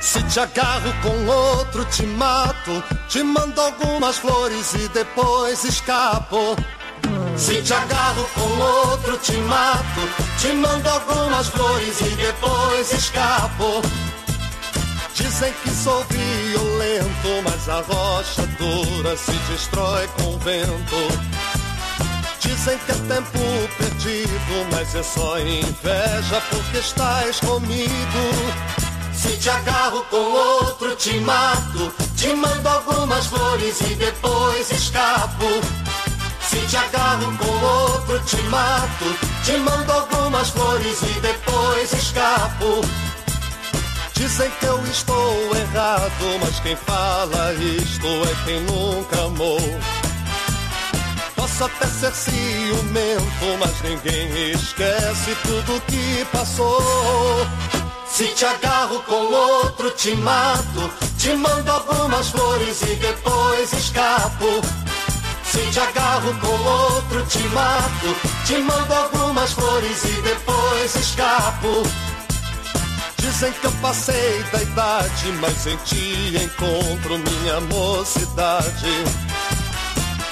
Se 0.00 0.22
te 0.24 0.40
agarro 0.40 0.92
com 1.02 1.26
outro, 1.26 1.84
te 1.86 2.04
mato. 2.04 2.82
Te 3.08 3.22
mando 3.22 3.60
algumas 3.60 4.18
flores 4.18 4.74
e 4.74 4.88
depois 4.88 5.64
escapo. 5.64 6.56
Se 7.36 7.62
te 7.62 7.72
agarro 7.72 8.26
com 8.34 8.90
outro, 8.90 9.18
te 9.18 9.36
mato. 9.38 10.00
Te 10.40 10.52
mando 10.52 10.88
algumas 10.88 11.48
flores 11.48 12.00
e 12.00 12.10
depois 12.16 12.92
escapo. 12.92 13.82
Dizem 15.16 15.50
que 15.62 15.70
sou 15.70 16.04
violento, 16.10 17.42
mas 17.42 17.68
a 17.70 17.80
rocha 17.80 18.46
dura 18.58 19.16
se 19.16 19.32
destrói 19.50 20.06
com 20.08 20.34
o 20.34 20.38
vento. 20.38 20.96
Dizem 22.38 22.76
que 22.80 22.92
é 22.92 22.94
tempo 22.94 23.38
perdido, 23.78 24.66
mas 24.70 24.94
é 24.94 25.02
só 25.02 25.38
inveja 25.38 26.42
porque 26.50 26.76
estás 26.76 27.40
comigo. 27.40 27.88
Se 29.14 29.38
te 29.38 29.48
agarro 29.48 30.04
com 30.10 30.18
outro, 30.18 30.94
te 30.96 31.18
mato. 31.20 31.94
Te 32.14 32.34
mando 32.34 32.68
algumas 32.68 33.26
flores 33.26 33.80
e 33.80 33.94
depois 33.94 34.70
escapo. 34.70 35.46
Se 36.42 36.58
te 36.66 36.76
agarro 36.76 37.34
com 37.38 37.66
outro, 37.66 38.20
te 38.26 38.42
mato. 38.50 39.16
Te 39.46 39.56
mando 39.56 39.92
algumas 39.92 40.50
flores 40.50 41.00
e 41.00 41.20
depois 41.20 41.90
escapo. 41.90 42.82
Dizem 44.16 44.50
que 44.58 44.64
eu 44.64 44.82
estou 44.86 45.54
errado, 45.54 46.38
mas 46.40 46.58
quem 46.60 46.74
fala 46.74 47.52
isto 47.52 48.06
é 48.06 48.44
quem 48.46 48.60
nunca 48.62 49.24
amou. 49.24 49.60
Posso 51.34 51.64
até 51.64 51.86
ser 51.86 52.12
ciumento, 52.14 53.58
mas 53.60 53.82
ninguém 53.82 54.52
esquece 54.52 55.36
tudo 55.42 55.82
que 55.82 56.24
passou. 56.32 57.46
Se 58.08 58.24
te 58.28 58.46
agarro 58.46 59.02
com 59.02 59.32
outro, 59.34 59.90
te 59.90 60.14
mato. 60.16 60.90
Te 61.18 61.34
mando 61.34 61.70
algumas 61.70 62.30
flores 62.30 62.80
e 62.82 62.94
depois 62.96 63.70
escapo. 63.74 64.62
Se 65.44 65.58
te 65.70 65.78
agarro 65.78 66.34
com 66.40 66.68
outro, 66.68 67.22
te 67.26 67.42
mato. 67.50 68.16
Te 68.46 68.56
mando 68.58 68.94
algumas 68.94 69.52
flores 69.52 70.04
e 70.04 70.22
depois 70.22 70.94
escapo. 70.94 72.05
Dizem 73.18 73.52
que 73.52 73.66
eu 73.66 73.72
passei 73.82 74.42
da 74.52 74.62
idade, 74.62 75.32
mas 75.40 75.66
em 75.66 75.76
ti 75.78 76.34
encontro 76.42 77.18
minha 77.18 77.60
mocidade. 77.62 79.04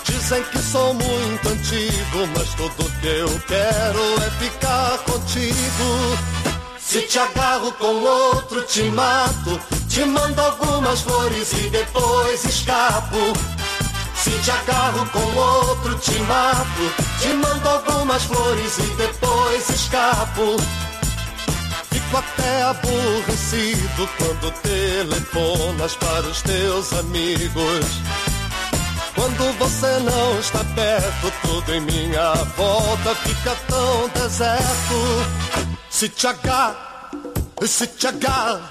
Dizem 0.04 0.42
que 0.44 0.58
sou 0.58 0.94
muito 0.94 1.48
antigo, 1.48 2.26
mas 2.36 2.48
tudo 2.54 2.90
que 3.00 3.06
eu 3.06 3.40
quero 3.46 4.22
é 4.26 4.30
ficar 4.38 4.98
contigo. 4.98 6.18
Se 6.78 7.02
te 7.02 7.18
agarro 7.18 7.72
com 7.72 8.04
outro, 8.04 8.62
te 8.62 8.84
mato. 8.84 9.60
Te 9.88 10.04
mando 10.04 10.40
algumas 10.40 11.00
flores 11.00 11.52
e 11.52 11.70
depois 11.70 12.44
escapo. 12.44 13.32
Se 14.16 14.30
te 14.30 14.50
agarro 14.50 15.04
com 15.10 15.36
outro, 15.36 15.98
te 15.98 16.18
mato. 16.20 16.94
Te 17.20 17.28
mando 17.34 17.68
algumas 17.68 18.22
flores 18.22 18.78
e 18.78 18.94
depois 18.96 19.68
escapo. 19.70 20.56
Fico 22.14 22.18
até 22.18 22.62
aborrecido 22.62 24.08
quando 24.18 24.52
telefonas 24.62 25.96
para 25.96 26.20
os 26.20 26.42
teus 26.42 26.92
amigos. 26.92 27.86
Quando 29.16 29.58
você 29.58 29.98
não 29.98 30.38
está 30.38 30.62
perto, 30.76 31.32
tudo 31.42 31.74
em 31.74 31.80
minha 31.80 32.34
volta 32.56 33.16
fica 33.16 33.56
tão 33.66 34.08
deserto. 34.10 35.74
Se 35.90 36.08
te 36.08 36.28
agarro, 36.28 36.76
se 37.66 37.86
te 37.88 38.06
agarro, 38.06 38.62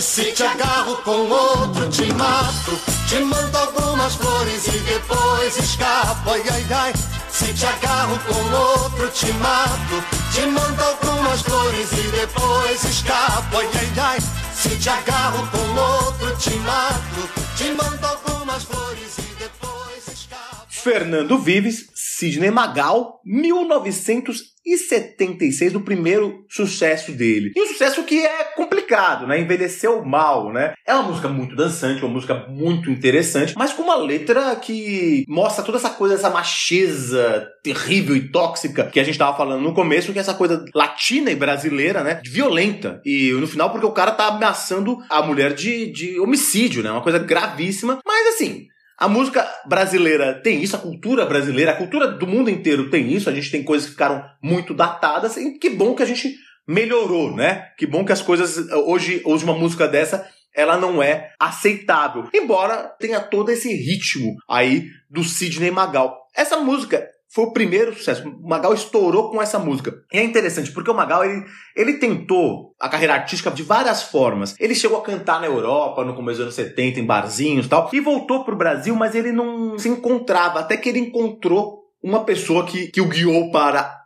se 0.00 0.32
te 0.32 0.42
agarro 0.42 0.96
com 1.02 1.28
outro, 1.28 1.90
te 1.90 2.10
mato. 2.14 2.78
Te 3.06 3.18
mando 3.18 3.58
algumas 3.58 4.14
flores 4.14 4.66
e 4.68 4.78
depois 4.78 5.58
escapo. 5.58 6.30
Ai, 6.30 6.42
ai, 6.50 6.66
ai. 6.70 7.11
Se 7.32 7.52
te 7.54 7.66
agarro 7.66 8.18
com 8.26 8.54
outro, 8.54 9.08
te 9.10 9.32
mato. 9.32 10.04
Te 10.34 10.46
mando 10.46 10.82
algumas 10.82 11.40
flores 11.40 11.90
e 11.92 12.08
depois 12.10 12.84
escapo. 12.84 13.56
Ai, 13.56 13.68
ai, 13.74 13.92
ai. 13.98 14.18
Se 14.54 14.76
te 14.76 14.90
agarro 14.90 15.48
com 15.50 15.80
outro, 15.80 16.36
te 16.36 16.54
mato. 16.56 17.28
Te 17.56 17.72
mando 17.72 18.06
algumas 18.06 18.64
flores 18.64 19.18
e 19.18 19.34
depois 19.38 20.08
escapo. 20.08 20.66
Fernando 20.68 21.38
Vives, 21.38 21.88
Sidney 22.14 22.50
Magal, 22.50 23.20
1976, 23.24 25.74
o 25.74 25.80
primeiro 25.80 26.44
sucesso 26.48 27.10
dele. 27.12 27.52
E 27.56 27.62
um 27.62 27.66
sucesso 27.66 28.04
que 28.04 28.24
é 28.24 28.44
complicado, 28.54 29.26
né? 29.26 29.40
Envelheceu 29.40 30.04
mal, 30.04 30.52
né? 30.52 30.74
É 30.86 30.94
uma 30.94 31.04
música 31.04 31.28
muito 31.28 31.56
dançante, 31.56 32.04
uma 32.04 32.12
música 32.12 32.46
muito 32.50 32.90
interessante, 32.90 33.54
mas 33.56 33.72
com 33.72 33.82
uma 33.82 33.96
letra 33.96 34.54
que 34.56 35.24
mostra 35.26 35.64
toda 35.64 35.78
essa 35.78 35.88
coisa, 35.88 36.14
essa 36.14 36.28
macheza 36.28 37.48
terrível 37.62 38.14
e 38.14 38.30
tóxica 38.30 38.84
que 38.84 39.00
a 39.00 39.04
gente 39.04 39.16
tava 39.16 39.34
falando 39.36 39.62
no 39.62 39.72
começo, 39.72 40.12
que 40.12 40.18
é 40.18 40.20
essa 40.20 40.34
coisa 40.34 40.62
latina 40.74 41.30
e 41.30 41.36
brasileira, 41.36 42.04
né? 42.04 42.20
Violenta. 42.24 43.00
E 43.06 43.32
no 43.32 43.46
final, 43.46 43.70
porque 43.70 43.86
o 43.86 43.92
cara 43.92 44.12
tá 44.12 44.26
ameaçando 44.26 44.98
a 45.08 45.22
mulher 45.22 45.54
de, 45.54 45.90
de 45.90 46.20
homicídio, 46.20 46.82
né? 46.82 46.90
Uma 46.90 47.02
coisa 47.02 47.18
gravíssima. 47.18 48.00
Mas 48.04 48.34
assim, 48.34 48.66
a 49.02 49.08
música 49.08 49.44
brasileira 49.66 50.32
tem 50.32 50.62
isso, 50.62 50.76
a 50.76 50.78
cultura 50.78 51.26
brasileira, 51.26 51.72
a 51.72 51.76
cultura 51.76 52.06
do 52.06 52.24
mundo 52.24 52.48
inteiro 52.48 52.88
tem 52.88 53.12
isso, 53.12 53.28
a 53.28 53.34
gente 53.34 53.50
tem 53.50 53.64
coisas 53.64 53.86
que 53.86 53.94
ficaram 53.94 54.24
muito 54.40 54.72
datadas, 54.72 55.36
e 55.36 55.58
que 55.58 55.70
bom 55.70 55.92
que 55.92 56.04
a 56.04 56.06
gente 56.06 56.36
melhorou, 56.68 57.34
né? 57.34 57.70
Que 57.76 57.84
bom 57.84 58.04
que 58.04 58.12
as 58.12 58.22
coisas, 58.22 58.70
hoje, 58.86 59.20
hoje 59.24 59.42
uma 59.42 59.58
música 59.58 59.88
dessa, 59.88 60.24
ela 60.54 60.78
não 60.78 61.02
é 61.02 61.32
aceitável. 61.40 62.28
Embora 62.32 62.94
tenha 63.00 63.18
todo 63.18 63.50
esse 63.50 63.74
ritmo 63.74 64.36
aí 64.48 64.86
do 65.10 65.24
Sidney 65.24 65.72
Magal. 65.72 66.16
Essa 66.32 66.58
música 66.58 67.04
foi 67.32 67.44
o 67.44 67.52
primeiro 67.52 67.94
sucesso. 67.96 68.28
O 68.28 68.46
Magal 68.46 68.74
estourou 68.74 69.30
com 69.30 69.40
essa 69.40 69.58
música. 69.58 69.94
E 70.12 70.18
é 70.18 70.22
interessante, 70.22 70.70
porque 70.70 70.90
o 70.90 70.94
Magal, 70.94 71.24
ele, 71.24 71.42
ele 71.74 71.94
tentou 71.94 72.74
a 72.78 72.90
carreira 72.90 73.14
artística 73.14 73.50
de 73.50 73.62
várias 73.62 74.02
formas. 74.02 74.54
Ele 74.60 74.74
chegou 74.74 74.98
a 74.98 75.02
cantar 75.02 75.40
na 75.40 75.46
Europa, 75.46 76.04
no 76.04 76.14
começo 76.14 76.38
dos 76.38 76.44
anos 76.44 76.54
70, 76.54 77.00
em 77.00 77.06
barzinhos 77.06 77.66
e 77.66 77.68
tal, 77.70 77.88
e 77.90 78.00
voltou 78.00 78.44
pro 78.44 78.54
Brasil, 78.54 78.94
mas 78.94 79.14
ele 79.14 79.32
não 79.32 79.78
se 79.78 79.88
encontrava, 79.88 80.60
até 80.60 80.76
que 80.76 80.90
ele 80.90 80.98
encontrou 80.98 81.82
uma 82.02 82.24
pessoa 82.24 82.66
que, 82.66 82.88
que 82.88 83.00
o 83.00 83.08
guiou 83.08 83.50
para 83.50 84.01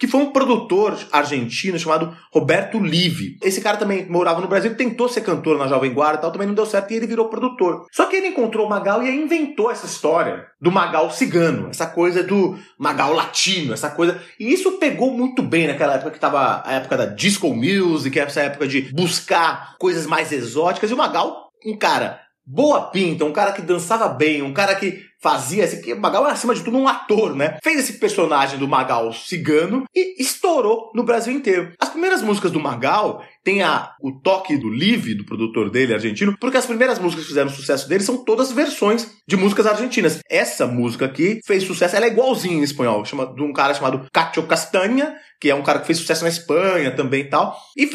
que 0.00 0.08
foi 0.08 0.20
um 0.20 0.32
produtor 0.32 0.98
argentino 1.12 1.78
chamado 1.78 2.16
Roberto 2.32 2.78
Livi. 2.78 3.38
Esse 3.40 3.60
cara 3.60 3.76
também 3.76 4.04
morava 4.08 4.40
no 4.40 4.48
Brasil, 4.48 4.76
tentou 4.76 5.08
ser 5.08 5.20
cantor 5.20 5.56
na 5.56 5.68
Jovem 5.68 5.94
Guarda 5.94 6.18
e 6.18 6.20
tal, 6.22 6.32
também 6.32 6.48
não 6.48 6.54
deu 6.54 6.66
certo 6.66 6.90
e 6.90 6.96
ele 6.96 7.06
virou 7.06 7.28
produtor. 7.28 7.86
Só 7.92 8.06
que 8.06 8.16
ele 8.16 8.28
encontrou 8.28 8.66
o 8.66 8.68
Magal 8.70 9.02
e 9.02 9.14
inventou 9.14 9.70
essa 9.70 9.86
história 9.86 10.46
do 10.60 10.72
Magal 10.72 11.08
cigano, 11.10 11.68
essa 11.68 11.86
coisa 11.86 12.24
do 12.24 12.58
Magal 12.76 13.12
latino, 13.12 13.72
essa 13.72 13.90
coisa. 13.90 14.20
E 14.40 14.52
isso 14.52 14.72
pegou 14.78 15.12
muito 15.12 15.40
bem 15.40 15.68
naquela 15.68 15.94
época 15.94 16.10
que 16.10 16.18
tava 16.18 16.62
a 16.64 16.72
época 16.74 16.96
da 16.96 17.06
disco 17.06 17.54
music, 17.54 18.18
essa 18.18 18.40
época 18.40 18.66
de 18.66 18.92
buscar 18.92 19.76
coisas 19.78 20.04
mais 20.04 20.32
exóticas 20.32 20.90
e 20.90 20.94
o 20.94 20.96
Magal, 20.96 21.50
um 21.64 21.76
cara 21.78 22.24
boa 22.46 22.90
pinta, 22.90 23.24
um 23.24 23.32
cara 23.32 23.52
que 23.52 23.62
dançava 23.62 24.08
bem, 24.08 24.42
um 24.42 24.52
cara 24.52 24.74
que 24.74 25.03
fazia 25.24 25.64
esse 25.64 25.80
que 25.80 25.94
Magal 25.94 26.28
é 26.28 26.32
acima 26.32 26.54
de 26.54 26.62
tudo 26.62 26.76
um 26.76 26.86
ator, 26.86 27.34
né? 27.34 27.56
Fez 27.64 27.78
esse 27.80 27.94
personagem 27.94 28.58
do 28.58 28.68
Magal 28.68 29.10
cigano 29.10 29.84
e 29.96 30.22
estourou 30.22 30.92
no 30.94 31.02
Brasil 31.02 31.32
inteiro. 31.32 31.72
As 31.80 31.88
primeiras 31.88 32.20
músicas 32.20 32.50
do 32.50 32.60
Magal 32.60 33.24
tem 33.42 33.62
a, 33.62 33.94
o 34.02 34.12
toque 34.12 34.58
do 34.58 34.68
Live, 34.68 35.14
do 35.14 35.24
produtor 35.24 35.70
dele, 35.70 35.94
argentino, 35.94 36.36
porque 36.38 36.58
as 36.58 36.66
primeiras 36.66 36.98
músicas 36.98 37.24
que 37.24 37.28
fizeram 37.30 37.48
sucesso 37.48 37.88
dele 37.88 38.04
são 38.04 38.22
todas 38.22 38.52
versões 38.52 39.12
de 39.26 39.34
músicas 39.34 39.66
argentinas. 39.66 40.18
Essa 40.28 40.66
música 40.66 41.06
aqui 41.06 41.40
fez 41.46 41.64
sucesso, 41.64 41.96
ela 41.96 42.04
é 42.04 42.08
igualzinha 42.08 42.58
em 42.58 42.62
espanhol, 42.62 43.02
chama, 43.06 43.26
de 43.26 43.42
um 43.42 43.52
cara 43.52 43.72
chamado 43.72 44.06
Cacho 44.12 44.42
Castanha, 44.42 45.14
que 45.40 45.50
é 45.50 45.54
um 45.54 45.62
cara 45.62 45.80
que 45.80 45.86
fez 45.86 45.98
sucesso 45.98 46.22
na 46.22 46.28
Espanha 46.28 46.90
também 46.90 47.22
e 47.22 47.28
tal. 47.28 47.56
E 47.76 47.86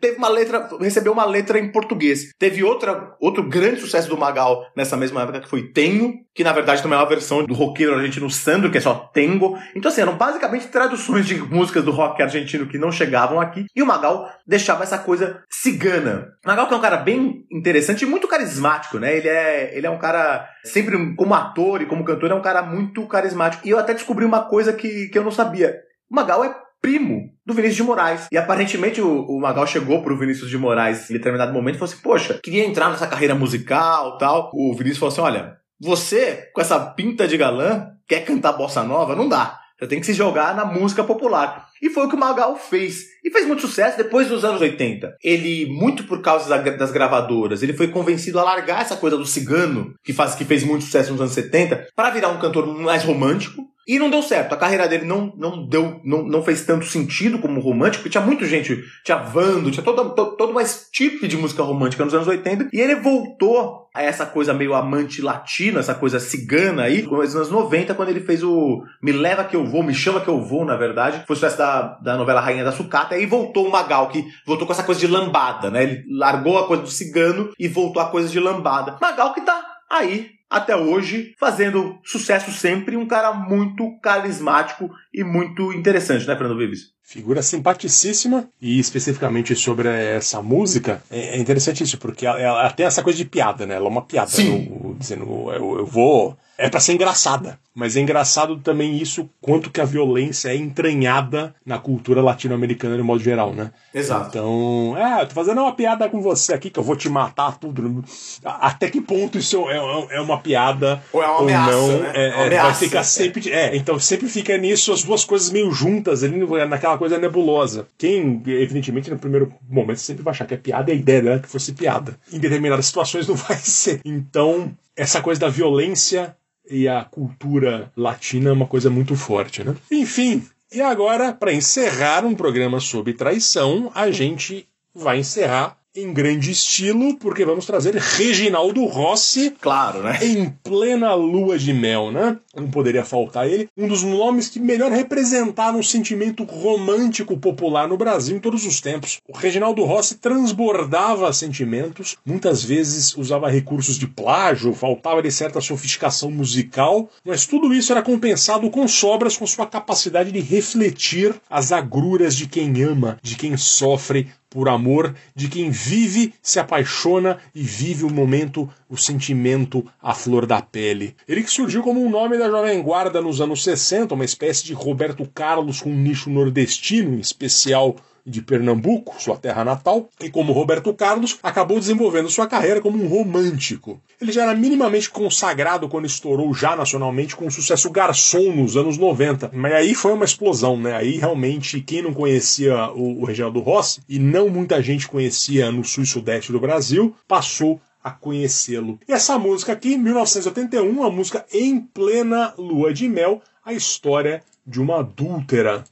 teve 0.00 0.16
uma 0.18 0.28
letra, 0.28 0.68
recebeu 0.80 1.12
uma 1.12 1.24
letra 1.24 1.58
em 1.58 1.70
português. 1.70 2.30
Teve 2.38 2.62
outra, 2.62 3.14
outro 3.20 3.42
grande 3.42 3.80
sucesso 3.80 4.08
do 4.08 4.16
Magal 4.16 4.64
nessa 4.76 4.96
mesma 4.96 5.22
época 5.22 5.40
que 5.40 5.48
foi 5.48 5.72
Tenho, 5.72 6.14
que 6.34 6.44
na 6.44 6.52
verdade 6.52 6.82
também 6.82 6.98
é 6.98 7.00
uma 7.00 7.08
versão 7.08 7.44
do 7.44 7.54
roqueiro 7.54 7.94
argentino 7.94 8.30
Sandro, 8.30 8.70
que 8.70 8.78
é 8.78 8.80
só 8.80 8.94
Tengo. 9.12 9.58
Então 9.74 9.90
assim, 9.90 10.00
eram 10.00 10.16
basicamente 10.16 10.68
traduções 10.68 11.26
de 11.26 11.36
músicas 11.36 11.84
do 11.84 11.90
rock 11.90 12.22
argentino 12.22 12.68
que 12.68 12.78
não 12.78 12.92
chegavam 12.92 13.40
aqui. 13.40 13.66
E 13.74 13.82
o 13.82 13.86
Magal 13.86 14.30
deixava 14.46 14.82
essa 14.82 14.98
coisa 14.98 15.42
cigana. 15.50 16.28
O 16.44 16.48
Magal 16.48 16.66
que 16.68 16.74
é 16.74 16.76
um 16.76 16.82
cara 16.82 16.96
bem 16.96 17.44
interessante 17.50 18.02
e 18.02 18.06
muito 18.06 18.28
carismático, 18.28 18.98
né? 18.98 19.16
Ele 19.16 19.28
é, 19.28 19.76
ele 19.76 19.86
é 19.86 19.90
um 19.90 19.98
cara, 19.98 20.48
sempre 20.64 21.14
como 21.16 21.34
ator 21.34 21.82
e 21.82 21.86
como 21.86 22.04
cantor, 22.04 22.30
é 22.30 22.34
um 22.34 22.42
cara 22.42 22.62
muito 22.62 23.06
carismático. 23.06 23.66
E 23.66 23.70
eu 23.70 23.78
até 23.78 23.94
descobri 23.94 24.24
uma 24.24 24.44
coisa 24.44 24.72
que, 24.72 25.08
que 25.08 25.18
eu 25.18 25.24
não 25.24 25.30
sabia. 25.30 25.74
O 26.10 26.14
Magal 26.14 26.44
é 26.44 26.54
primo 26.80 27.30
do 27.44 27.54
Vinícius 27.54 27.76
de 27.76 27.82
Moraes. 27.82 28.26
E 28.32 28.36
aparentemente 28.38 29.00
o, 29.00 29.22
o 29.26 29.40
Magal 29.40 29.66
chegou 29.66 30.02
pro 30.02 30.18
Vinícius 30.18 30.50
de 30.50 30.58
Moraes 30.58 31.10
em 31.10 31.14
determinado 31.14 31.52
momento 31.52 31.76
e 31.76 31.78
falou 31.78 31.92
assim: 31.92 32.02
Poxa, 32.02 32.40
queria 32.42 32.64
entrar 32.64 32.90
nessa 32.90 33.06
carreira 33.06 33.34
musical 33.34 34.18
tal. 34.18 34.50
O 34.54 34.72
Vinícius 34.74 34.98
falou 34.98 35.12
assim: 35.12 35.20
Olha, 35.22 35.56
você, 35.80 36.48
com 36.54 36.60
essa 36.60 36.78
pinta 36.78 37.26
de 37.26 37.36
galã, 37.36 37.86
quer 38.08 38.24
cantar 38.24 38.52
bossa 38.52 38.82
nova? 38.82 39.14
Não 39.16 39.28
dá. 39.28 39.58
Você 39.78 39.86
tem 39.86 40.00
que 40.00 40.06
se 40.06 40.12
jogar 40.12 40.56
na 40.56 40.64
música 40.64 41.04
popular. 41.04 41.68
E 41.80 41.88
foi 41.88 42.06
o 42.06 42.08
que 42.08 42.16
o 42.16 42.18
Magal 42.18 42.56
fez. 42.56 43.04
E 43.24 43.30
fez 43.30 43.46
muito 43.46 43.62
sucesso 43.62 43.96
depois 43.96 44.26
dos 44.26 44.44
anos 44.44 44.60
80. 44.60 45.14
Ele, 45.22 45.66
muito 45.66 46.02
por 46.02 46.20
causa 46.20 46.48
da- 46.48 46.70
das 46.76 46.90
gravadoras, 46.90 47.62
ele 47.62 47.72
foi 47.74 47.86
convencido 47.86 48.40
a 48.40 48.42
largar 48.42 48.82
essa 48.82 48.96
coisa 48.96 49.16
do 49.16 49.24
cigano, 49.24 49.94
que, 50.02 50.12
faz, 50.12 50.34
que 50.34 50.44
fez 50.44 50.64
muito 50.64 50.84
sucesso 50.84 51.12
nos 51.12 51.20
anos 51.20 51.32
70, 51.32 51.86
para 51.94 52.10
virar 52.10 52.30
um 52.30 52.40
cantor 52.40 52.66
mais 52.76 53.04
romântico. 53.04 53.62
E 53.88 53.98
não 53.98 54.10
deu 54.10 54.22
certo. 54.22 54.52
A 54.52 54.58
carreira 54.58 54.86
dele 54.86 55.06
não, 55.06 55.32
não 55.34 55.66
deu, 55.66 55.98
não, 56.04 56.22
não 56.22 56.42
fez 56.42 56.66
tanto 56.66 56.84
sentido 56.84 57.38
como 57.38 57.58
romântico, 57.58 58.02
porque 58.02 58.10
tinha 58.10 58.24
muita 58.24 58.44
gente, 58.44 58.84
tinha 59.02 59.16
Vando, 59.16 59.70
tinha 59.70 59.82
todo, 59.82 60.10
todo, 60.36 60.52
mais 60.52 60.88
tipo 60.92 61.26
de 61.26 61.38
música 61.38 61.62
romântica 61.62 62.04
nos 62.04 62.12
anos 62.12 62.28
80. 62.28 62.68
E 62.70 62.78
ele 62.78 62.96
voltou 62.96 63.88
a 63.94 64.02
essa 64.02 64.26
coisa 64.26 64.52
meio 64.52 64.74
amante 64.74 65.22
latino, 65.22 65.78
essa 65.78 65.94
coisa 65.94 66.20
cigana 66.20 66.82
aí, 66.82 67.00
nos 67.00 67.34
anos 67.34 67.50
90, 67.50 67.94
quando 67.94 68.10
ele 68.10 68.20
fez 68.20 68.42
o 68.42 68.82
Me 69.02 69.10
Leva 69.10 69.44
Que 69.44 69.56
Eu 69.56 69.64
Vou, 69.64 69.82
Me 69.82 69.94
Chama 69.94 70.20
Que 70.20 70.28
Eu 70.28 70.44
Vou, 70.44 70.66
na 70.66 70.76
verdade. 70.76 71.24
Foi 71.26 71.34
sucesso 71.34 71.56
da, 71.56 71.98
da 72.02 72.16
novela 72.16 72.42
Rainha 72.42 72.64
da 72.64 72.72
Sucata. 72.72 73.16
E 73.16 73.20
aí 73.20 73.26
voltou 73.26 73.66
o 73.66 73.70
Magal, 73.70 74.08
que 74.08 74.22
voltou 74.46 74.66
com 74.66 74.72
essa 74.74 74.82
coisa 74.82 75.00
de 75.00 75.06
lambada, 75.06 75.70
né? 75.70 75.84
Ele 75.84 76.04
largou 76.10 76.58
a 76.58 76.66
coisa 76.66 76.82
do 76.82 76.90
cigano 76.90 77.52
e 77.58 77.66
voltou 77.66 78.02
a 78.02 78.10
coisa 78.10 78.28
de 78.28 78.38
lambada. 78.38 78.98
Magal 79.00 79.32
que 79.32 79.40
tá 79.40 79.78
aí 79.90 80.37
até 80.50 80.74
hoje, 80.76 81.34
fazendo 81.38 81.98
sucesso 82.04 82.50
sempre, 82.52 82.96
um 82.96 83.06
cara 83.06 83.32
muito 83.32 83.98
carismático 84.00 84.90
e 85.12 85.22
muito 85.22 85.72
interessante, 85.72 86.26
né, 86.26 86.36
Fernando 86.36 86.58
Vives? 86.58 86.92
Figura 87.02 87.42
simpaticíssima, 87.42 88.48
e 88.60 88.78
especificamente 88.78 89.54
sobre 89.56 89.88
essa 89.88 90.42
música, 90.42 91.02
é 91.10 91.36
é 91.36 91.38
interessante 91.38 91.82
isso, 91.82 91.98
porque 91.98 92.26
ela, 92.26 92.38
ela 92.40 92.70
tem 92.70 92.86
essa 92.86 93.02
coisa 93.02 93.16
de 93.16 93.24
piada, 93.24 93.66
né? 93.66 93.74
Ela 93.76 93.86
é 93.86 93.88
uma 93.88 94.02
piada, 94.02 94.30
Sim. 94.30 94.68
no- 94.68 94.94
dizendo 94.94 95.24
eu, 95.52 95.78
eu 95.78 95.86
vou. 95.86 96.36
É 96.58 96.68
pra 96.68 96.80
ser 96.80 96.94
engraçada, 96.94 97.56
mas 97.72 97.96
é 97.96 98.00
engraçado 98.00 98.56
também 98.58 98.96
isso, 98.98 99.30
quanto 99.40 99.70
que 99.70 99.80
a 99.80 99.84
violência 99.84 100.48
é 100.48 100.56
entranhada 100.56 101.54
na 101.64 101.78
cultura 101.78 102.20
latino-americana 102.20 102.96
de 102.96 103.02
modo 103.04 103.22
geral, 103.22 103.54
né? 103.54 103.70
Exato. 103.94 104.28
Então, 104.30 104.96
é, 104.98 105.22
eu 105.22 105.28
tô 105.28 105.34
fazendo 105.34 105.60
uma 105.60 105.72
piada 105.72 106.08
com 106.08 106.20
você 106.20 106.52
aqui 106.52 106.68
que 106.68 106.78
eu 106.78 106.82
vou 106.82 106.96
te 106.96 107.08
matar 107.08 107.58
tudo. 107.58 108.02
Até 108.44 108.90
que 108.90 109.00
ponto 109.00 109.38
isso 109.38 109.68
é, 109.70 109.76
é- 109.76 110.16
é 110.16 110.20
uma 110.20 110.40
piada 110.40 111.00
Ou 111.12 111.22
é 111.22 111.26
uma 111.26 111.34
ou 111.36 111.42
ameaça, 111.44 111.70
não? 111.70 111.88
né? 112.00 112.12
É, 112.14 112.26
É 112.28 112.28
uma 112.28 112.34
é, 112.34 112.36
vai 112.38 112.46
ameaça. 112.58 112.80
ficar 112.84 113.04
sempre. 113.04 113.50
É, 113.52 113.76
então 113.76 113.98
sempre 114.00 114.28
fica 114.28 114.58
nisso 114.58 114.92
as 114.92 115.04
duas 115.04 115.24
coisas 115.24 115.50
meio 115.50 115.70
juntas 115.70 116.24
ali 116.24 116.38
naquela 116.66 116.98
coisa 116.98 117.18
nebulosa. 117.18 117.86
Quem, 117.96 118.42
evidentemente, 118.46 119.10
no 119.10 119.18
primeiro 119.18 119.52
momento 119.68 119.98
sempre 120.00 120.24
vai 120.24 120.32
achar 120.32 120.46
que 120.46 120.54
é 120.54 120.56
piada 120.56 120.90
e 120.90 120.94
a 120.94 120.96
ideia 120.96 121.22
dela 121.22 121.36
é 121.36 121.38
que 121.40 121.48
fosse 121.48 121.72
piada. 121.72 122.18
Em 122.32 122.38
determinadas 122.40 122.86
situações 122.86 123.28
não 123.28 123.34
vai 123.36 123.56
ser. 123.58 124.00
Então, 124.04 124.72
essa 124.96 125.20
coisa 125.20 125.40
da 125.40 125.48
violência 125.48 126.34
e 126.70 126.88
a 126.88 127.04
cultura 127.04 127.90
latina 127.96 128.50
é 128.50 128.52
uma 128.52 128.66
coisa 128.66 128.90
muito 128.90 129.16
forte, 129.16 129.64
né? 129.64 129.74
Enfim, 129.90 130.46
e 130.72 130.80
agora, 130.80 131.32
para 131.32 131.52
encerrar 131.52 132.24
um 132.24 132.34
programa 132.34 132.78
sobre 132.78 133.14
traição, 133.14 133.90
a 133.94 134.10
gente 134.10 134.68
vai 134.94 135.18
encerrar 135.18 135.78
em 135.98 136.12
grande 136.12 136.52
estilo, 136.52 137.16
porque 137.16 137.44
vamos 137.44 137.66
trazer 137.66 137.94
Reginaldo 137.96 138.84
Rossi 138.84 139.50
Claro, 139.60 140.02
né? 140.02 140.18
em 140.22 140.48
plena 140.62 141.12
lua 141.14 141.58
de 141.58 141.72
mel, 141.72 142.12
né? 142.12 142.38
Não 142.54 142.70
poderia 142.70 143.04
faltar 143.04 143.48
ele. 143.48 143.68
Um 143.76 143.88
dos 143.88 144.04
nomes 144.04 144.48
que 144.48 144.60
melhor 144.60 144.92
representaram 144.92 145.80
o 145.80 145.84
sentimento 145.84 146.44
romântico 146.44 147.36
popular 147.36 147.88
no 147.88 147.96
Brasil 147.96 148.36
em 148.36 148.40
todos 148.40 148.64
os 148.64 148.80
tempos. 148.80 149.18
O 149.28 149.36
Reginaldo 149.36 149.84
Rossi 149.84 150.16
transbordava 150.16 151.32
sentimentos, 151.32 152.16
muitas 152.24 152.62
vezes 152.62 153.16
usava 153.16 153.50
recursos 153.50 153.98
de 153.98 154.06
plágio, 154.06 154.74
faltava-lhe 154.74 155.30
certa 155.30 155.60
sofisticação 155.60 156.30
musical, 156.30 157.10
mas 157.24 157.46
tudo 157.46 157.74
isso 157.74 157.92
era 157.92 158.02
compensado 158.02 158.70
com 158.70 158.86
sobras 158.86 159.36
com 159.36 159.46
sua 159.46 159.66
capacidade 159.66 160.30
de 160.30 160.40
refletir 160.40 161.34
as 161.50 161.72
agruras 161.72 162.36
de 162.36 162.46
quem 162.46 162.82
ama, 162.82 163.18
de 163.22 163.36
quem 163.36 163.56
sofre, 163.56 164.28
por 164.50 164.68
amor 164.68 165.14
de 165.34 165.48
quem 165.48 165.70
vive, 165.70 166.34
se 166.42 166.58
apaixona 166.58 167.38
e 167.54 167.62
vive 167.62 168.04
o 168.04 168.10
momento, 168.10 168.68
o 168.88 168.96
sentimento 168.96 169.84
à 170.02 170.14
flor 170.14 170.46
da 170.46 170.62
pele. 170.62 171.14
Ele 171.26 171.42
que 171.42 171.50
surgiu 171.50 171.82
como 171.82 172.04
um 172.04 172.10
nome 172.10 172.38
da 172.38 172.48
Jovem 172.48 172.82
Guarda 172.82 173.20
nos 173.20 173.40
anos 173.40 173.62
60, 173.62 174.14
uma 174.14 174.24
espécie 174.24 174.64
de 174.64 174.72
Roberto 174.72 175.28
Carlos 175.34 175.82
com 175.82 175.90
um 175.90 175.98
nicho 175.98 176.30
nordestino, 176.30 177.14
em 177.14 177.20
especial 177.20 177.96
de 178.28 178.42
Pernambuco, 178.42 179.20
sua 179.20 179.36
terra 179.36 179.64
natal, 179.64 180.08
e 180.20 180.30
como 180.30 180.52
Roberto 180.52 180.92
Carlos, 180.92 181.38
acabou 181.42 181.78
desenvolvendo 181.78 182.28
sua 182.28 182.46
carreira 182.46 182.80
como 182.80 183.02
um 183.02 183.08
romântico. 183.08 184.00
Ele 184.20 184.32
já 184.32 184.42
era 184.42 184.54
minimamente 184.54 185.10
consagrado 185.10 185.88
quando 185.88 186.06
estourou 186.06 186.52
já 186.52 186.76
nacionalmente 186.76 187.34
com 187.34 187.46
o 187.46 187.50
sucesso 187.50 187.90
Garçom 187.90 188.54
nos 188.54 188.76
anos 188.76 188.98
90, 188.98 189.50
mas 189.52 189.72
aí 189.72 189.94
foi 189.94 190.12
uma 190.12 190.24
explosão, 190.24 190.76
né? 190.76 190.94
Aí 190.94 191.16
realmente 191.16 191.80
quem 191.80 192.02
não 192.02 192.12
conhecia 192.12 192.90
o, 192.90 193.22
o 193.22 193.24
Reginaldo 193.24 193.60
Rossi, 193.60 194.00
e 194.08 194.18
não 194.18 194.48
muita 194.48 194.82
gente 194.82 195.08
conhecia 195.08 195.70
no 195.72 195.84
sul 195.84 196.04
e 196.04 196.06
sudeste 196.06 196.52
do 196.52 196.60
Brasil, 196.60 197.14
passou 197.26 197.80
a 198.02 198.10
conhecê-lo. 198.10 198.98
E 199.06 199.12
essa 199.12 199.38
música 199.38 199.72
aqui, 199.72 199.94
em 199.94 199.98
1981, 199.98 200.88
uma 200.88 201.10
música 201.10 201.44
em 201.52 201.80
plena 201.80 202.54
lua 202.56 202.92
de 202.92 203.08
mel, 203.08 203.42
a 203.64 203.72
história 203.72 204.42
de 204.66 204.80
uma 204.80 205.00
adúltera. 205.00 205.84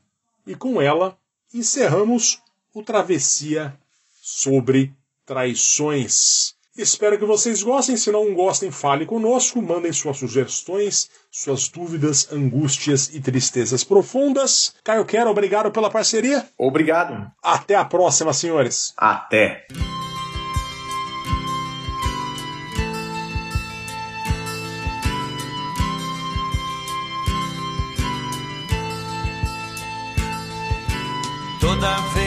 E 0.46 0.54
com 0.54 0.80
ela 0.80 1.16
encerramos 1.52 2.40
o 2.74 2.82
Travessia 2.82 3.74
sobre 4.20 4.92
traições. 5.24 6.54
Espero 6.76 7.18
que 7.18 7.24
vocês 7.24 7.62
gostem. 7.62 7.96
Se 7.96 8.12
não 8.12 8.34
gostem, 8.34 8.70
fale 8.70 9.06
conosco, 9.06 9.62
mandem 9.62 9.92
suas 9.92 10.18
sugestões, 10.18 11.08
suas 11.30 11.68
dúvidas, 11.68 12.30
angústias 12.30 13.08
e 13.14 13.20
tristezas 13.20 13.82
profundas. 13.82 14.74
Caio 14.84 15.06
Quero, 15.06 15.30
obrigado 15.30 15.70
pela 15.70 15.90
parceria. 15.90 16.46
Obrigado. 16.58 17.30
Até 17.42 17.74
a 17.74 17.84
próxima, 17.84 18.32
senhores. 18.34 18.92
Até. 18.96 19.66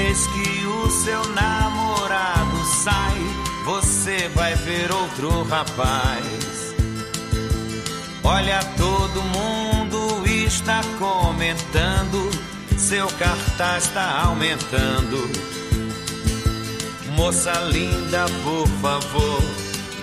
Vez 0.10 0.26
que 0.26 0.66
o 0.66 0.90
seu 0.90 1.24
namorado 1.34 2.66
sai, 2.84 3.20
você 3.64 4.28
vai 4.30 4.56
ver 4.56 4.92
outro 4.92 5.44
rapaz. 5.44 6.76
Olha, 8.24 8.60
todo 8.76 9.22
mundo 9.22 10.26
está 10.26 10.82
comentando, 10.98 12.28
seu 12.76 13.08
cartaz 13.20 13.84
está 13.84 14.24
aumentando. 14.24 15.30
Moça 17.16 17.52
linda, 17.72 18.26
por 18.44 18.68
favor, 18.82 19.44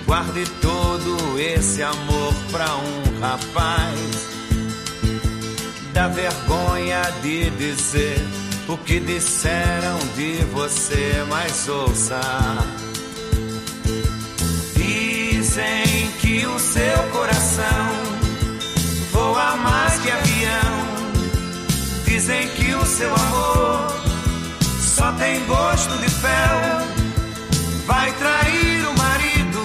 guarde 0.06 0.44
todo 0.62 1.40
esse 1.40 1.82
amor 1.82 2.32
pra 2.52 2.76
um 2.76 3.20
rapaz. 3.20 4.28
Dá 5.92 6.06
vergonha 6.06 7.02
de 7.22 7.50
dizer 7.50 8.45
o 8.68 8.76
que 8.78 8.98
disseram 8.98 9.98
de 10.16 10.44
você, 10.52 11.24
mas 11.28 11.68
ouça. 11.68 12.20
Dizem 14.74 16.10
que 16.20 16.46
o 16.46 16.58
seu 16.58 17.02
coração 17.12 17.88
voa 19.12 19.56
mais 19.56 20.00
que 20.00 20.10
avião. 20.10 20.86
Dizem 22.06 22.48
que 22.48 22.74
o 22.74 22.84
seu 22.84 23.14
amor 23.14 23.96
só 24.80 25.12
tem 25.12 25.44
gosto 25.46 25.96
de 25.98 26.10
fel. 26.10 26.86
Vai 27.86 28.12
trair 28.12 28.84
o 28.88 28.98
marido 28.98 29.60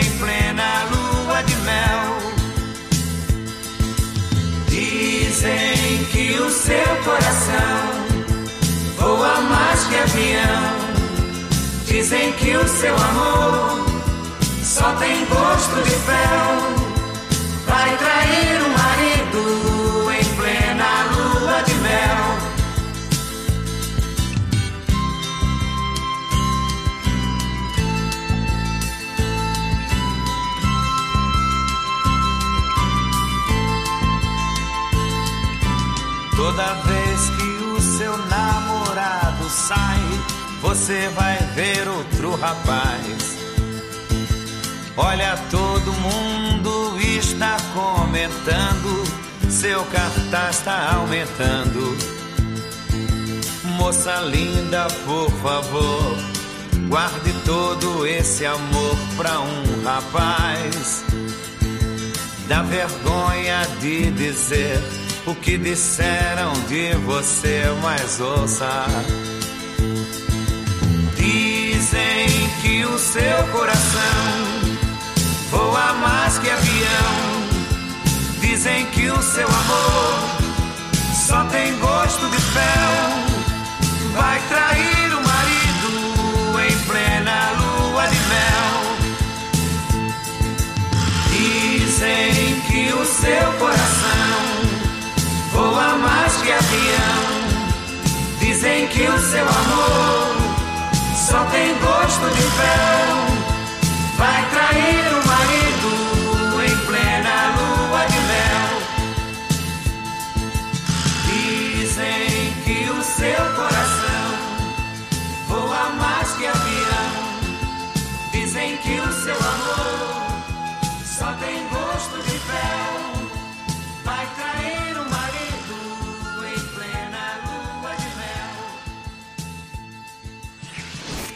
em 0.00 0.18
plena 0.18 0.84
lua 0.90 1.42
de 1.42 1.56
mel. 1.56 2.16
Dizem 4.68 6.04
que 6.10 6.40
o 6.40 6.50
seu 6.50 6.96
coração 7.04 8.05
voa 9.06 9.40
mais 9.40 9.84
que 9.84 9.96
avião. 9.96 10.74
Dizem 11.86 12.32
que 12.32 12.56
o 12.56 12.68
seu 12.68 12.94
amor 12.94 13.86
só 14.62 14.92
tem 14.96 15.24
gosto 15.26 15.76
de 15.84 15.96
fel. 16.06 16.48
Vai 17.66 17.96
trair 17.98 18.62
o 18.62 18.70
marido 18.80 19.42
em 20.18 20.24
plena 20.36 20.90
lua 21.14 21.62
de 21.62 21.74
mel. 21.74 22.26
Toda 36.36 36.74
vez 36.84 36.95
você 40.76 41.08
vai 41.16 41.38
ver 41.54 41.88
outro 41.88 42.36
rapaz. 42.36 43.38
Olha, 44.94 45.34
todo 45.50 45.92
mundo 45.94 46.98
está 47.00 47.56
comentando, 47.72 49.04
seu 49.48 49.82
cartaz 49.86 50.58
está 50.58 50.92
aumentando. 50.96 51.96
Moça 53.78 54.16
linda, 54.20 54.86
por 55.06 55.30
favor, 55.40 56.16
guarde 56.88 57.32
todo 57.46 58.06
esse 58.06 58.44
amor 58.44 58.96
pra 59.16 59.40
um 59.40 59.82
rapaz. 59.82 61.04
Dá 62.48 62.62
vergonha 62.62 63.62
de 63.80 64.10
dizer 64.10 64.78
o 65.26 65.34
que 65.34 65.56
disseram 65.56 66.52
de 66.68 66.94
você, 66.98 67.64
mas 67.82 68.20
ouça. 68.20 69.35
Que 72.96 73.02
o 73.02 73.04
seu 73.04 73.44
coração 73.52 74.00
voa 75.50 75.92
mais 75.94 76.38
que 76.38 76.48
avião. 76.48 77.42
Dizem 78.40 78.86
que 78.86 79.10
o 79.10 79.22
seu 79.22 79.46
amor 79.46 80.14
só 81.26 81.44
tem 81.44 81.78
gosto 81.78 82.26
de 82.30 82.38
fel. 82.38 82.96
Vai 84.14 84.40
trair 84.48 85.12
o 85.12 85.22
marido 85.28 86.58
em 86.66 86.78
plena 86.86 87.50
lua 87.60 88.06
de 88.06 88.18
mel. 88.30 88.96
Dizem 91.32 92.60
que 92.62 92.94
o 92.94 93.04
seu 93.04 93.52
coração 93.58 94.38
voa 95.52 95.96
mais 95.98 96.32
que 96.36 96.50
avião. 96.50 97.26
Dizem 98.40 98.86
que 98.88 99.02
o 99.02 99.18
seu 99.18 99.46
amor 99.46 100.45
só 101.26 101.44
tem 101.46 101.76
gosto 101.78 102.30
de 102.36 102.42
fel. 102.42 103.16
Vai 104.16 104.48
trair 104.50 105.12
o 105.12 105.26
marido 105.26 105.65